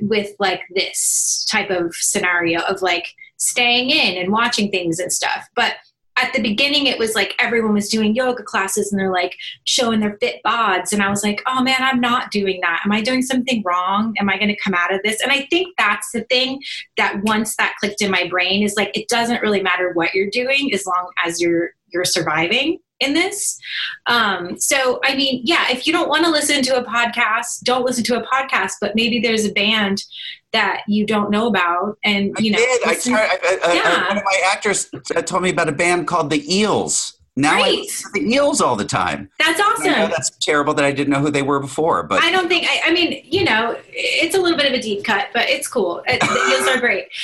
[0.00, 5.46] with like this type of scenario of like staying in and watching things and stuff.
[5.54, 5.74] But
[6.20, 10.00] at the beginning it was like everyone was doing yoga classes and they're like showing
[10.00, 10.92] their fit bods.
[10.92, 12.82] And i was like oh man i'm not doing that.
[12.84, 14.14] Am i doing something wrong?
[14.18, 15.20] Am i going to come out of this?
[15.22, 16.60] And i think that's the thing
[16.96, 20.30] that once that clicked in my brain is like it doesn't really matter what you're
[20.30, 23.58] doing as long as you're you're surviving in this.
[24.06, 27.84] Um, so, I mean, yeah, if you don't want to listen to a podcast, don't
[27.84, 30.02] listen to a podcast, but maybe there's a band
[30.52, 31.98] that you don't know about.
[32.04, 32.82] And, you I know, did.
[32.84, 34.08] I, tried, I, I, yeah.
[34.08, 34.90] one of my actors
[35.26, 37.16] told me about a band called the Eels.
[37.36, 37.64] Now right.
[37.64, 39.30] I listen to the Eels all the time.
[39.38, 39.92] That's awesome.
[40.10, 42.02] that's terrible that I didn't know who they were before.
[42.02, 42.66] But I don't think.
[42.68, 45.68] I, I, mean, you know, it's a little bit of a deep cut, but it's
[45.68, 46.02] cool.
[46.06, 47.06] It, the Eels are great.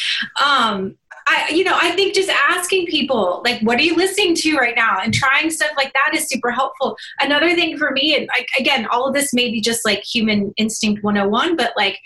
[0.45, 0.97] Um,
[1.29, 4.77] I, you know, I think just asking people, like, what are you listening to right
[4.77, 5.01] now?
[5.03, 6.97] And trying stuff like that is super helpful.
[7.21, 10.55] Another thing for me, and like, again, all of this may be just like human
[10.57, 11.99] instinct 101, but like,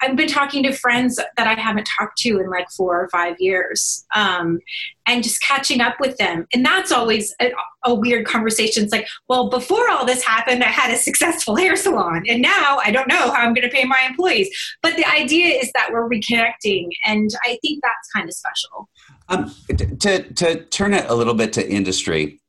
[0.00, 3.36] I've been talking to friends that I haven't talked to in like four or five
[3.38, 4.60] years, um,
[5.06, 6.46] and just catching up with them.
[6.52, 7.52] And that's always a,
[7.84, 8.84] a, weird conversation.
[8.84, 12.78] It's like, well, before all this happened, I had a successful hair salon, and now
[12.84, 14.48] I don't know how I'm going to pay my employees.
[14.82, 18.88] But the idea is that we're reconnecting, and I think that's kind of special.
[19.28, 19.54] Um,
[20.00, 22.40] to to turn it a little bit to industry.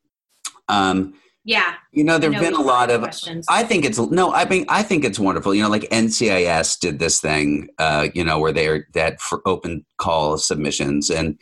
[0.69, 1.13] Um,
[1.47, 1.75] yeah.
[1.93, 3.45] You know, there've been a lot of questions.
[3.49, 5.55] I think it's no, I mean I think it's wonderful.
[5.55, 9.85] You know, like NCIS did this thing, uh, you know, where they're that for open
[9.97, 11.09] call submissions.
[11.09, 11.39] And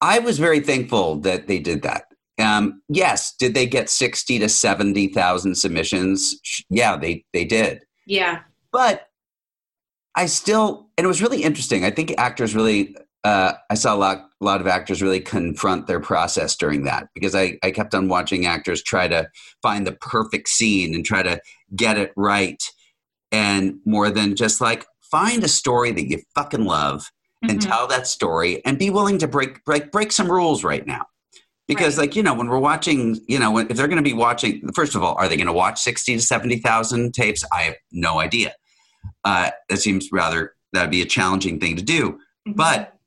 [0.00, 2.06] I was very thankful that they did that.
[2.40, 6.34] Um, yes, did they get sixty to seventy thousand submissions?
[6.68, 7.84] Yeah, they they did.
[8.06, 8.40] Yeah.
[8.72, 9.06] But
[10.16, 11.84] I still and it was really interesting.
[11.84, 15.86] I think actors really uh, I saw a lot, a lot of actors really confront
[15.86, 19.28] their process during that because I, I kept on watching actors try to
[19.62, 21.40] find the perfect scene and try to
[21.74, 22.62] get it right.
[23.32, 27.10] And more than just like find a story that you fucking love
[27.42, 27.68] and mm-hmm.
[27.68, 31.06] tell that story and be willing to break, break, break some rules right now.
[31.66, 32.04] Because, right.
[32.04, 34.94] like, you know, when we're watching, you know, if they're going to be watching, first
[34.94, 37.44] of all, are they going to watch 60 to 70,000 tapes?
[37.52, 38.54] I have no idea.
[39.22, 42.12] Uh, that seems rather, that'd be a challenging thing to do.
[42.12, 42.52] Mm-hmm.
[42.52, 42.97] But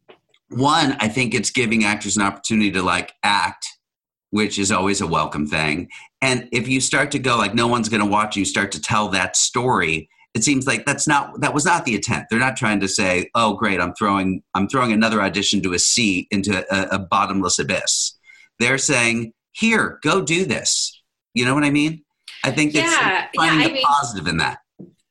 [0.52, 3.66] one, I think it's giving actors an opportunity to like act,
[4.32, 5.90] which is always a welcome thing.
[6.22, 8.82] And if you start to go like no one's going to watch you, start to
[8.82, 10.10] tell that story.
[10.34, 12.28] It seems like that's not that was not the intent.
[12.30, 15.80] They're not trying to say, "Oh, great, I'm throwing I'm throwing another audition to a
[15.80, 18.18] sea into a, a bottomless abyss."
[18.58, 21.02] They're saying, "Here, go do this."
[21.34, 22.04] You know what I mean?
[22.46, 24.60] I think it's yeah, finding yeah, the mean, positive in that.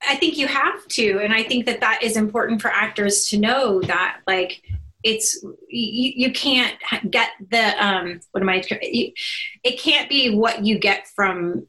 [0.08, 3.38] I think you have to, and I think that that is important for actors to
[3.38, 4.62] know that, like,
[5.02, 6.76] it's you, you can't
[7.10, 11.66] get the um what am i it can't be what you get from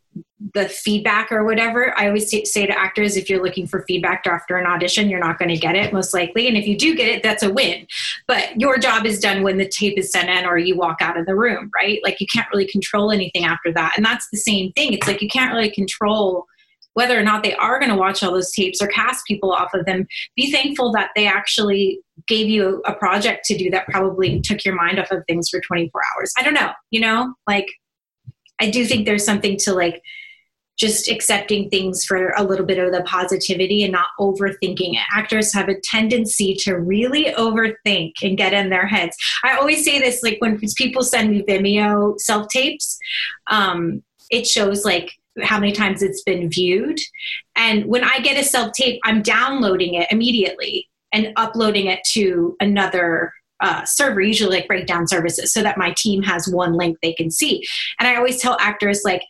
[0.53, 1.97] the feedback or whatever.
[1.97, 5.37] I always say to actors if you're looking for feedback after an audition you're not
[5.37, 6.47] going to get it most likely.
[6.47, 7.85] And if you do get it that's a win.
[8.27, 11.17] But your job is done when the tape is sent in or you walk out
[11.17, 11.99] of the room right?
[12.03, 13.93] Like you can't really control anything after that.
[13.95, 14.93] And that's the same thing.
[14.93, 16.45] It's like you can't really control
[16.93, 19.73] whether or not they are going to watch all those tapes or cast people off
[19.73, 20.05] of them.
[20.35, 22.01] Be thankful that they actually
[22.31, 25.59] gave you a project to do that probably took your mind off of things for
[25.59, 27.67] 24 hours i don't know you know like
[28.61, 30.01] i do think there's something to like
[30.77, 35.03] just accepting things for a little bit of the positivity and not overthinking it.
[35.13, 39.15] Actors have a tendency to really overthink and get in their heads.
[39.43, 42.97] I always say this like when people send me Vimeo self tapes,
[43.51, 44.01] um,
[44.31, 45.11] it shows like
[45.43, 46.99] how many times it's been viewed.
[47.55, 52.55] And when I get a self tape, I'm downloading it immediately and uploading it to
[52.59, 57.13] another uh, server, usually like breakdown services, so that my team has one link they
[57.13, 57.63] can see.
[57.99, 59.21] And I always tell actors like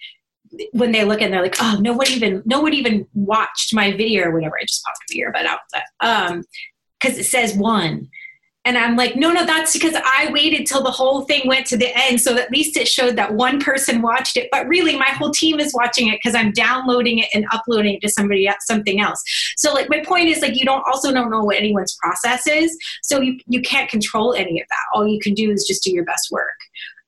[0.73, 3.91] when they look and they're like, oh, no one even no one even watched my
[3.91, 4.55] video or whatever.
[4.59, 5.59] I just popped the earbud out,
[6.01, 6.43] um,
[6.99, 8.09] because it says one.
[8.63, 11.77] And I'm like, no, no, that's because I waited till the whole thing went to
[11.77, 12.21] the end.
[12.21, 14.49] So at least it showed that one person watched it.
[14.51, 18.01] But really, my whole team is watching it because I'm downloading it and uploading it
[18.01, 19.23] to somebody else, something else.
[19.57, 22.77] So like my point is like you don't also don't know what anyone's process is.
[23.01, 24.85] So you, you can't control any of that.
[24.93, 26.49] All you can do is just do your best work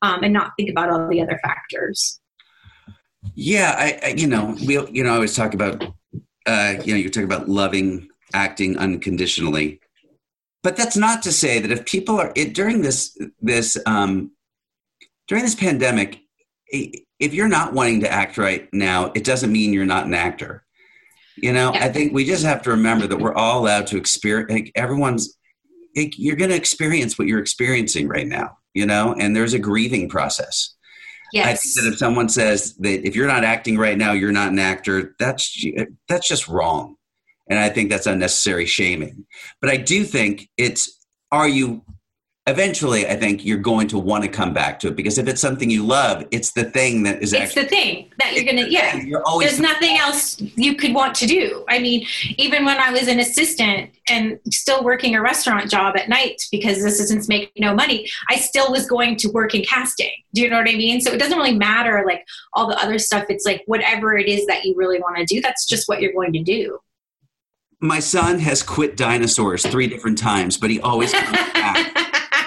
[0.01, 2.19] um, and not think about all the other factors.
[3.35, 5.83] Yeah, I, I you know we you know I always talk about
[6.47, 9.79] uh, you know you talk about loving acting unconditionally
[10.63, 14.31] but that's not to say that if people are it, during this this um,
[15.27, 16.19] during this pandemic,
[16.67, 20.65] if you're not wanting to act right now, it doesn't mean you're not an actor.
[21.35, 21.85] You know, yeah.
[21.85, 24.69] I think we just have to remember that we're all allowed to experience.
[24.75, 25.37] Everyone's
[25.95, 28.57] you're going to experience what you're experiencing right now.
[28.73, 30.75] You know, and there's a grieving process.
[31.31, 31.47] Yes.
[31.47, 34.51] I think that if someone says that if you're not acting right now, you're not
[34.51, 35.65] an actor, that's
[36.07, 36.95] that's just wrong.
[37.53, 39.27] And I think that's unnecessary shaming.
[39.61, 41.83] But I do think it's are you
[42.47, 45.39] eventually I think you're going to want to come back to it because if it's
[45.39, 48.67] something you love, it's the thing that is it's actually the thing that you're gonna
[48.67, 48.95] yeah.
[48.95, 51.63] You're always There's nothing else you could want to do.
[51.69, 52.07] I mean,
[52.37, 56.83] even when I was an assistant and still working a restaurant job at night because
[56.83, 60.09] assistants make no money, I still was going to work in casting.
[60.33, 61.01] Do you know what I mean?
[61.01, 63.25] So it doesn't really matter like all the other stuff.
[63.29, 66.13] It's like whatever it is that you really want to do, that's just what you're
[66.13, 66.79] going to do
[67.83, 71.77] my son has quit dinosaurs three different times, but he always comes back.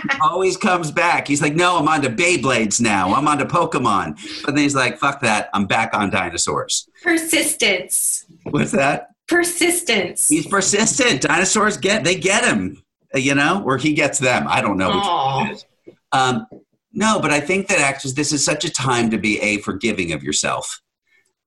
[0.03, 1.29] he always comes back.
[1.29, 3.15] He's like, no, I'm on to Beyblades now.
[3.15, 4.19] I'm on to Pokemon.
[4.45, 5.51] But then he's like, fuck that.
[5.53, 6.89] I'm back on dinosaurs.
[7.03, 8.25] Persistence.
[8.45, 9.11] What's that?
[9.29, 10.27] Persistence.
[10.27, 11.21] He's persistent.
[11.21, 12.83] Dinosaurs get they get him,
[13.15, 14.47] you know, or he gets them.
[14.49, 15.65] I don't know which one it is.
[16.13, 16.47] Um,
[16.95, 20.13] no, but I think that actually this is such a time to be a forgiving
[20.13, 20.81] of yourself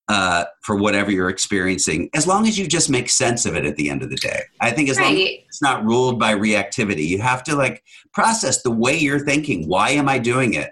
[0.09, 3.75] uh, for whatever you're experiencing, as long as you just make sense of it at
[3.75, 4.41] the end of the day.
[4.59, 5.05] I think as right.
[5.05, 9.23] long as it's not ruled by reactivity, you have to like process the way you're
[9.23, 9.67] thinking.
[9.67, 10.71] Why am I doing it?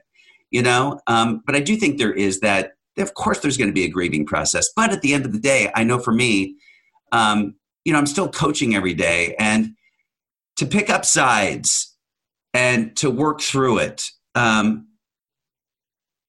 [0.50, 2.74] You know, um, but I do think there is that.
[2.98, 5.40] Of course, there's going to be a grieving process, but at the end of the
[5.40, 6.56] day, I know for me,
[7.12, 7.54] um,
[7.86, 9.76] you know, I'm still coaching every day, and
[10.56, 11.96] to pick up sides
[12.56, 14.04] and to work through it.
[14.34, 14.88] Um,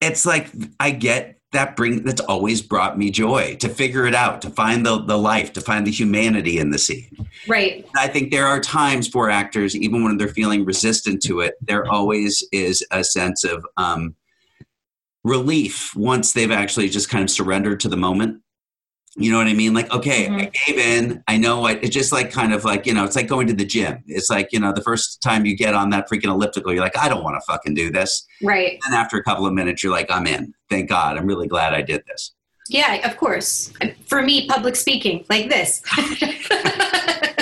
[0.03, 4.43] it's like I get that bring that's always brought me joy to figure it out
[4.43, 7.27] to find the, the life to find the humanity in the scene.
[7.47, 7.87] Right.
[7.97, 11.91] I think there are times for actors even when they're feeling resistant to it there
[11.91, 14.15] always is a sense of um,
[15.25, 18.43] relief once they've actually just kind of surrendered to the moment
[19.19, 19.75] you know what I mean?
[19.75, 20.37] Like, okay, mm-hmm.
[20.39, 21.25] I gave in.
[21.27, 23.53] I know I, it's just like kind of like, you know, it's like going to
[23.53, 24.03] the gym.
[24.07, 26.97] It's like, you know, the first time you get on that freaking elliptical, you're like,
[26.97, 28.27] I don't want to fucking do this.
[28.43, 28.79] Right.
[28.87, 30.55] And after a couple of minutes, you're like, I'm in.
[30.71, 31.19] Thank God.
[31.19, 32.33] I'm really glad I did this.
[32.69, 33.73] Yeah, of course.
[34.07, 35.83] For me, public speaking, like this.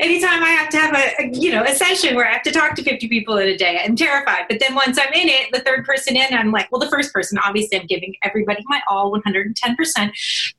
[0.00, 2.52] anytime I have to have a, a, you know a session where I have to
[2.52, 4.44] talk to 50 people in a day, I'm terrified.
[4.48, 7.12] But then once I'm in it, the third person in, I'm like, well, the first
[7.12, 10.12] person, obviously, I'm giving everybody my all, 110 percent.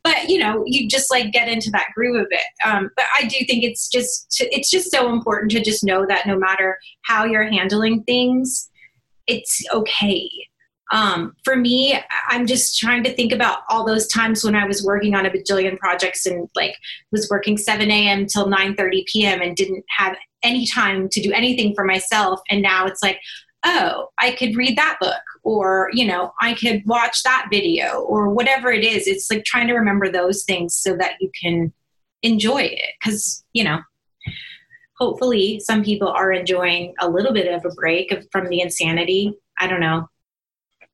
[0.03, 2.67] But you know, you just like get into that groove of it.
[2.67, 6.25] Um, but I do think it's just it's just so important to just know that
[6.25, 8.69] no matter how you're handling things,
[9.27, 10.29] it's okay
[10.91, 11.99] um, for me
[12.29, 15.29] i'm just trying to think about all those times when i was working on a
[15.29, 16.75] bajillion projects and like
[17.11, 21.33] was working 7 a.m till 9 30 p.m and didn't have any time to do
[21.33, 22.39] anything for myself.
[22.49, 23.19] And now it's like
[23.65, 28.29] oh i could read that book or you know i could watch that video or
[28.29, 29.07] whatever it is.
[29.07, 31.73] It's like trying to remember those things so that you can
[32.21, 32.93] enjoy it.
[32.99, 33.79] Because you know
[34.97, 39.33] hopefully some people are enjoying a little bit of a break from the insanity.
[39.59, 40.07] I don't know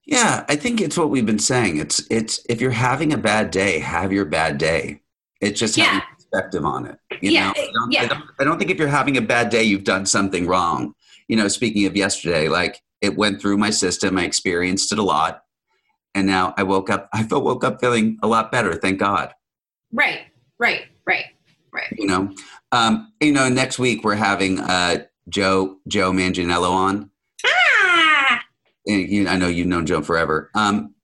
[0.05, 1.77] Yeah, I think it's what we've been saying.
[1.77, 5.01] It's it's if you're having a bad day, have your bad day.
[5.41, 5.85] It's just Yeah.
[5.85, 6.97] having perspective on it.
[7.21, 8.01] You Yeah, know, I don't, yeah.
[8.03, 10.93] I don't I don't think if you're having a bad day, you've done something wrong.
[11.27, 15.03] You know, speaking of yesterday, like it went through my system, I experienced it a
[15.03, 15.43] lot,
[16.15, 17.07] and now I woke up.
[17.13, 18.73] I felt woke up feeling a lot better.
[18.75, 19.33] Thank God.
[19.93, 20.21] Right,
[20.57, 21.25] right, right,
[21.71, 21.93] right.
[21.97, 22.33] You know,
[22.71, 27.10] um, you know, next week we're having uh, Joe Joe Manganiello on.
[28.87, 30.49] And you, I know you've known Joe forever.
[30.55, 30.95] Um,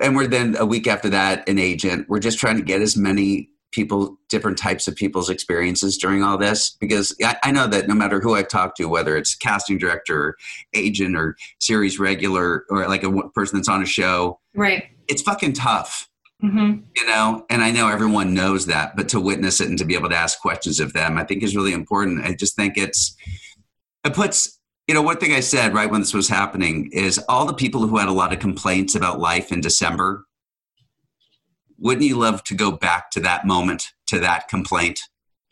[0.00, 2.06] and we're then a week after that an agent.
[2.08, 6.38] We're just trying to get as many people, different types of people's experiences during all
[6.38, 9.76] this, because I, I know that no matter who I've talked to, whether it's casting
[9.76, 10.36] director, or
[10.74, 14.84] agent, or series regular, or like a person that's on a show, right.
[15.08, 16.08] it's fucking tough.
[16.40, 19.84] hmm You know, and I know everyone knows that, but to witness it and to
[19.84, 22.24] be able to ask questions of them, I think is really important.
[22.24, 23.14] I just think it's
[24.04, 24.55] it puts
[24.86, 27.86] you know one thing I said right when this was happening is all the people
[27.86, 30.26] who had a lot of complaints about life in December.
[31.78, 35.00] Wouldn't you love to go back to that moment, to that complaint?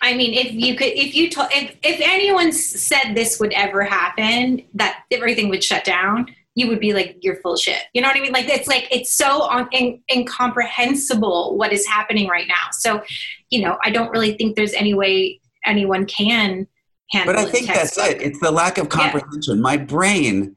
[0.01, 3.83] I mean, if you could, if you told, if if anyone said this would ever
[3.83, 7.83] happen, that everything would shut down, you would be like, you're full shit.
[7.93, 8.33] You know what I mean?
[8.33, 12.69] Like it's like it's so un- in, incomprehensible what is happening right now.
[12.73, 13.03] So,
[13.51, 16.67] you know, I don't really think there's any way anyone can
[17.15, 17.35] handle.
[17.35, 18.21] But I think that's it.
[18.21, 19.61] It's the lack of comprehension.
[19.61, 20.57] My brain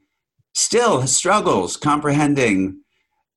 [0.53, 2.81] still struggles comprehending.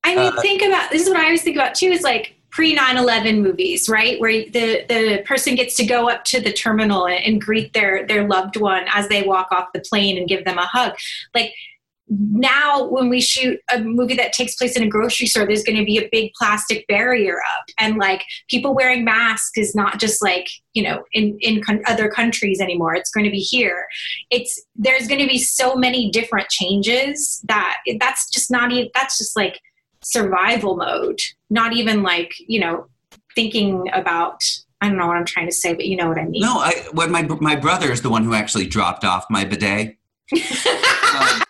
[0.03, 1.87] I mean, Uh, think about this is what I always think about too.
[1.87, 4.19] Is like pre 9-11 movies, right?
[4.19, 8.05] Where the the person gets to go up to the terminal and, and greet their
[8.07, 10.93] their loved one as they walk off the plane and give them a hug.
[11.33, 11.53] Like
[12.13, 15.77] now, when we shoot a movie that takes place in a grocery store, there's going
[15.77, 20.21] to be a big plastic barrier up, and like people wearing masks is not just
[20.21, 22.95] like you know in in con- other countries anymore.
[22.95, 23.85] It's going to be here.
[24.29, 29.17] It's there's going to be so many different changes that that's just not even that's
[29.17, 29.59] just like
[30.03, 31.19] survival mode
[31.49, 32.87] not even like you know
[33.35, 34.43] thinking about
[34.81, 36.57] i don't know what i'm trying to say but you know what i mean No,
[36.57, 39.97] I when my my brother is the one who actually dropped off my bidet.
[41.11, 41.43] Um,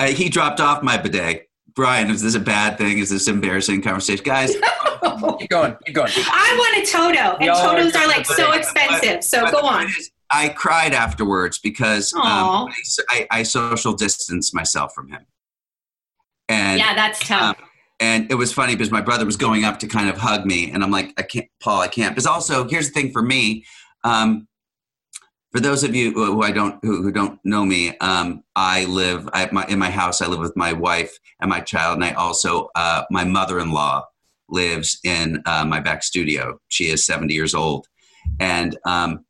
[0.00, 1.48] uh, he dropped off my bidet.
[1.74, 2.98] Brian, is this a bad thing?
[2.98, 4.50] Is this embarrassing conversation, guys?
[5.38, 5.76] Keep going.
[5.86, 6.10] Keep going.
[6.16, 9.42] i want a toto and We all totos are are like so But- expensive so
[9.42, 12.68] but go on is, I cried afterwards because um, Aw.
[13.08, 15.26] I, I social distanced myself from him,
[16.48, 17.66] and yeah that's tough um,
[18.00, 20.70] and it was funny because my brother was going up to kind of hug me,
[20.70, 22.14] and I'm like, I can't, Paul, I can't.
[22.14, 23.66] Because also, here's the thing for me.
[24.04, 24.48] Um,
[25.52, 29.28] for those of you who I don't who, who don't know me, um, I live
[29.32, 30.20] I, my, in my house.
[30.20, 34.04] I live with my wife and my child, and I also uh, my mother-in-law
[34.48, 36.60] lives in uh, my back studio.
[36.68, 37.86] She is 70 years old,
[38.38, 39.24] and um,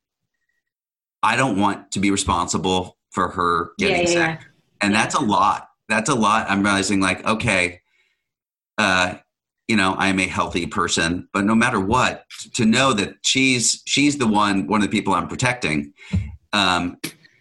[1.22, 4.46] I don't want to be responsible for her yeah getting yeah, sick yeah.
[4.80, 7.80] and that's a lot that's a lot i'm realizing like okay
[8.78, 9.14] uh
[9.70, 14.18] you know i'm a healthy person but no matter what to know that she's she's
[14.18, 15.92] the one one of the people i'm protecting
[16.52, 16.98] um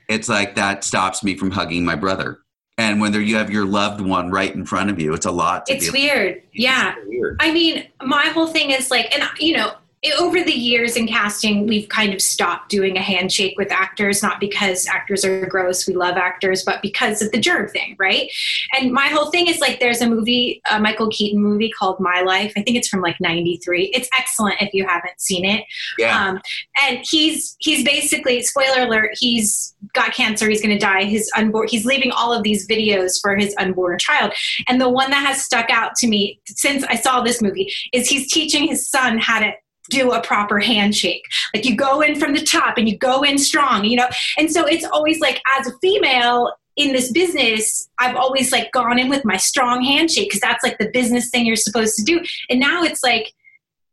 [0.09, 2.39] it's like that stops me from hugging my brother.
[2.79, 5.31] And when there you have your loved one right in front of you it's a
[5.31, 6.41] lot to it's weird.
[6.51, 6.95] Yeah.
[6.97, 7.37] It's weird.
[7.39, 9.73] I mean, my whole thing is like, and you know,
[10.17, 14.39] over the years in casting, we've kind of stopped doing a handshake with actors, not
[14.39, 18.31] because actors are gross, we love actors, but because of the germ thing, right?
[18.77, 22.21] And my whole thing is like, there's a movie, a Michael Keaton movie called My
[22.21, 22.53] Life.
[22.55, 23.91] I think it's from like '93.
[23.93, 25.65] It's excellent if you haven't seen it.
[25.97, 26.39] yeah Um,
[26.83, 29.11] and he's he's basically spoiler alert.
[29.19, 30.49] He's got cancer.
[30.49, 31.03] He's going to die.
[31.03, 31.67] His unborn.
[31.67, 34.33] He's leaving all of these videos for his unborn child.
[34.67, 38.07] And the one that has stuck out to me since I saw this movie is
[38.07, 39.51] he's teaching his son how to
[39.89, 41.23] do a proper handshake.
[41.53, 44.07] Like you go in from the top and you go in strong, you know?
[44.37, 48.97] And so it's always like as a female in this business, I've always like gone
[48.97, 52.21] in with my strong handshake because that's like the business thing you're supposed to do.
[52.49, 53.33] And now it's like,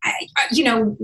[0.05, 0.13] I,
[0.53, 0.97] you know,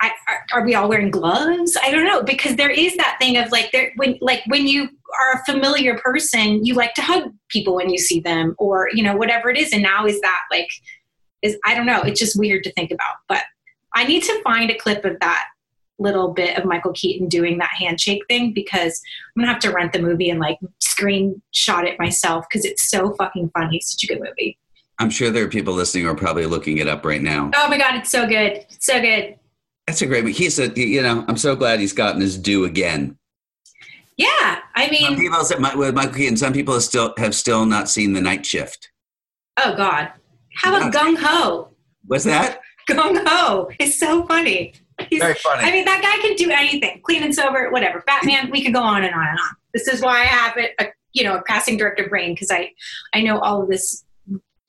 [0.00, 1.76] I, are, are we all wearing gloves?
[1.82, 4.84] I don't know because there is that thing of like there when like when you
[4.84, 9.02] are a familiar person, you like to hug people when you see them or you
[9.02, 9.72] know whatever it is.
[9.72, 10.68] And now is that like
[11.42, 12.02] is I don't know.
[12.02, 13.16] It's just weird to think about.
[13.28, 13.42] But
[13.94, 15.44] I need to find a clip of that
[15.98, 19.00] little bit of Michael Keaton doing that handshake thing because
[19.36, 23.14] I'm gonna have to rent the movie and like screenshot it myself because it's so
[23.14, 23.78] fucking funny.
[23.78, 24.58] It's such a good movie.
[25.00, 27.68] i'm sure there are people listening who are probably looking it up right now Oh
[27.68, 28.64] my god, it's so good.
[28.70, 29.36] It's so good.
[29.86, 33.16] that's a great he's a you know i'm so glad he's gotten his due again
[34.16, 37.64] Yeah, I mean some people said with michael keaton some people have still have still
[37.66, 38.90] not seen the night shift
[39.64, 40.12] oh god,
[40.54, 41.70] how about Gung Ho?
[42.06, 44.74] what's that Gung Ho is so funny.
[45.08, 45.62] He's, Very funny.
[45.62, 48.02] I mean, that guy can do anything, clean and sober, whatever.
[48.06, 49.56] Batman, we could go on and on and on.
[49.72, 52.72] This is why I have a, a you know a casting director brain because I
[53.14, 54.04] I know all of this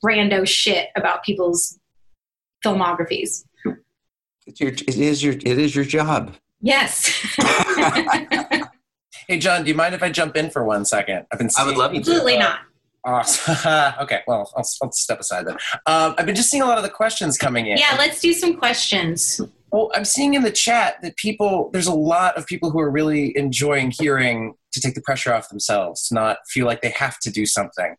[0.05, 1.79] rando shit about people's
[2.63, 3.45] filmographies.
[4.45, 6.35] It's your, it is your, it is your job.
[6.61, 7.07] Yes.
[9.27, 11.27] hey, John, do you mind if I jump in for one second?
[11.31, 11.49] I've been.
[11.57, 11.99] I would love you.
[11.99, 12.39] Absolutely to.
[12.39, 12.59] not.
[13.05, 13.55] Awesome.
[14.01, 15.55] okay, well, I'll, I'll, step aside then.
[15.85, 17.77] Um, I've been just seeing a lot of the questions coming in.
[17.77, 19.39] Yeah, let's do some questions.
[19.71, 22.89] Well, I'm seeing in the chat that people, there's a lot of people who are
[22.89, 27.31] really enjoying hearing to take the pressure off themselves, not feel like they have to
[27.31, 27.95] do something.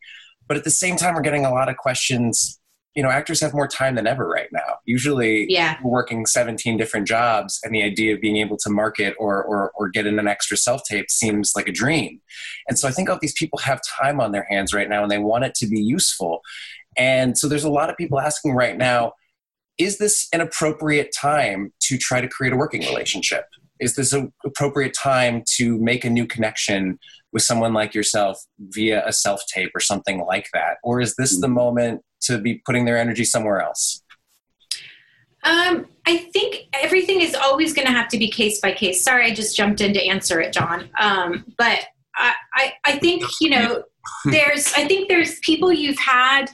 [0.48, 2.59] But at the same time, we're getting a lot of questions.
[3.00, 4.76] You know, actors have more time than ever right now.
[4.84, 5.78] Usually, yeah.
[5.82, 9.72] we're working 17 different jobs, and the idea of being able to market or, or,
[9.74, 12.20] or get in an extra self tape seems like a dream.
[12.68, 15.10] And so I think all these people have time on their hands right now, and
[15.10, 16.42] they want it to be useful.
[16.94, 19.14] And so there's a lot of people asking right now,
[19.78, 23.46] is this an appropriate time to try to create a working relationship?
[23.80, 26.98] Is this an appropriate time to make a new connection
[27.32, 30.76] with someone like yourself via a self tape or something like that?
[30.82, 31.54] Or is this the mm-hmm.
[31.54, 34.02] moment to be putting their energy somewhere else?
[35.42, 39.02] Um, I think everything is always going to have to be case by case.
[39.02, 40.90] Sorry, I just jumped in to answer it, John.
[40.98, 41.80] Um, but
[42.16, 43.84] I, I, I think, you know,
[44.26, 46.50] there's, I think there's people you've had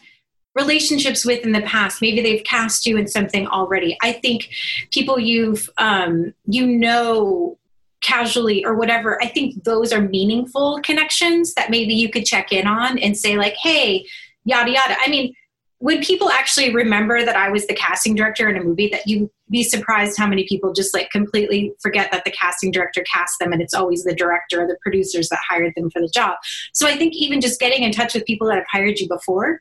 [0.56, 4.48] relationships with in the past maybe they've cast you in something already i think
[4.90, 7.59] people you've um, you know
[8.02, 12.66] casually or whatever i think those are meaningful connections that maybe you could check in
[12.66, 14.05] on and say like hey
[14.44, 15.34] yada yada i mean
[15.80, 19.28] would people actually remember that i was the casting director in a movie that you'd
[19.50, 23.52] be surprised how many people just like completely forget that the casting director cast them
[23.52, 26.36] and it's always the director or the producers that hired them for the job.
[26.72, 29.60] So i think even just getting in touch with people that have hired you before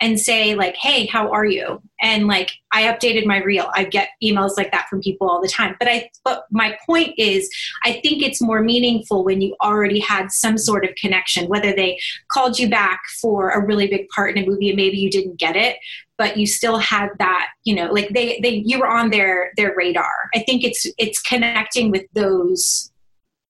[0.00, 1.80] and say like hey how are you?
[2.00, 3.70] And like i updated my reel.
[3.74, 5.76] I get emails like that from people all the time.
[5.78, 7.48] But i but my point is
[7.84, 11.98] i think it's more meaningful when you already had some sort of connection whether they
[12.28, 15.38] called you back for a really big part in a movie and maybe you didn't
[15.38, 15.76] get it
[16.16, 19.74] but you still had that you know like they they you were on their their
[19.76, 20.30] radar.
[20.34, 22.90] I think it's it's connecting with those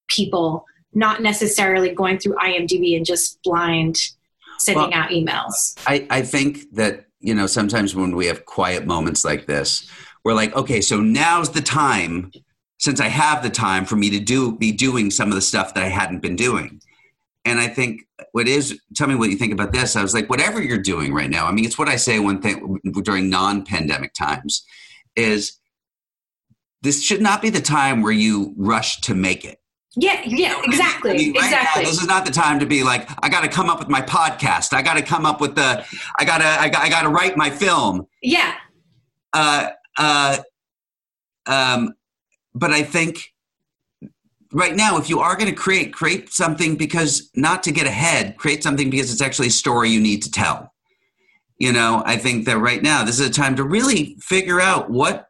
[0.07, 3.97] people not necessarily going through imdb and just blind
[4.65, 5.77] sending well, out emails.
[5.87, 9.89] I, I think that, you know, sometimes when we have quiet moments like this,
[10.23, 12.31] we're like, okay, so now's the time,
[12.79, 15.73] since I have the time for me to do be doing some of the stuff
[15.73, 16.81] that I hadn't been doing.
[17.45, 18.01] And I think
[18.31, 19.95] what is tell me what you think about this.
[19.95, 22.41] I was like, whatever you're doing right now, I mean, it's what I say one
[22.41, 24.65] thing during non-pandemic times
[25.15, 25.59] is
[26.81, 29.59] this should not be the time where you rush to make it
[29.97, 31.11] yeah, yeah, exactly.
[31.11, 31.83] I mean, right exactly.
[31.83, 33.89] Now, this is not the time to be like, I got to come up with
[33.89, 34.73] my podcast.
[34.73, 35.85] I got to come up with the,
[36.19, 38.07] I got to, I got, I got to write my film.
[38.21, 38.55] Yeah.
[39.33, 40.37] Uh, uh,
[41.45, 41.93] um,
[42.53, 43.33] but I think
[44.51, 48.37] right now, if you are going to create, create something because not to get ahead,
[48.37, 50.73] create something because it's actually a story you need to tell.
[51.57, 54.89] You know, I think that right now, this is a time to really figure out
[54.89, 55.29] what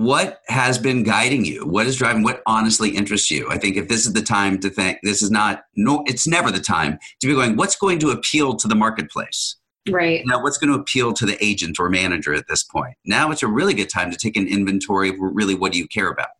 [0.00, 1.66] what has been guiding you?
[1.66, 3.46] What is driving what honestly interests you?
[3.50, 6.50] I think if this is the time to think this is not no it's never
[6.50, 9.56] the time to be going what's going to appeal to the marketplace?
[9.90, 10.22] Right.
[10.24, 12.94] Now what's going to appeal to the agent or manager at this point?
[13.04, 15.86] Now it's a really good time to take an inventory of really what do you
[15.86, 16.30] care about?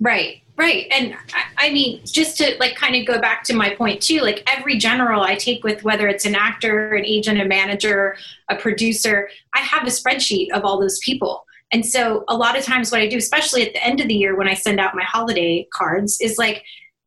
[0.00, 0.86] Right right.
[0.90, 4.20] And I, I mean just to like kind of go back to my point too
[4.20, 8.16] like every general i take with whether it's an actor an agent a manager
[8.48, 12.64] a producer i have a spreadsheet of all those people and so a lot of
[12.64, 14.94] times what I do, especially at the end of the year when I send out
[14.94, 16.62] my holiday cards, is like,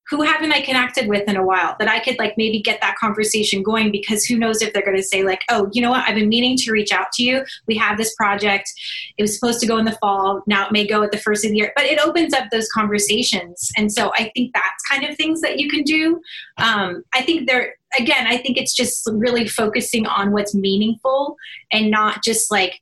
[0.10, 2.96] who haven't I connected with in a while that I could like maybe get that
[2.96, 6.08] conversation going because who knows if they're going to say like, oh, you know what,
[6.08, 7.44] I've been meaning to reach out to you.
[7.68, 8.72] We have this project.
[9.18, 10.44] It was supposed to go in the fall.
[10.48, 12.70] Now it may go at the first of the year, but it opens up those
[12.70, 13.70] conversations.
[13.76, 16.22] And so I think that's kind of things that you can do.
[16.58, 21.36] Um, I think there, again, I think it's just really focusing on what's meaningful
[21.74, 22.80] and not just like,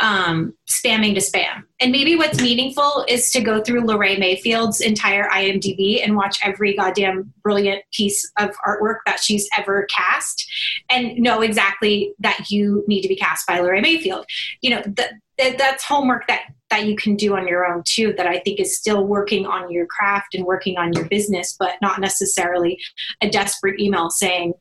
[0.00, 1.62] um, spamming to spam.
[1.80, 6.74] And maybe what's meaningful is to go through Lorraine Mayfield's entire IMDb and watch every
[6.74, 10.50] goddamn brilliant piece of artwork that she's ever cast
[10.90, 14.26] and know exactly that you need to be cast by Lorraine Mayfield.
[14.62, 18.14] You know, that, that that's homework that that you can do on your own too
[18.16, 21.74] that I think is still working on your craft and working on your business, but
[21.80, 22.78] not necessarily
[23.20, 24.54] a desperate email saying,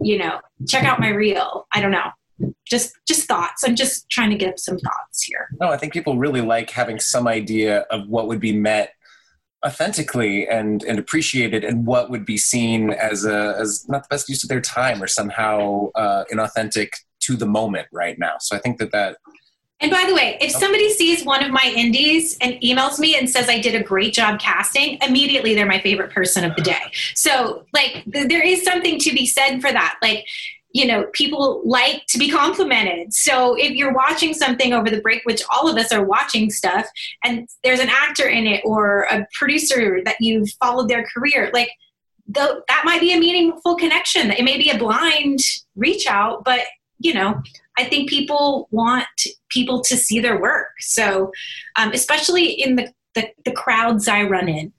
[0.00, 1.66] you know, check out my reel.
[1.72, 2.10] I don't know
[2.66, 3.64] just just thoughts.
[3.64, 5.48] I'm just trying to give some thoughts here.
[5.60, 8.94] No i think people really like having some idea of what would be met
[9.64, 14.28] authentically and and appreciated and what would be seen as a as not the best
[14.28, 18.36] use of their time or somehow uh, inauthentic to the moment right now.
[18.40, 19.16] So i think that that
[19.82, 23.28] and by the way, if somebody sees one of my indies and emails me and
[23.30, 26.92] says I did a great job casting, immediately they're my favorite person of the day.
[27.14, 29.98] So, like, th- there is something to be said for that.
[30.02, 30.26] Like,
[30.72, 33.12] you know, people like to be complimented.
[33.12, 36.86] So if you're watching something over the break, which all of us are watching stuff,
[37.24, 41.70] and there's an actor in it or a producer that you've followed their career, like
[42.28, 44.30] the, that might be a meaningful connection.
[44.30, 45.40] It may be a blind
[45.74, 46.60] reach out, but
[47.00, 47.42] you know,
[47.78, 49.06] I think people want
[49.48, 50.68] people to see their work.
[50.80, 51.32] So,
[51.76, 54.72] um, especially in the the, the crowds I run in,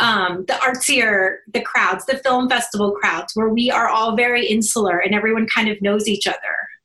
[0.00, 4.98] um, the artsier the crowds, the film festival crowds, where we are all very insular
[4.98, 6.38] and everyone kind of knows each other.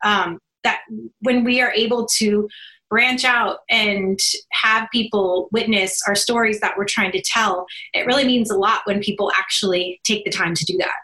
[0.04, 0.82] Um, that
[1.22, 2.50] when we are able to
[2.90, 4.20] branch out and
[4.52, 8.82] have people witness our stories that we're trying to tell, it really means a lot
[8.86, 10.96] when people actually take the time to do that.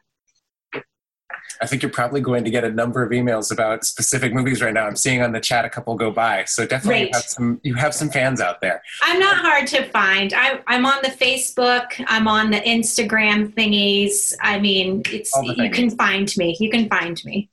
[1.61, 4.73] I think you're probably going to get a number of emails about specific movies right
[4.73, 4.85] now.
[4.85, 7.75] I'm seeing on the chat a couple go by, so definitely you have some you
[7.75, 8.81] have some fans out there.
[9.01, 10.33] I'm not hard to find.
[10.33, 12.03] I, I'm on the Facebook.
[12.07, 14.33] I'm on the Instagram thingies.
[14.41, 16.55] I mean, it's you can find me.
[16.59, 17.49] You can find me.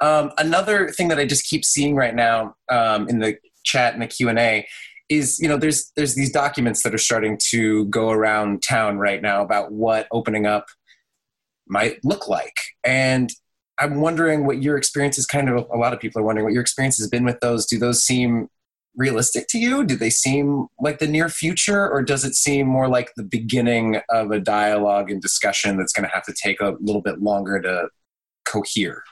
[0.00, 4.02] Um, another thing that I just keep seeing right now um, in the chat and
[4.02, 4.66] the Q and A
[5.08, 9.20] is you know there's there's these documents that are starting to go around town right
[9.20, 10.66] now about what opening up
[11.70, 12.54] might look like.
[12.84, 13.30] And
[13.78, 16.52] I'm wondering what your experience is kind of a lot of people are wondering what
[16.52, 17.64] your experience has been with those.
[17.64, 18.48] Do those seem
[18.96, 19.84] realistic to you?
[19.84, 24.00] Do they seem like the near future or does it seem more like the beginning
[24.10, 27.60] of a dialogue and discussion that's going to have to take a little bit longer
[27.62, 27.88] to
[28.44, 29.02] cohere?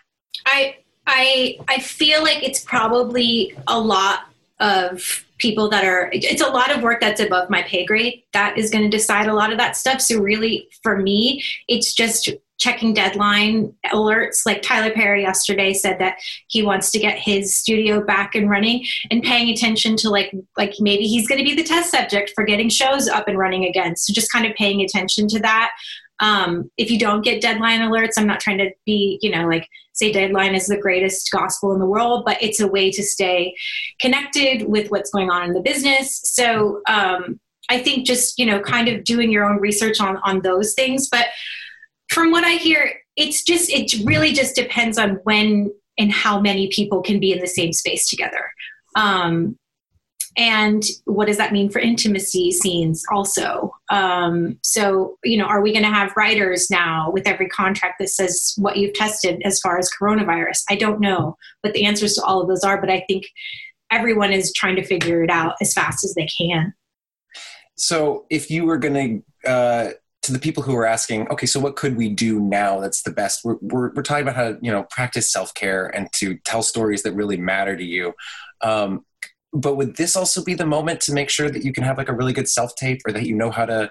[0.45, 0.77] I
[1.07, 4.27] I I feel like it's probably a lot
[4.61, 8.59] of people that are it's a lot of work that's above my pay grade that
[8.59, 10.01] is going to decide a lot of that stuff.
[10.01, 12.29] So really for me it's just
[12.59, 14.45] checking deadline alerts.
[14.45, 16.19] Like tyler perry yesterday said that
[16.49, 20.75] he wants to get his studio back and running and paying attention to like like
[20.81, 23.97] maybe he's going to be the test subject for getting shows up and running again.
[23.97, 25.71] So just kind of paying attention to that.
[26.21, 29.69] Um, if you don't get deadline alerts i'm not trying to be you know like
[29.99, 33.55] say deadline is the greatest gospel in the world but it's a way to stay
[34.01, 36.21] connected with what's going on in the business.
[36.25, 40.41] So um, i think just you know kind of doing your own research on on
[40.41, 41.09] those things.
[41.09, 41.27] But
[42.11, 46.69] from what I hear, it's just it really just depends on when and how many
[46.69, 48.51] people can be in the same space together.
[48.97, 49.59] Um,
[50.37, 55.73] and what does that mean for intimacy scenes also um, so you know are we
[55.73, 59.79] going to have writers now with every contract that says what you've tested as far
[59.79, 63.03] as coronavirus i don't know what the answers to all of those are but i
[63.09, 63.27] think
[63.91, 66.73] everyone is trying to figure it out as fast as they can
[67.77, 69.91] so if you were going to uh,
[70.29, 73.11] to the people who are asking, okay, so what could we do now that's the
[73.11, 73.41] best?
[73.45, 76.63] We're, we're, we're talking about how to, you know, practice self care and to tell
[76.63, 78.13] stories that really matter to you.
[78.61, 79.07] Um,
[79.53, 82.09] but would this also be the moment to make sure that you can have like
[82.09, 83.91] a really good self tape or that you know how to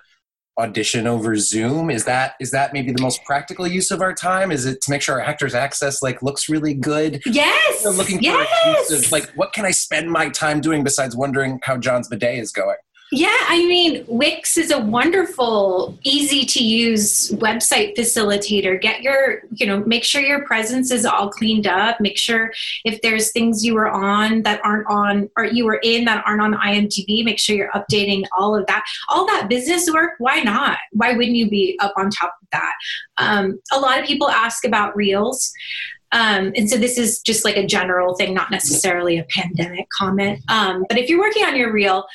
[0.58, 1.90] audition over Zoom?
[1.90, 4.52] Is that is that maybe the most practical use of our time?
[4.52, 7.22] Is it to make sure our actors access like looks really good?
[7.26, 7.84] Yes.
[7.84, 8.92] You know, looking for yes.
[8.92, 12.52] of, like what can I spend my time doing besides wondering how John's bidet is
[12.52, 12.78] going?
[13.10, 18.82] Yeah, I mean, Wix is a wonderful, easy to use website facilitator.
[18.82, 22.02] Get your, you know, make sure your presence is all cleaned up.
[22.02, 22.52] Make sure
[22.84, 26.42] if there's things you were on that aren't on, or you were in that aren't
[26.42, 28.84] on IMDb, make sure you're updating all of that.
[29.08, 30.78] All that business work, why not?
[30.92, 32.74] Why wouldn't you be up on top of that?
[33.18, 35.54] Um, a lot of people ask about reels.
[36.12, 40.42] Um, and so this is just like a general thing, not necessarily a pandemic comment.
[40.50, 42.06] Um, but if you're working on your reel,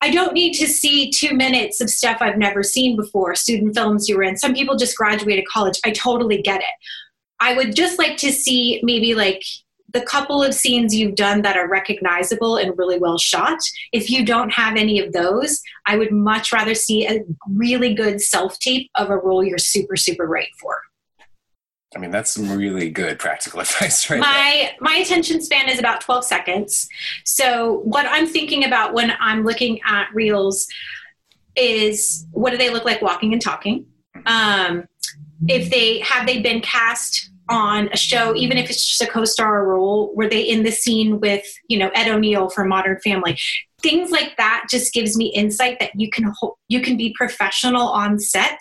[0.00, 4.08] I don't need to see two minutes of stuff I've never seen before, student films
[4.08, 4.36] you were in.
[4.36, 5.80] Some people just graduated college.
[5.84, 6.66] I totally get it.
[7.40, 9.42] I would just like to see maybe like
[9.92, 13.58] the couple of scenes you've done that are recognizable and really well shot.
[13.92, 18.20] If you don't have any of those, I would much rather see a really good
[18.20, 20.82] self tape of a role you're super, super right for.
[21.96, 24.20] I mean, that's some really good practical advice, right?
[24.20, 24.72] My there.
[24.80, 26.88] my attention span is about 12 seconds.
[27.24, 30.66] So what I'm thinking about when I'm looking at reels
[31.56, 33.86] is what do they look like walking and talking?
[34.26, 34.86] Um,
[35.48, 39.66] if they have they been cast on a show, even if it's just a co-star
[39.66, 43.38] role, were they in the scene with you know Ed O'Neill from Modern Family?
[43.82, 46.32] Things like that just gives me insight that you can
[46.68, 48.58] you can be professional on set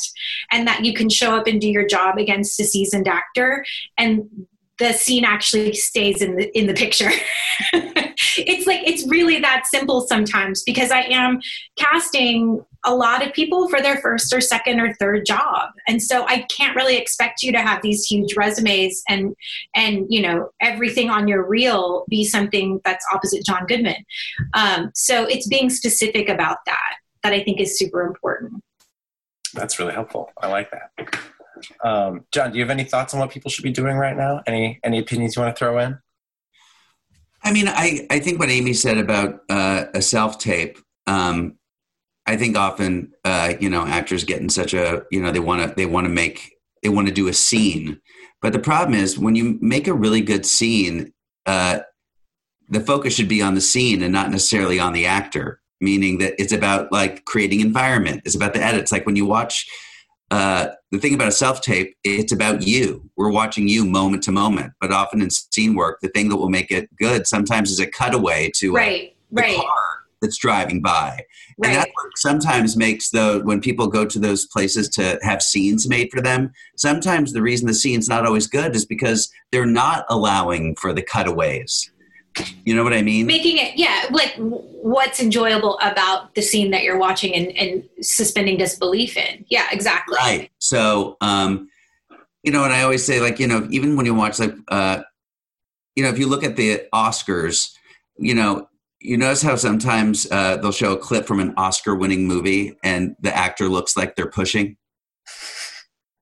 [0.51, 3.65] and that you can show up and do your job against a seasoned actor
[3.97, 4.29] and
[4.77, 7.09] the scene actually stays in the in the picture.
[7.73, 11.39] it's like it's really that simple sometimes because I am
[11.77, 15.69] casting a lot of people for their first or second or third job.
[15.87, 19.35] And so I can't really expect you to have these huge resumes and
[19.75, 24.05] and you know everything on your reel be something that's opposite John Goodman.
[24.53, 28.63] Um, so it's being specific about that that I think is super important.
[29.53, 30.31] That's really helpful.
[30.41, 31.19] I like that.
[31.83, 34.41] Um, John, do you have any thoughts on what people should be doing right now?
[34.45, 35.97] Any any opinions you want to throw in?
[37.43, 40.79] I mean, I, I think what Amy said about uh, a self tape.
[41.07, 41.57] Um,
[42.27, 45.61] I think often, uh, you know, actors get in such a, you know, they want
[45.61, 48.01] to they want to make they want to do a scene,
[48.41, 51.13] but the problem is when you make a really good scene,
[51.45, 51.79] uh,
[52.69, 55.61] the focus should be on the scene and not necessarily on the actor.
[55.81, 58.21] Meaning that it's about like creating environment.
[58.25, 58.91] It's about the edits.
[58.93, 59.67] Like when you watch
[60.31, 63.09] uh, the thing about a self tape, it's about you.
[63.17, 64.71] We're watching you moment to moment.
[64.79, 67.85] But often in scene work, the thing that will make it good sometimes is a
[67.85, 69.57] cutaway to right, a, right.
[69.57, 71.21] car that's driving by.
[71.57, 71.69] Right.
[71.69, 76.09] And that sometimes makes the when people go to those places to have scenes made
[76.11, 76.51] for them.
[76.75, 81.01] Sometimes the reason the scene's not always good is because they're not allowing for the
[81.01, 81.91] cutaways.
[82.65, 83.27] You know what I mean?
[83.27, 88.57] Making it, yeah, like what's enjoyable about the scene that you're watching and, and suspending
[88.57, 89.45] disbelief in.
[89.49, 90.17] Yeah, exactly.
[90.17, 90.51] Right.
[90.59, 91.69] So, um,
[92.43, 95.03] you know, and I always say, like, you know, even when you watch, like, uh,
[95.95, 97.71] you know, if you look at the Oscars,
[98.17, 98.67] you know,
[99.05, 103.15] you notice how sometimes uh, they'll show a clip from an Oscar winning movie and
[103.19, 104.77] the actor looks like they're pushing?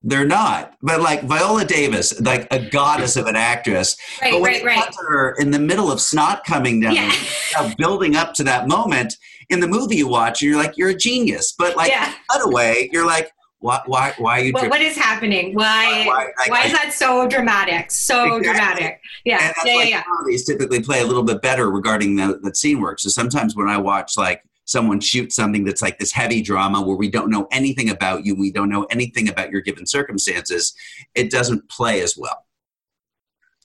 [0.06, 0.76] They're not.
[0.82, 3.96] But like Viola Davis, like a goddess of an actress.
[4.22, 4.96] Right, but when right, right.
[5.08, 7.74] her in the middle of snot coming down, Yeah.
[7.78, 9.16] building up to that moment,
[9.50, 11.54] in the movie you watch, you're like, you're a genius.
[11.58, 12.14] But like, Yeah.
[12.30, 13.32] cut away, you're like,
[13.64, 15.54] why, why, why are you What, what is happening?
[15.56, 16.04] Why?
[16.06, 17.92] Why- Why, why- is that so dramatic?
[17.92, 18.44] So Exactly.
[18.44, 19.02] dramatic.
[19.24, 20.04] Yeah, yeah, yeah, yeah.
[20.04, 23.00] comedies typically play a little bit better regarding the, the scene work.
[23.00, 26.98] So sometimes when I watch like someone shoot something that's like this heavy drama where
[26.98, 30.74] we don't know anything about you, we don't know anything about your given circumstances,
[31.16, 32.46] it doesn't play as well.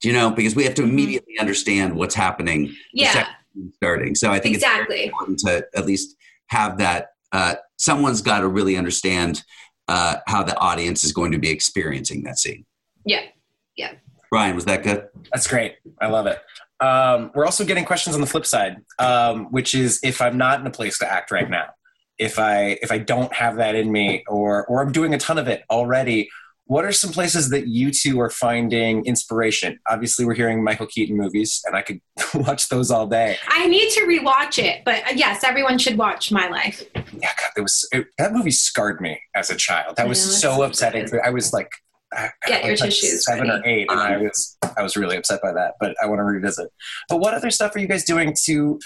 [0.01, 0.31] Do you know?
[0.31, 2.75] Because we have to immediately understand what's happening Mm-hmm.
[2.93, 3.27] Yeah.
[3.75, 4.15] starting.
[4.15, 4.97] So I think it's Exactly.
[4.97, 6.15] very important to at least
[6.47, 7.09] have that.
[7.33, 9.43] Uh, someone's got to really understand
[9.89, 12.65] uh, how the audience is going to be experiencing that scene.
[13.05, 13.23] Yeah.
[13.77, 13.93] yeah.
[14.31, 15.09] Ryan, was that good?
[15.33, 15.77] That's great.
[16.01, 16.39] I love it.
[16.81, 20.61] Um, we're also getting questions on the flip side, um, which is if I'm not
[20.61, 21.67] in a place to act right now,
[22.19, 25.39] if I if I don't have that in me, or or I'm doing a ton
[25.39, 26.29] of it already.
[26.69, 29.79] What are some places that you two are finding inspiration?
[29.89, 32.01] Obviously, we're hearing Michael Keaton movies, and I could
[32.35, 33.39] watch those all day.
[33.49, 36.83] I need to rewatch it, but uh, yes, everyone should watch My Life.
[36.95, 37.03] Yeah,
[37.41, 39.97] God, that was it, that movie scarred me as a child.
[39.97, 41.09] That was it's so upsetting.
[41.25, 41.71] I was like,
[42.13, 43.61] I, Get I your like tissues seven ready.
[43.61, 45.75] or eight, and I was I was really upset by that.
[45.81, 46.69] But I want to revisit.
[47.09, 48.79] But what other stuff are you guys doing to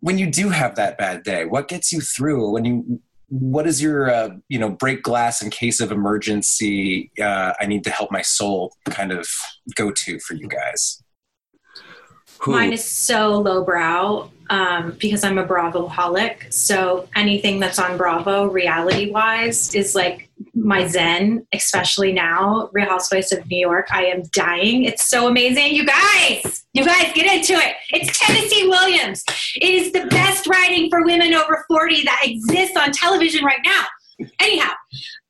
[0.00, 1.44] when you do have that bad day?
[1.44, 3.00] What gets you through when you?
[3.28, 7.10] What is your uh, you know break glass in case of emergency?
[7.20, 9.28] Uh, I need to help my soul kind of
[9.74, 11.02] go to for you guys.
[12.40, 16.52] Who- Mine is so lowbrow um, because I'm a Bravo holic.
[16.52, 21.46] So anything that's on Bravo, reality wise, is like my zen.
[21.52, 23.88] Especially now, Real Housewives of New York.
[23.90, 24.84] I am dying.
[24.84, 26.64] It's so amazing, you guys.
[26.72, 27.74] You guys get into it.
[27.90, 29.24] It's Tennessee Williams.
[29.56, 33.84] It is the best writing for women over 40 that exists on television right now.
[34.40, 34.70] Anyhow,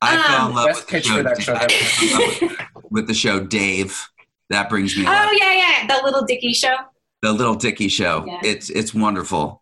[0.01, 1.23] I fell in Um, love with the show.
[1.39, 4.07] show I fell in love with- with the show Dave.
[4.49, 5.03] That brings me.
[5.05, 5.29] oh alive.
[5.39, 6.75] yeah, yeah, the little Dicky show.
[7.21, 8.23] The Little Dicky show.
[8.27, 8.39] Yeah.
[8.43, 9.61] It's it's wonderful.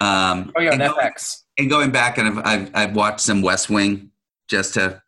[0.00, 1.42] Um, Oh yeah, on and, go- FX.
[1.58, 4.10] and going back, and I've, I've I've watched some West Wing
[4.48, 5.02] just to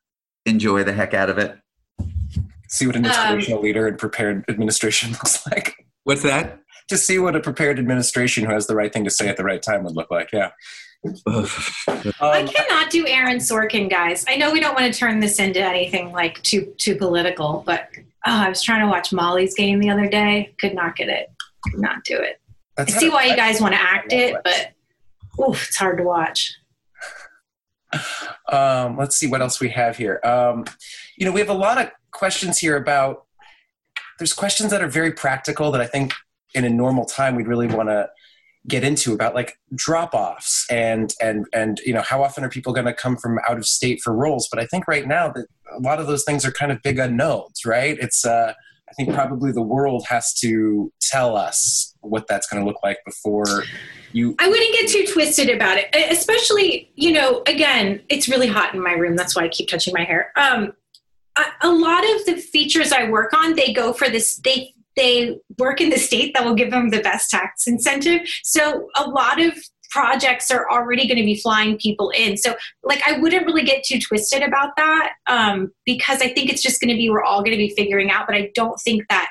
[0.46, 1.56] enjoy the heck out of it.
[2.68, 5.86] See what an inspirational leader and prepared administration looks like.
[6.04, 6.58] What's that?
[6.88, 9.44] to see what a prepared administration who has the right thing to say at the
[9.44, 10.28] right time would look like.
[10.32, 10.50] Yeah.
[11.06, 11.20] I
[12.20, 14.24] Um, cannot do Aaron Sorkin, guys.
[14.28, 17.88] I know we don't want to turn this into anything like too too political, but
[17.96, 20.52] oh, I was trying to watch Molly's game the other day.
[20.58, 21.30] Could not get it.
[21.74, 22.40] Not do it.
[22.78, 24.72] I see why you guys want to act it, but
[25.42, 26.54] oof, it's hard to watch.
[28.48, 30.20] Um, let's see what else we have here.
[30.24, 30.64] Um,
[31.16, 33.24] you know, we have a lot of questions here about.
[34.18, 36.12] There's questions that are very practical that I think
[36.54, 38.08] in a normal time we'd really want to
[38.68, 42.72] get into about like drop offs and and and you know how often are people
[42.74, 45.46] going to come from out of state for roles but i think right now that
[45.72, 48.52] a lot of those things are kind of big unknowns right it's uh
[48.90, 52.98] i think probably the world has to tell us what that's going to look like
[53.04, 53.64] before
[54.12, 58.74] you I wouldn't get too twisted about it, especially, you know, again, it's really hot
[58.74, 59.16] in my room.
[59.16, 60.32] That's why I keep touching my hair.
[60.36, 60.72] Um,
[61.36, 65.38] a, a lot of the features I work on, they go for this, they, they
[65.58, 68.22] work in the state that will give them the best tax incentive.
[68.42, 69.54] So a lot of
[69.90, 72.36] projects are already going to be flying people in.
[72.36, 76.62] So like, I wouldn't really get too twisted about that um, because I think it's
[76.62, 79.04] just going to be, we're all going to be figuring out, but I don't think
[79.08, 79.30] that,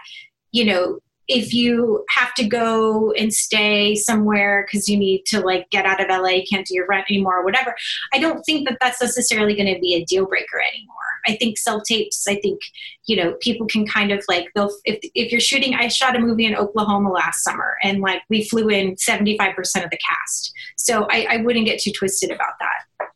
[0.51, 0.99] you know,
[1.29, 6.01] if you have to go and stay somewhere because you need to like get out
[6.01, 7.75] of LA, can't do your rent anymore or whatever,
[8.13, 10.95] I don't think that that's necessarily going to be a deal breaker anymore.
[11.27, 12.27] I think self tapes.
[12.27, 12.59] I think
[13.05, 15.75] you know people can kind of like they'll if if you're shooting.
[15.75, 19.55] I shot a movie in Oklahoma last summer, and like we flew in seventy five
[19.55, 20.53] percent of the cast.
[20.77, 23.09] So I, I wouldn't get too twisted about that.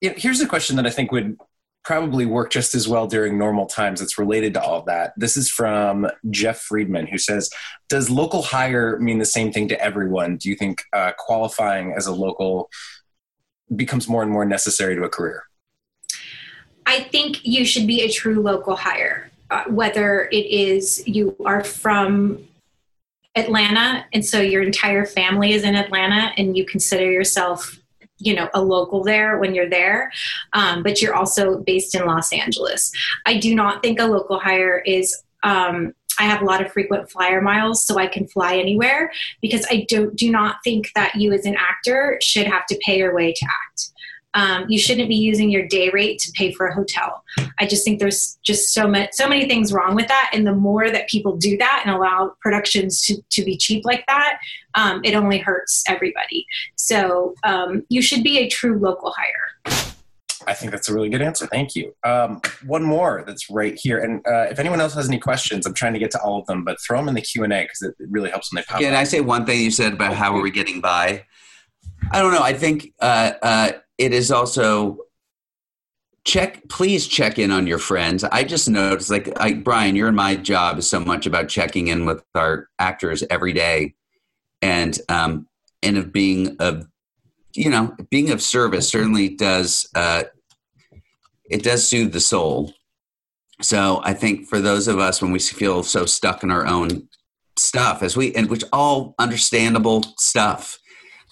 [0.00, 1.38] Yeah, here's a question that I think would
[1.88, 4.02] probably work just as well during normal times.
[4.02, 5.14] It's related to all that.
[5.16, 7.48] This is from Jeff Friedman, who says,
[7.88, 10.36] "Does local hire mean the same thing to everyone?
[10.36, 12.68] Do you think uh, qualifying as a local
[13.74, 15.44] becomes more and more necessary to a career?"
[16.84, 21.64] I think you should be a true local hire, uh, whether it is you are
[21.64, 22.46] from
[23.34, 27.77] Atlanta and so your entire family is in Atlanta and you consider yourself
[28.18, 30.10] you know a local there when you're there.
[30.52, 32.90] Um, but you're also based in los angeles.
[33.26, 37.10] I do not think a local hire is um, i have a lot of frequent
[37.10, 41.32] flyer miles so i can fly anywhere because i don't do not think that you
[41.32, 43.92] as an actor should have to pay your way to act
[44.34, 47.24] um, you shouldn't be using your day rate to pay for a hotel.
[47.60, 50.54] I just think there's just so many so many things wrong with that, and the
[50.54, 54.38] more that people do that and allow productions to to be cheap like that,
[54.74, 56.46] um, it only hurts everybody.
[56.76, 59.84] So um, you should be a true local hire.
[60.46, 61.46] I think that's a really good answer.
[61.46, 61.94] Thank you.
[62.04, 65.74] Um, one more that's right here, and uh, if anyone else has any questions, I'm
[65.74, 67.62] trying to get to all of them, but throw them in the Q and A
[67.62, 68.80] because it really helps when they pop.
[68.80, 69.00] Can up.
[69.00, 71.24] I say one thing you said about how are we getting by?
[72.12, 72.42] I don't know.
[72.42, 74.98] I think uh, uh, it is also
[76.24, 76.66] check.
[76.68, 78.24] Please check in on your friends.
[78.24, 81.88] I just noticed, like I, Brian, you're in my job is so much about checking
[81.88, 83.94] in with our actors every day,
[84.62, 85.48] and um,
[85.82, 86.86] and of being of
[87.54, 90.24] you know being of service certainly does uh,
[91.50, 92.72] it does soothe the soul.
[93.60, 97.08] So I think for those of us when we feel so stuck in our own
[97.56, 100.78] stuff, as we and which all understandable stuff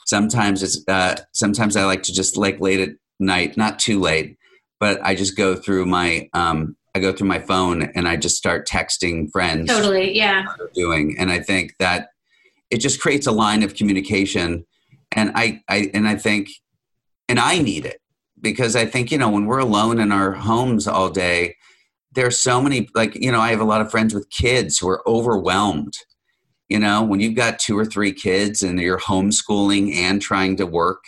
[0.06, 4.38] sometimes it's uh, sometimes I like to just like late at night, not too late,
[4.80, 8.36] but I just go through my um, I go through my phone and I just
[8.36, 9.68] start texting friends.
[9.68, 10.46] Totally, yeah.
[10.74, 12.08] doing, and I think that
[12.70, 14.64] it just creates a line of communication,
[15.12, 16.48] and I, I and I think,
[17.28, 18.00] and I need it
[18.40, 21.56] because I think you know when we're alone in our homes all day,
[22.12, 24.78] there are so many like you know I have a lot of friends with kids
[24.78, 25.98] who are overwhelmed
[26.68, 30.66] you know when you've got two or three kids and you're homeschooling and trying to
[30.66, 31.02] work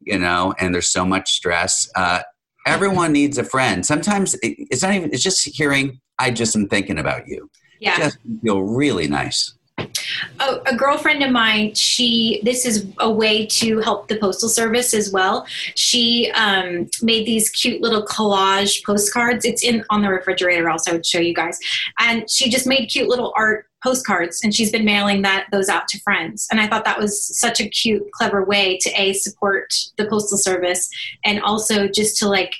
[0.00, 2.20] you know and there's so much stress uh,
[2.66, 3.84] everyone needs a friend.
[3.84, 7.50] Sometimes it's not even it's just hearing i just am thinking about you.
[7.80, 7.96] Yeah.
[7.96, 9.54] just feel really nice.
[9.78, 14.92] A, a, girlfriend of mine she this is a way to help the postal service
[14.92, 15.46] as well.
[15.76, 19.46] She um, made these cute little collage postcards.
[19.46, 21.58] It's in on the refrigerator also i would show you guys.
[21.98, 25.88] And she just made cute little art postcards and she's been mailing that those out
[25.88, 26.46] to friends.
[26.50, 30.38] And i thought that was such a cute clever way to a support the postal
[30.38, 30.88] service
[31.24, 32.54] and also just to like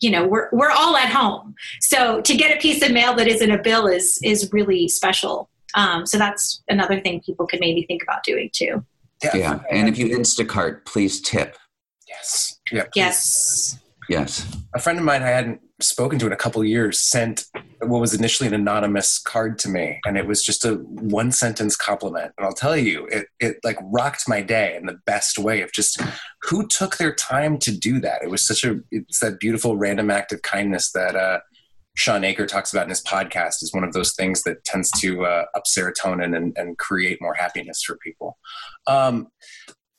[0.00, 1.54] you know we're we're all at home.
[1.80, 5.50] So to get a piece of mail that isn't a bill is is really special.
[5.74, 8.84] Um, so that's another thing people could maybe think about doing too.
[9.22, 9.58] Yeah, yeah.
[9.70, 11.56] and if you instacart please tip.
[12.08, 12.60] Yes.
[12.70, 12.90] Yeah please.
[12.96, 13.78] yes.
[14.08, 14.56] Yes.
[14.74, 17.44] A friend of mine i hadn't spoken to in a couple years sent
[17.80, 20.00] what was initially an anonymous card to me.
[20.06, 22.32] And it was just a one sentence compliment.
[22.38, 25.72] And i'll tell you it, it like rocked my day in the best way of
[25.72, 26.00] just
[26.42, 28.22] who took their time to do that.
[28.22, 31.40] It was such a it's that beautiful random act of kindness that uh,
[31.96, 35.24] Shawn Achor talks about in his podcast is one of those things that tends to
[35.24, 38.36] uh, up serotonin and, and, create more happiness for people.
[38.86, 39.28] Um,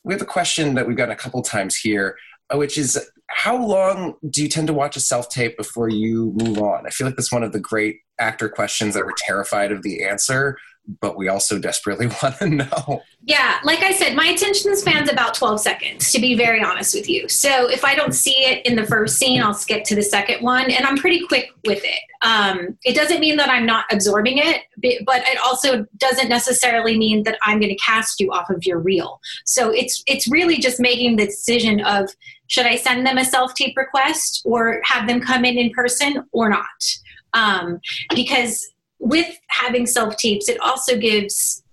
[0.04, 2.16] we have a question that we've gotten a couple times here,
[2.54, 6.34] uh, which is how long do you tend to watch a self tape before you
[6.36, 6.86] move on?
[6.86, 10.04] I feel like that's one of the great actor questions that we're terrified of the
[10.06, 10.58] answer,
[11.02, 13.04] but we also desperately want to know.
[13.24, 17.10] Yeah, like I said, my attention span's about 12 seconds, to be very honest with
[17.10, 17.28] you.
[17.28, 20.42] So if I don't see it in the first scene, I'll skip to the second
[20.42, 22.00] one, and I'm pretty quick with it.
[22.22, 24.64] Um, it doesn't mean that I'm not absorbing it,
[25.06, 28.80] but it also doesn't necessarily mean that I'm going to cast you off of your
[28.80, 29.20] reel.
[29.46, 32.10] So it's it's really just making the decision of
[32.48, 36.24] should I send them a self tape request or have them come in in person
[36.32, 36.66] or not?
[37.34, 37.80] Um,
[38.16, 38.68] because
[39.00, 41.64] with having self tapes, it also gives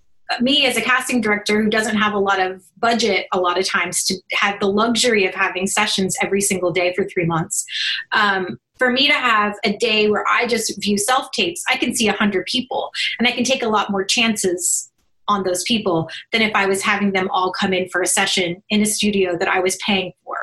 [0.41, 3.69] me as a casting director who doesn't have a lot of budget a lot of
[3.69, 7.65] times to have the luxury of having sessions every single day for three months.
[8.13, 11.95] Um, for me to have a day where i just view self tapes i can
[11.95, 14.91] see 100 people and i can take a lot more chances
[15.29, 18.63] on those people than if I was having them all come in for a session
[18.71, 20.37] in a studio that I was paying for.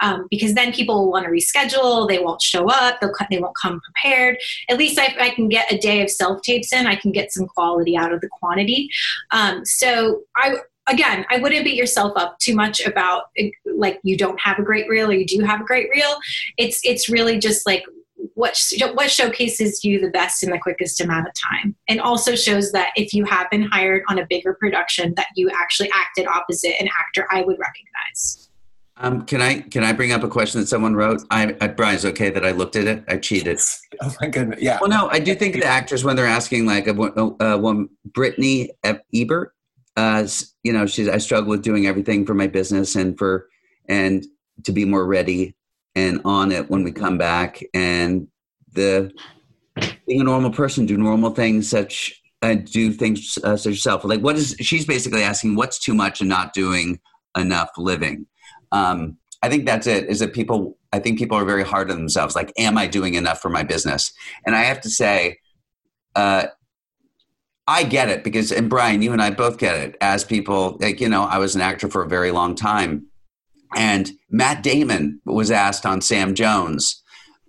[0.00, 3.56] Um, because then people will want to reschedule, they won't show up, they'll, they won't
[3.60, 4.38] come prepared.
[4.68, 7.32] At least I, I can get a day of self tapes in, I can get
[7.32, 8.88] some quality out of the quantity.
[9.30, 10.56] Um, so I
[10.88, 13.24] again, I wouldn't beat yourself up too much about
[13.64, 16.16] like you don't have a great reel or you do have a great reel.
[16.56, 17.84] It's it's really just like
[18.36, 18.56] what
[18.92, 22.90] what showcases you the best in the quickest amount of time and also shows that
[22.94, 26.88] if you have been hired on a bigger production that you actually acted opposite an
[27.00, 28.48] actor i would recognize
[28.98, 31.20] um, can I can I bring up a question that someone wrote?
[31.30, 33.04] I, I Brian's okay that I looked at it.
[33.08, 33.60] I cheated.
[34.00, 34.62] Oh my goodness!
[34.62, 34.78] Yeah.
[34.80, 38.70] Well, no, I do think the actors when they're asking like a, a, a Brittany
[38.82, 39.52] Ebert,
[39.98, 40.26] uh,
[40.62, 43.48] you know, she's I struggle with doing everything for my business and for
[43.86, 44.26] and
[44.64, 45.54] to be more ready
[45.96, 47.60] and on it when we come back.
[47.74, 48.28] And
[48.72, 49.12] the
[50.06, 54.04] being a normal person do normal things such and uh, do things uh, such yourself.
[54.04, 57.00] Like what is she's basically asking what's too much and not doing
[57.36, 58.26] enough living.
[58.72, 61.98] Um, i think that's it is that people i think people are very hard on
[61.98, 62.34] themselves.
[62.34, 64.12] Like am i doing enough for my business?
[64.44, 65.38] And i have to say
[66.14, 66.46] uh,
[67.68, 69.96] I get it because, and Brian, you and I both get it.
[70.00, 73.06] As people, like, you know, I was an actor for a very long time.
[73.74, 77.02] And Matt Damon was asked on Sam Jones,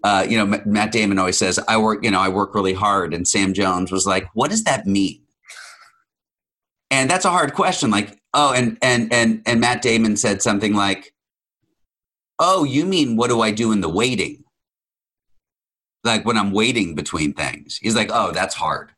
[0.04, 3.14] uh, you know, Matt Damon always says, I work, you know, I work really hard.
[3.14, 5.22] And Sam Jones was like, what does that mean?
[6.90, 7.92] And that's a hard question.
[7.92, 11.14] Like, oh, and, and, and, and Matt Damon said something like,
[12.40, 14.44] oh, you mean, what do I do in the waiting?
[16.04, 17.78] Like when I'm waiting between things.
[17.78, 18.92] He's like, oh, that's hard.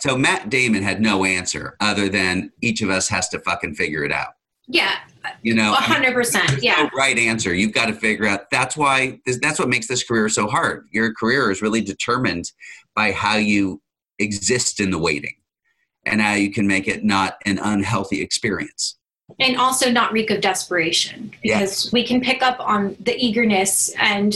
[0.00, 4.04] So Matt Damon had no answer other than each of us has to fucking figure
[4.04, 4.34] it out.
[4.68, 4.96] Yeah.
[5.42, 6.62] You know, hundred percent.
[6.62, 6.82] Yeah.
[6.82, 7.54] No right answer.
[7.54, 8.50] You've got to figure out.
[8.50, 9.20] That's why.
[9.40, 10.86] That's what makes this career so hard.
[10.92, 12.52] Your career is really determined
[12.94, 13.82] by how you
[14.18, 15.34] exist in the waiting,
[16.04, 18.96] and how you can make it not an unhealthy experience.
[19.40, 21.92] And also not reek of desperation because yes.
[21.92, 24.32] we can pick up on the eagerness and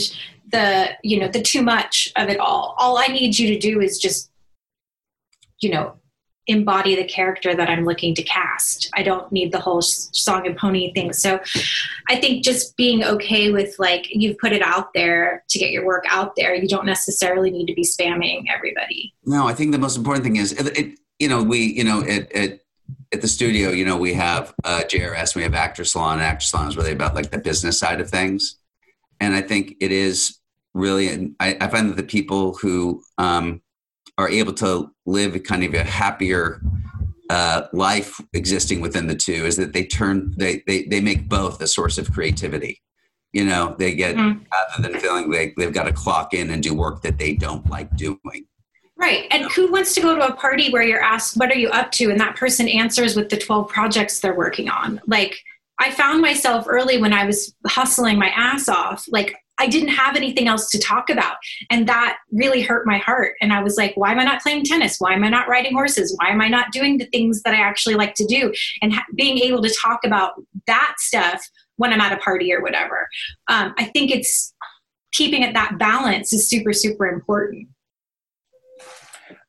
[0.51, 2.75] the you know the too much of it all.
[2.77, 4.29] All I need you to do is just
[5.61, 5.95] you know
[6.51, 8.89] embody the character that I'm looking to cast.
[8.93, 11.13] I don't need the whole song and pony thing.
[11.13, 11.39] So
[12.09, 15.85] I think just being okay with like you've put it out there to get your
[15.85, 16.53] work out there.
[16.53, 19.13] You don't necessarily need to be spamming everybody.
[19.25, 22.01] No, I think the most important thing is it, it you know, we, you know,
[22.01, 22.65] it, it
[23.13, 26.45] at the studio, you know, we have uh, JRS, we have Actor Salon, and Actor
[26.45, 28.57] Salon is really about like the business side of things.
[29.19, 30.39] And I think it is
[30.73, 33.61] really, I, I find that the people who um,
[34.17, 36.61] are able to live kind of a happier
[37.29, 41.61] uh, life existing within the two is that they turn they, they they make both
[41.61, 42.81] a source of creativity.
[43.31, 44.43] You know they get mm-hmm.
[44.51, 47.67] rather than feeling they, they've got to clock in and do work that they don't
[47.69, 48.45] like doing.
[48.97, 51.69] Right and who wants to go to a party where you're asked what are you
[51.69, 52.11] up to?
[52.11, 54.99] and that person answers with the 12 projects they're working on.
[55.07, 55.39] Like
[55.79, 60.15] i found myself early when i was hustling my ass off like I didn't have
[60.15, 61.35] anything else to talk about.
[61.69, 63.35] And that really hurt my heart.
[63.41, 64.97] And I was like, why am I not playing tennis?
[64.99, 66.15] Why am I not riding horses?
[66.19, 68.51] Why am I not doing the things that I actually like to do?
[68.81, 70.33] And ha- being able to talk about
[70.67, 73.07] that stuff when I'm at a party or whatever.
[73.47, 74.53] Um, I think it's
[75.11, 77.67] keeping it that balance is super, super important.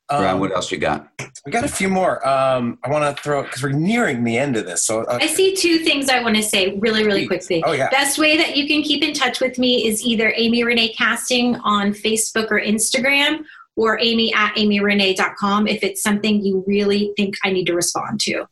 [0.09, 1.07] Um, what else you got?
[1.45, 2.25] We got a few more.
[2.27, 4.85] Um, I want to throw because we're nearing the end of this.
[4.85, 7.63] So uh, I see two things I want to say really, really quickly.
[7.65, 7.89] Oh yeah.
[7.89, 11.55] Best way that you can keep in touch with me is either Amy Renee Casting
[11.57, 13.43] on Facebook or Instagram,
[13.75, 18.45] or Amy at AmyRenee.com if it's something you really think I need to respond to.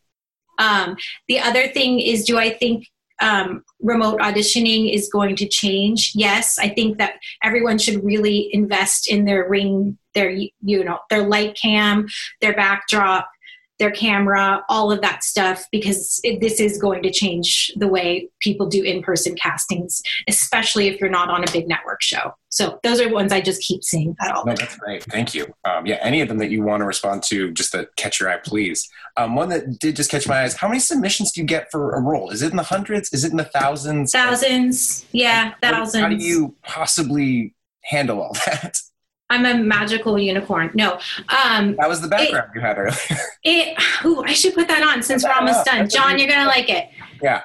[0.57, 0.95] Um,
[1.27, 2.87] the other thing is, do I think
[3.21, 6.11] um, remote auditioning is going to change?
[6.15, 11.25] Yes, I think that everyone should really invest in their ring their you know their
[11.25, 12.05] light cam
[12.41, 13.29] their backdrop
[13.81, 18.29] their camera, all of that stuff, because it, this is going to change the way
[18.39, 22.33] people do in person castings, especially if you're not on a big network show.
[22.49, 24.45] So those are ones I just keep seeing that all.
[24.45, 25.03] No, that's great.
[25.05, 25.51] Thank you.
[25.65, 28.29] Um, yeah, any of them that you want to respond to, just to catch your
[28.29, 28.87] eye, please.
[29.17, 30.55] Um, one that did just catch my eyes.
[30.55, 32.29] How many submissions do you get for a role?
[32.29, 33.11] Is it in the hundreds?
[33.11, 34.11] Is it in the thousands?
[34.11, 35.05] Thousands.
[35.11, 36.03] Yeah, thousands.
[36.03, 38.77] How do you possibly handle all that?
[39.31, 40.71] I'm a magical unicorn.
[40.73, 40.99] No.
[41.29, 42.93] Um, that was the background it, you had earlier.
[43.43, 43.77] it.
[44.05, 45.89] Ooh, I should put that on since we're almost done.
[45.89, 46.89] John, you're gonna like it.
[47.21, 47.41] Yeah.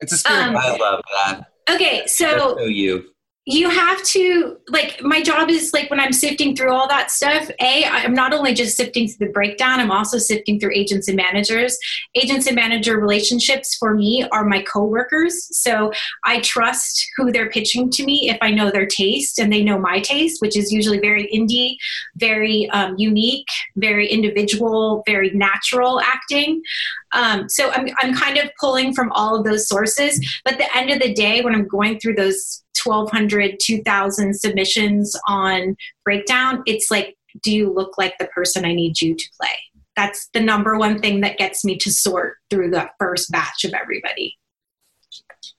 [0.00, 0.38] It's a spirit.
[0.40, 1.46] Um, I love that.
[1.70, 3.10] Okay, so, so you.
[3.50, 7.50] You have to like my job is like when i'm sifting through all that stuff
[7.62, 11.16] a i'm not only just sifting through the breakdown i'm also sifting through agents and
[11.16, 11.78] managers.
[12.14, 15.48] Agents and manager relationships for me are my coworkers.
[15.56, 15.90] So
[16.26, 19.78] i trust who they're pitching to me if i know their taste and they know
[19.78, 21.76] my taste which is usually very indie
[22.16, 26.60] very um, unique very individual very natural acting.
[27.12, 30.20] Um, so I'm, I'm kind of pulling from all of those sources.
[30.44, 35.76] But the end of the day when i'm going through those 1200 2000 submissions on
[36.04, 36.62] breakdown.
[36.66, 39.48] It's like do you look like the person i need you to play?
[39.96, 43.74] That's the number one thing that gets me to sort through the first batch of
[43.74, 44.36] everybody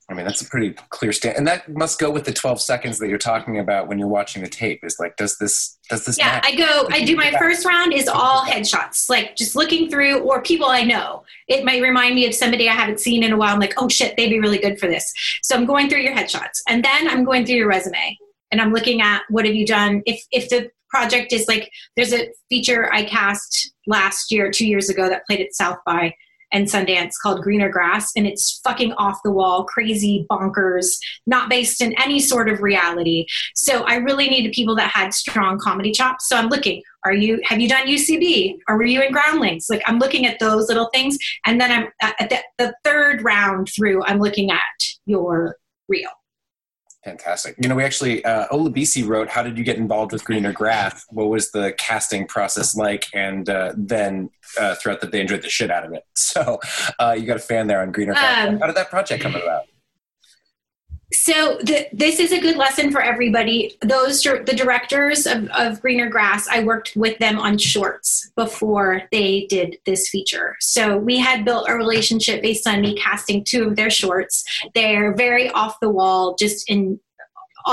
[0.10, 2.98] I mean, that's a pretty clear stand, and that must go with the 12 seconds
[2.98, 4.84] that you're talking about when you're watching the tape.
[4.84, 6.18] Is like, does this, does this?
[6.18, 6.42] Yeah?
[6.44, 6.88] I go.
[6.92, 10.84] I do my first round is all headshots, like just looking through or people I
[10.84, 11.24] know.
[11.48, 13.54] It might remind me of somebody I haven't seen in a while.
[13.54, 15.14] I'm like, oh shit, they'd be really good for this.
[15.44, 18.18] So I'm going through your headshots, and then I'm going through your resume,
[18.52, 20.02] and I'm looking at what have you done.
[20.08, 24.90] If if the project is like, there's a feature I cast last year, two years
[24.90, 26.16] ago, that played at South by
[26.52, 31.82] and Sundance called Greener Grass, and it's fucking off the wall, crazy, bonkers, not based
[31.82, 33.26] in any sort of reality.
[33.56, 36.28] So I really needed people that had strong comedy chops.
[36.28, 36.82] So I'm looking.
[37.06, 37.40] Are you?
[37.46, 38.58] Have you done UCB?
[38.68, 39.68] Or were you in Groundlings?
[39.70, 43.24] Like I'm looking at those little things, and then I'm uh, at the, the third
[43.24, 44.04] round through.
[44.04, 44.60] I'm looking at
[45.06, 45.56] your
[45.88, 46.10] reel.
[47.06, 47.56] Fantastic.
[47.62, 51.06] You know, we actually, uh, Olabisi wrote, How did you get involved with Greener Grass?
[51.10, 53.08] What was the casting process like?
[53.14, 56.04] And uh, then uh, throughout the day, enjoyed the shit out of it.
[56.16, 56.60] So
[57.00, 58.48] uh, you got a fan there on Greener Grass.
[58.48, 59.64] Um, How did that project come about?
[61.12, 63.78] So this is a good lesson for everybody.
[63.82, 69.48] Those the directors of, of Greener Grass, I worked with them on shorts before they
[69.50, 70.56] did this feature.
[70.60, 74.44] So we had built a relationship based on me casting two of their shorts.
[74.76, 77.00] They're very off the wall, just in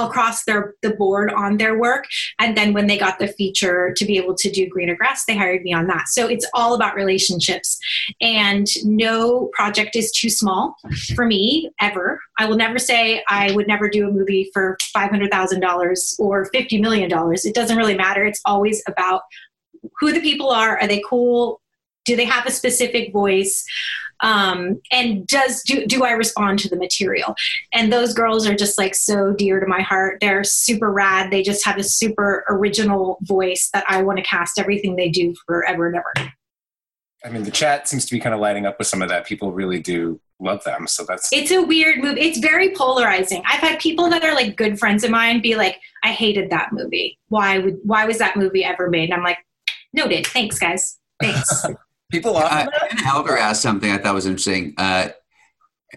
[0.04, 2.04] across their the board on their work.
[2.38, 5.36] And then when they got the feature to be able to do greener grass they
[5.36, 6.08] hired me on that.
[6.08, 7.78] So it's all about relationships.
[8.20, 10.76] And no project is too small
[11.14, 12.20] for me ever.
[12.38, 17.10] I will never say i would never do a movie for $500000 or $50 million
[17.10, 18.24] it doesn't really matter.
[18.24, 19.22] It's always about
[19.98, 20.78] who the people are.
[20.78, 21.60] Are they cool
[22.06, 23.64] do they have a specific voice?
[24.20, 27.34] Um, and does do, do i respond to the material?
[27.72, 30.18] And those girls are just like so dear to my heart.
[30.20, 31.30] They're super rad.
[31.30, 35.34] They just have a super original voice that i want to cast everything they do
[35.46, 36.32] forever and ever.
[37.24, 39.26] I mean, the chat seems to be kind of lighting up with some of that.
[39.26, 40.86] People really do love them.
[40.86, 41.32] So that's.
[41.32, 43.42] it's a weird movie it's very polarizing.
[43.46, 46.72] I've had people that are like good friends of mine be like i hated that
[46.72, 47.18] movie.
[47.28, 49.10] Why would why was that movie ever made?
[49.10, 49.38] And i'm like
[49.92, 50.26] noted.
[50.26, 50.98] Thanks guys.
[51.20, 51.66] Thanks
[52.16, 52.68] People Uh, often.
[52.98, 54.74] Anna Elder asked something I thought was interesting.
[54.78, 55.08] Uh,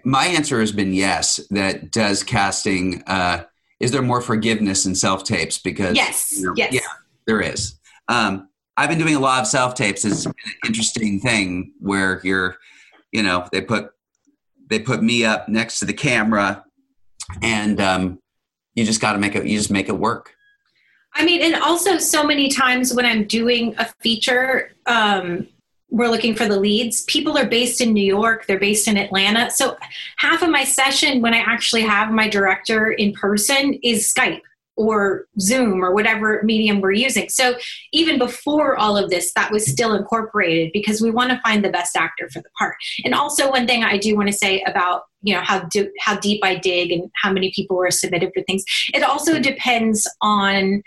[0.03, 1.39] my answer has been yes.
[1.49, 3.03] That does casting.
[3.07, 3.43] Uh,
[3.79, 5.57] is there more forgiveness in self tapes?
[5.57, 6.81] Because yes you know, yes yeah,
[7.25, 7.75] there is.
[8.07, 10.05] Um, I've been doing a lot of self tapes.
[10.05, 10.33] It's an
[10.65, 12.57] interesting thing where you're,
[13.11, 13.91] you know, they put
[14.69, 16.63] they put me up next to the camera,
[17.41, 18.19] and um,
[18.75, 19.45] you just got to make it.
[19.45, 20.33] You just make it work.
[21.15, 25.47] I mean, and also so many times when I'm doing a feature, um,
[25.91, 27.03] we're looking for the leads.
[27.03, 29.49] People are based in New York, they're based in Atlanta.
[29.51, 29.77] So
[30.17, 34.41] half of my session when I actually have my director in person is Skype
[34.79, 37.27] or Zoom or whatever medium we're using.
[37.27, 37.55] So
[37.91, 41.69] even before all of this, that was still incorporated because we want to find the
[41.69, 42.77] best actor for the part.
[43.03, 46.17] And also one thing I do want to say about you know how do, how
[46.17, 48.63] deep I dig and how many people were submitted for things.
[48.93, 50.81] It also depends on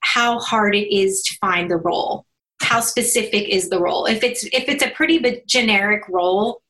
[0.00, 2.26] how hard it is to find the role.
[2.70, 4.06] How specific is the role?
[4.06, 6.62] If it's if it's a pretty bit generic role,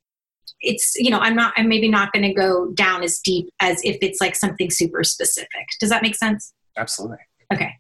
[0.62, 3.80] it's you know i'm not i'm maybe not going to go down as deep as
[3.82, 7.16] if it's like something super specific does that make sense Absolutely.
[7.50, 7.72] okay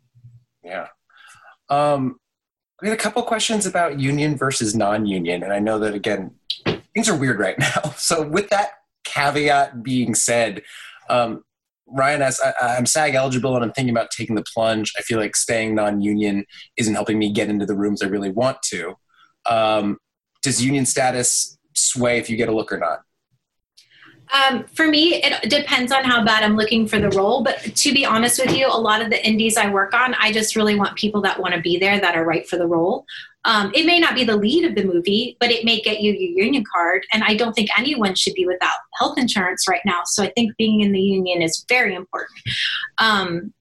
[0.62, 0.86] Yeah.
[1.68, 2.18] Um,
[2.82, 6.32] we had a couple questions about union versus non-union, and I know that again,
[6.94, 7.94] things are weird right now.
[7.96, 8.70] So, with that
[9.04, 10.62] caveat being said,
[11.08, 11.44] um,
[11.92, 14.92] Ryan asks, I, I'm SAG eligible and I'm thinking about taking the plunge.
[14.98, 16.44] I feel like staying non-union
[16.76, 18.94] isn't helping me get into the rooms I really want to.
[19.48, 19.98] Um,
[20.42, 23.00] does union status sway if you get a look or not?
[24.32, 27.92] Um, for me it depends on how bad i'm looking for the role but to
[27.92, 30.74] be honest with you a lot of the indies i work on i just really
[30.74, 33.04] want people that want to be there that are right for the role.
[33.46, 36.12] Um, it may not be the lead of the movie but it may get you
[36.12, 40.02] your union card and i don't think anyone should be without health insurance right now
[40.04, 42.38] so i think being in the union is very important.
[42.98, 43.54] Um,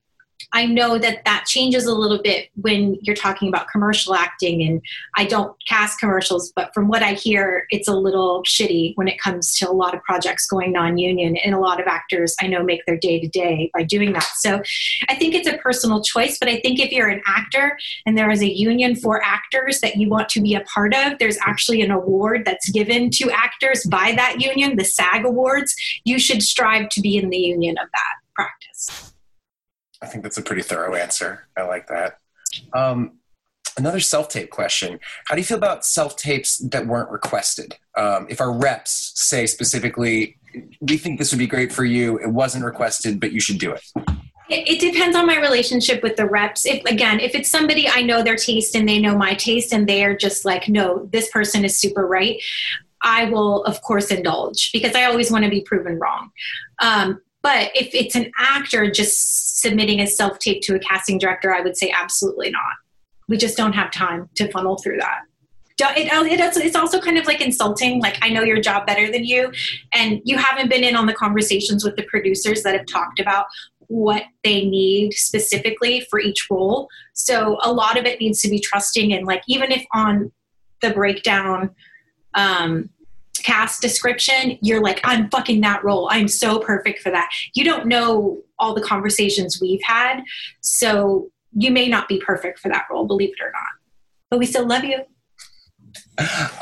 [0.51, 4.81] I know that that changes a little bit when you're talking about commercial acting, and
[5.15, 9.19] I don't cast commercials, but from what I hear, it's a little shitty when it
[9.19, 12.47] comes to a lot of projects going non union, and a lot of actors I
[12.47, 14.27] know make their day to day by doing that.
[14.37, 14.61] So
[15.07, 18.31] I think it's a personal choice, but I think if you're an actor and there
[18.31, 21.81] is a union for actors that you want to be a part of, there's actually
[21.81, 25.75] an award that's given to actors by that union, the SAG Awards.
[26.05, 29.13] You should strive to be in the union of that practice.
[30.01, 31.47] I think that's a pretty thorough answer.
[31.57, 32.19] I like that.
[32.73, 33.19] Um,
[33.77, 34.99] another self tape question.
[35.25, 37.77] How do you feel about self tapes that weren't requested?
[37.95, 40.37] Um, if our reps say specifically,
[40.81, 43.71] we think this would be great for you, it wasn't requested, but you should do
[43.71, 43.83] it.
[44.51, 46.65] It, depends on my relationship with the reps.
[46.65, 49.87] If again, if it's somebody I know their taste and they know my taste and
[49.87, 52.41] they are just like, no, this person is super right,
[53.03, 56.31] I will of course indulge because I always want to be proven wrong.
[56.79, 61.53] Um, but if it's an actor just submitting a self tape to a casting director,
[61.53, 62.61] I would say absolutely not.
[63.27, 65.21] We just don't have time to funnel through that.
[65.81, 68.01] It, it's also kind of like insulting.
[68.01, 69.51] Like, I know your job better than you,
[69.93, 73.45] and you haven't been in on the conversations with the producers that have talked about
[73.87, 76.89] what they need specifically for each role.
[77.13, 80.33] So, a lot of it needs to be trusting, and like, even if on
[80.81, 81.69] the breakdown,
[82.33, 82.89] um,
[83.43, 86.07] cast description, you're like, I'm fucking that role.
[86.11, 87.29] I'm so perfect for that.
[87.53, 90.21] You don't know all the conversations we've had.
[90.61, 93.69] So you may not be perfect for that role, believe it or not.
[94.29, 94.99] But we still love you.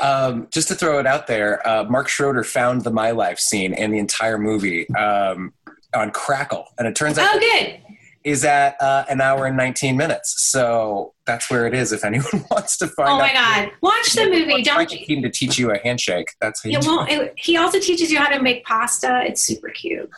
[0.00, 3.74] Um, just to throw it out there, uh, Mark Schroeder found the My Life scene
[3.74, 5.52] and the entire movie um,
[5.94, 6.66] on Crackle.
[6.78, 7.34] And it turns out.
[7.34, 7.80] Oh, good
[8.28, 10.34] is at uh, an hour and 19 minutes.
[10.50, 13.18] So that's where it is if anyone wants to find oh out.
[13.20, 13.70] my God.
[13.80, 14.62] Watch the movie.
[14.62, 14.98] Don't you?
[14.98, 16.28] Keaton to teach you a handshake.
[16.40, 19.22] That's how you well, it, he also teaches you how to make pasta.
[19.26, 20.10] It's super cute.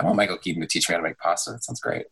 [0.00, 1.52] I want Michael Keaton to teach me how to make pasta.
[1.52, 2.06] That sounds great.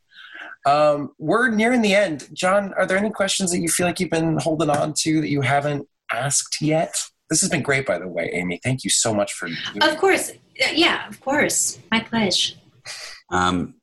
[0.67, 2.29] Um, we're nearing the end.
[2.33, 5.29] John, are there any questions that you feel like you've been holding on to that
[5.29, 6.97] you haven't asked yet?
[7.29, 8.61] This has been great, by the way, Amy.
[8.63, 9.49] Thank you so much for.
[9.81, 10.33] Of course.
[10.73, 11.79] Yeah, of course.
[11.91, 12.55] My pleasure.
[13.31, 13.75] Um,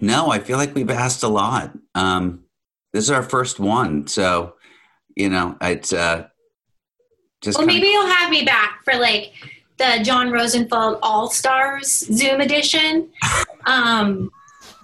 [0.00, 1.72] no, I feel like we've asked a lot.
[1.94, 2.44] Um,
[2.92, 4.54] this is our first one, so
[5.16, 6.28] you know, it's uh,
[7.40, 7.58] just.
[7.58, 9.32] Well, maybe of- you'll have me back for like
[9.78, 13.10] the John Rosenfeld All Stars Zoom edition.
[13.66, 14.30] Um,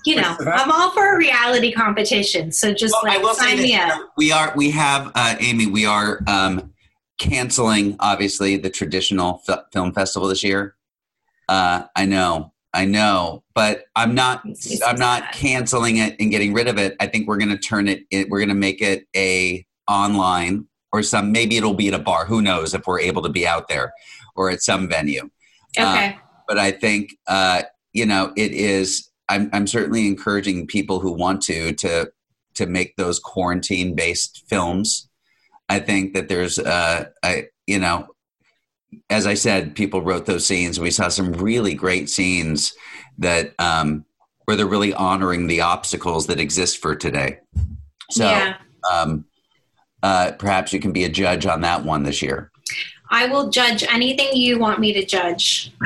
[0.04, 4.00] you know, I'm all for a reality competition, so just well, like sign me up.
[4.16, 6.72] We are, we have, uh, Amy, we are um,
[7.18, 10.76] canceling obviously the traditional f- film festival this year.
[11.48, 14.44] Uh, I know, I know, but I'm not.
[14.86, 16.94] I'm not canceling it and getting rid of it.
[17.00, 18.04] I think we're going to turn it.
[18.28, 21.32] We're going to make it a online or some.
[21.32, 22.26] Maybe it'll be at a bar.
[22.26, 23.94] Who knows if we're able to be out there
[24.34, 25.30] or at some venue.
[25.78, 26.08] Okay.
[26.08, 26.12] Uh,
[26.46, 27.62] but I think uh,
[27.94, 29.10] you know it is.
[29.30, 29.48] I'm.
[29.54, 32.12] I'm certainly encouraging people who want to to
[32.56, 35.08] to make those quarantine based films.
[35.70, 36.58] I think that there's.
[36.58, 38.06] Uh, I you know
[39.10, 40.80] as I said, people wrote those scenes.
[40.80, 42.74] We saw some really great scenes
[43.18, 44.04] that um,
[44.44, 47.40] where they're really honoring the obstacles that exist for today.
[48.10, 48.56] So yeah.
[48.92, 49.24] um,
[50.02, 52.50] uh, perhaps you can be a judge on that one this year.
[53.10, 55.72] I will judge anything you want me to judge.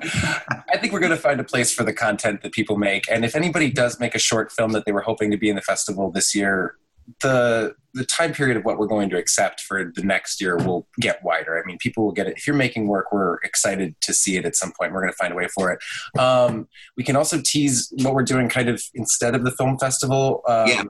[0.00, 3.10] I think we're going to find a place for the content that people make.
[3.10, 5.56] And if anybody does make a short film that they were hoping to be in
[5.56, 6.76] the festival this year,
[7.20, 10.88] the the time period of what we're going to accept for the next year will
[11.00, 11.56] get wider.
[11.56, 12.36] I mean, people will get it.
[12.36, 14.92] If you're making work, we're excited to see it at some point.
[14.92, 15.78] We're going to find a way for it.
[16.18, 16.66] Um,
[16.96, 20.42] we can also tease what we're doing kind of instead of the film festival.
[20.48, 20.82] Um, yeah.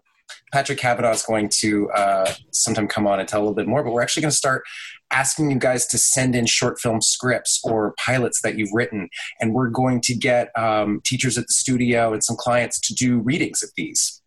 [0.53, 3.83] Patrick Kavanaugh is going to uh, sometime come on and tell a little bit more,
[3.83, 4.63] but we're actually going to start
[5.11, 9.09] asking you guys to send in short film scripts or pilots that you've written.
[9.41, 13.19] And we're going to get um, teachers at the studio and some clients to do
[13.19, 14.23] readings of these.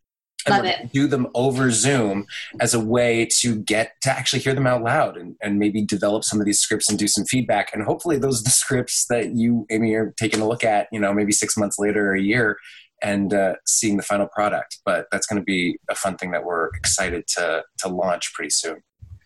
[0.49, 0.91] Love it.
[0.91, 2.25] Do them over Zoom
[2.59, 6.23] as a way to get to actually hear them out loud and, and maybe develop
[6.23, 7.73] some of these scripts and do some feedback.
[7.73, 10.99] And hopefully, those are the scripts that you, Amy, are taking a look at, you
[10.99, 12.57] know, maybe six months later or a year
[13.03, 14.79] and uh, seeing the final product.
[14.85, 18.49] But that's going to be a fun thing that we're excited to, to launch pretty
[18.49, 18.81] soon.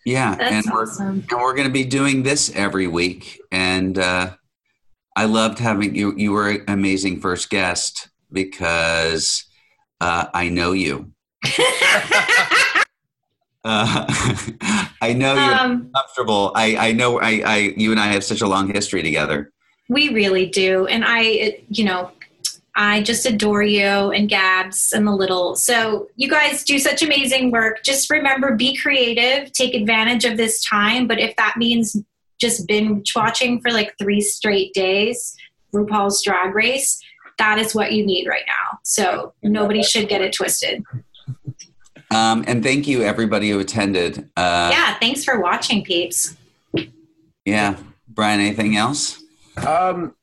[0.06, 0.36] Yeah.
[0.36, 1.06] That's and awesome.
[1.06, 3.40] we're, and we're going to be doing this every week.
[3.52, 4.32] And uh,
[5.16, 6.16] I loved having you.
[6.18, 9.46] You were an amazing first guest because
[10.02, 11.12] uh, I know you.
[13.64, 14.06] Uh,
[15.02, 16.52] I know you're um, comfortable.
[16.56, 19.52] I, I know I, I, you and I have such a long history together.
[19.88, 20.88] We really do.
[20.88, 22.10] And I, you know,
[22.76, 25.56] I just adore you and Gabs and the little.
[25.56, 27.84] So you guys do such amazing work.
[27.84, 31.08] Just remember, be creative, take advantage of this time.
[31.08, 31.96] But if that means
[32.40, 35.36] just binge watching for like three straight days,
[35.74, 37.00] RuPaul's Drag Race,
[37.42, 38.78] that is what you need right now.
[38.84, 40.84] So nobody should get it twisted.
[42.12, 44.30] Um, and thank you, everybody who attended.
[44.38, 46.38] Uh, yeah, thanks for watching, peeps.
[47.44, 47.78] Yeah.
[48.08, 49.24] Brian, anything else?
[49.66, 50.14] Um,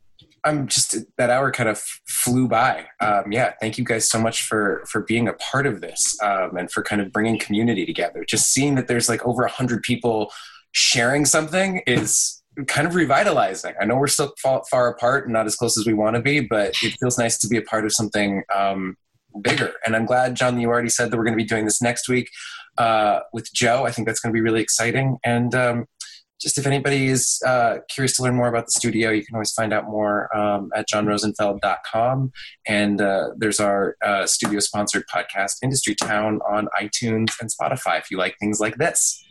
[0.44, 2.86] I'm just that hour kind of flew by.
[3.00, 6.56] Um, yeah, thank you guys so much for for being a part of this um,
[6.56, 8.24] and for kind of bringing community together.
[8.24, 10.30] Just seeing that there's like over a hundred people
[10.70, 13.74] sharing something is kind of revitalizing.
[13.80, 16.22] I know we're still far, far, apart and not as close as we want to
[16.22, 18.96] be, but it feels nice to be a part of something um,
[19.42, 19.74] bigger.
[19.86, 22.08] And I'm glad, John, you already said that we're going to be doing this next
[22.08, 22.30] week
[22.78, 23.84] uh, with Joe.
[23.84, 25.18] I think that's going to be really exciting.
[25.24, 25.86] And um,
[26.40, 29.52] just if anybody is uh, curious to learn more about the studio, you can always
[29.52, 32.32] find out more um, at johnrosenfeld.com.
[32.66, 38.10] And uh, there's our uh, studio sponsored podcast, Industry Town, on iTunes and Spotify if
[38.10, 39.24] you like things like this.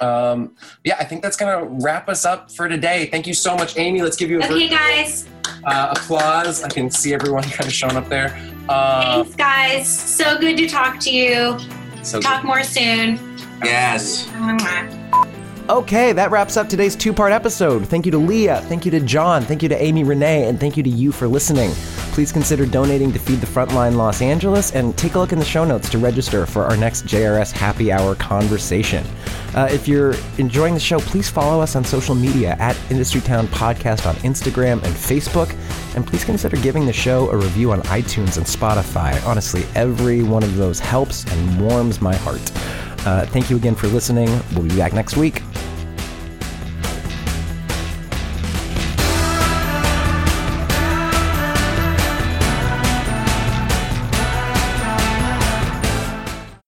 [0.00, 0.54] Um,
[0.84, 3.06] yeah, I think that's going to wrap us up for today.
[3.06, 4.02] Thank you so much, Amy.
[4.02, 5.28] Let's give you a okay, guys.
[5.64, 6.62] Uh, applause.
[6.62, 8.36] I can see everyone kind of showing up there.
[8.68, 10.16] Uh, Thanks, guys.
[10.16, 11.58] So good to talk to you.
[12.02, 12.48] So talk good.
[12.48, 13.18] more soon.
[13.64, 14.28] Yes.
[15.68, 17.88] Okay, that wraps up today's two part episode.
[17.88, 20.76] Thank you to Leah, thank you to John, thank you to Amy Renee, and thank
[20.76, 21.72] you to you for listening.
[22.12, 25.44] Please consider donating to Feed the Frontline Los Angeles and take a look in the
[25.44, 29.04] show notes to register for our next JRS Happy Hour conversation.
[29.56, 33.48] Uh, if you're enjoying the show, please follow us on social media at Industry Town
[33.48, 35.52] Podcast on Instagram and Facebook.
[35.96, 39.20] And please consider giving the show a review on iTunes and Spotify.
[39.26, 42.52] Honestly, every one of those helps and warms my heart.
[43.06, 44.28] Uh, thank you again for listening.
[44.54, 45.42] We'll be back next week.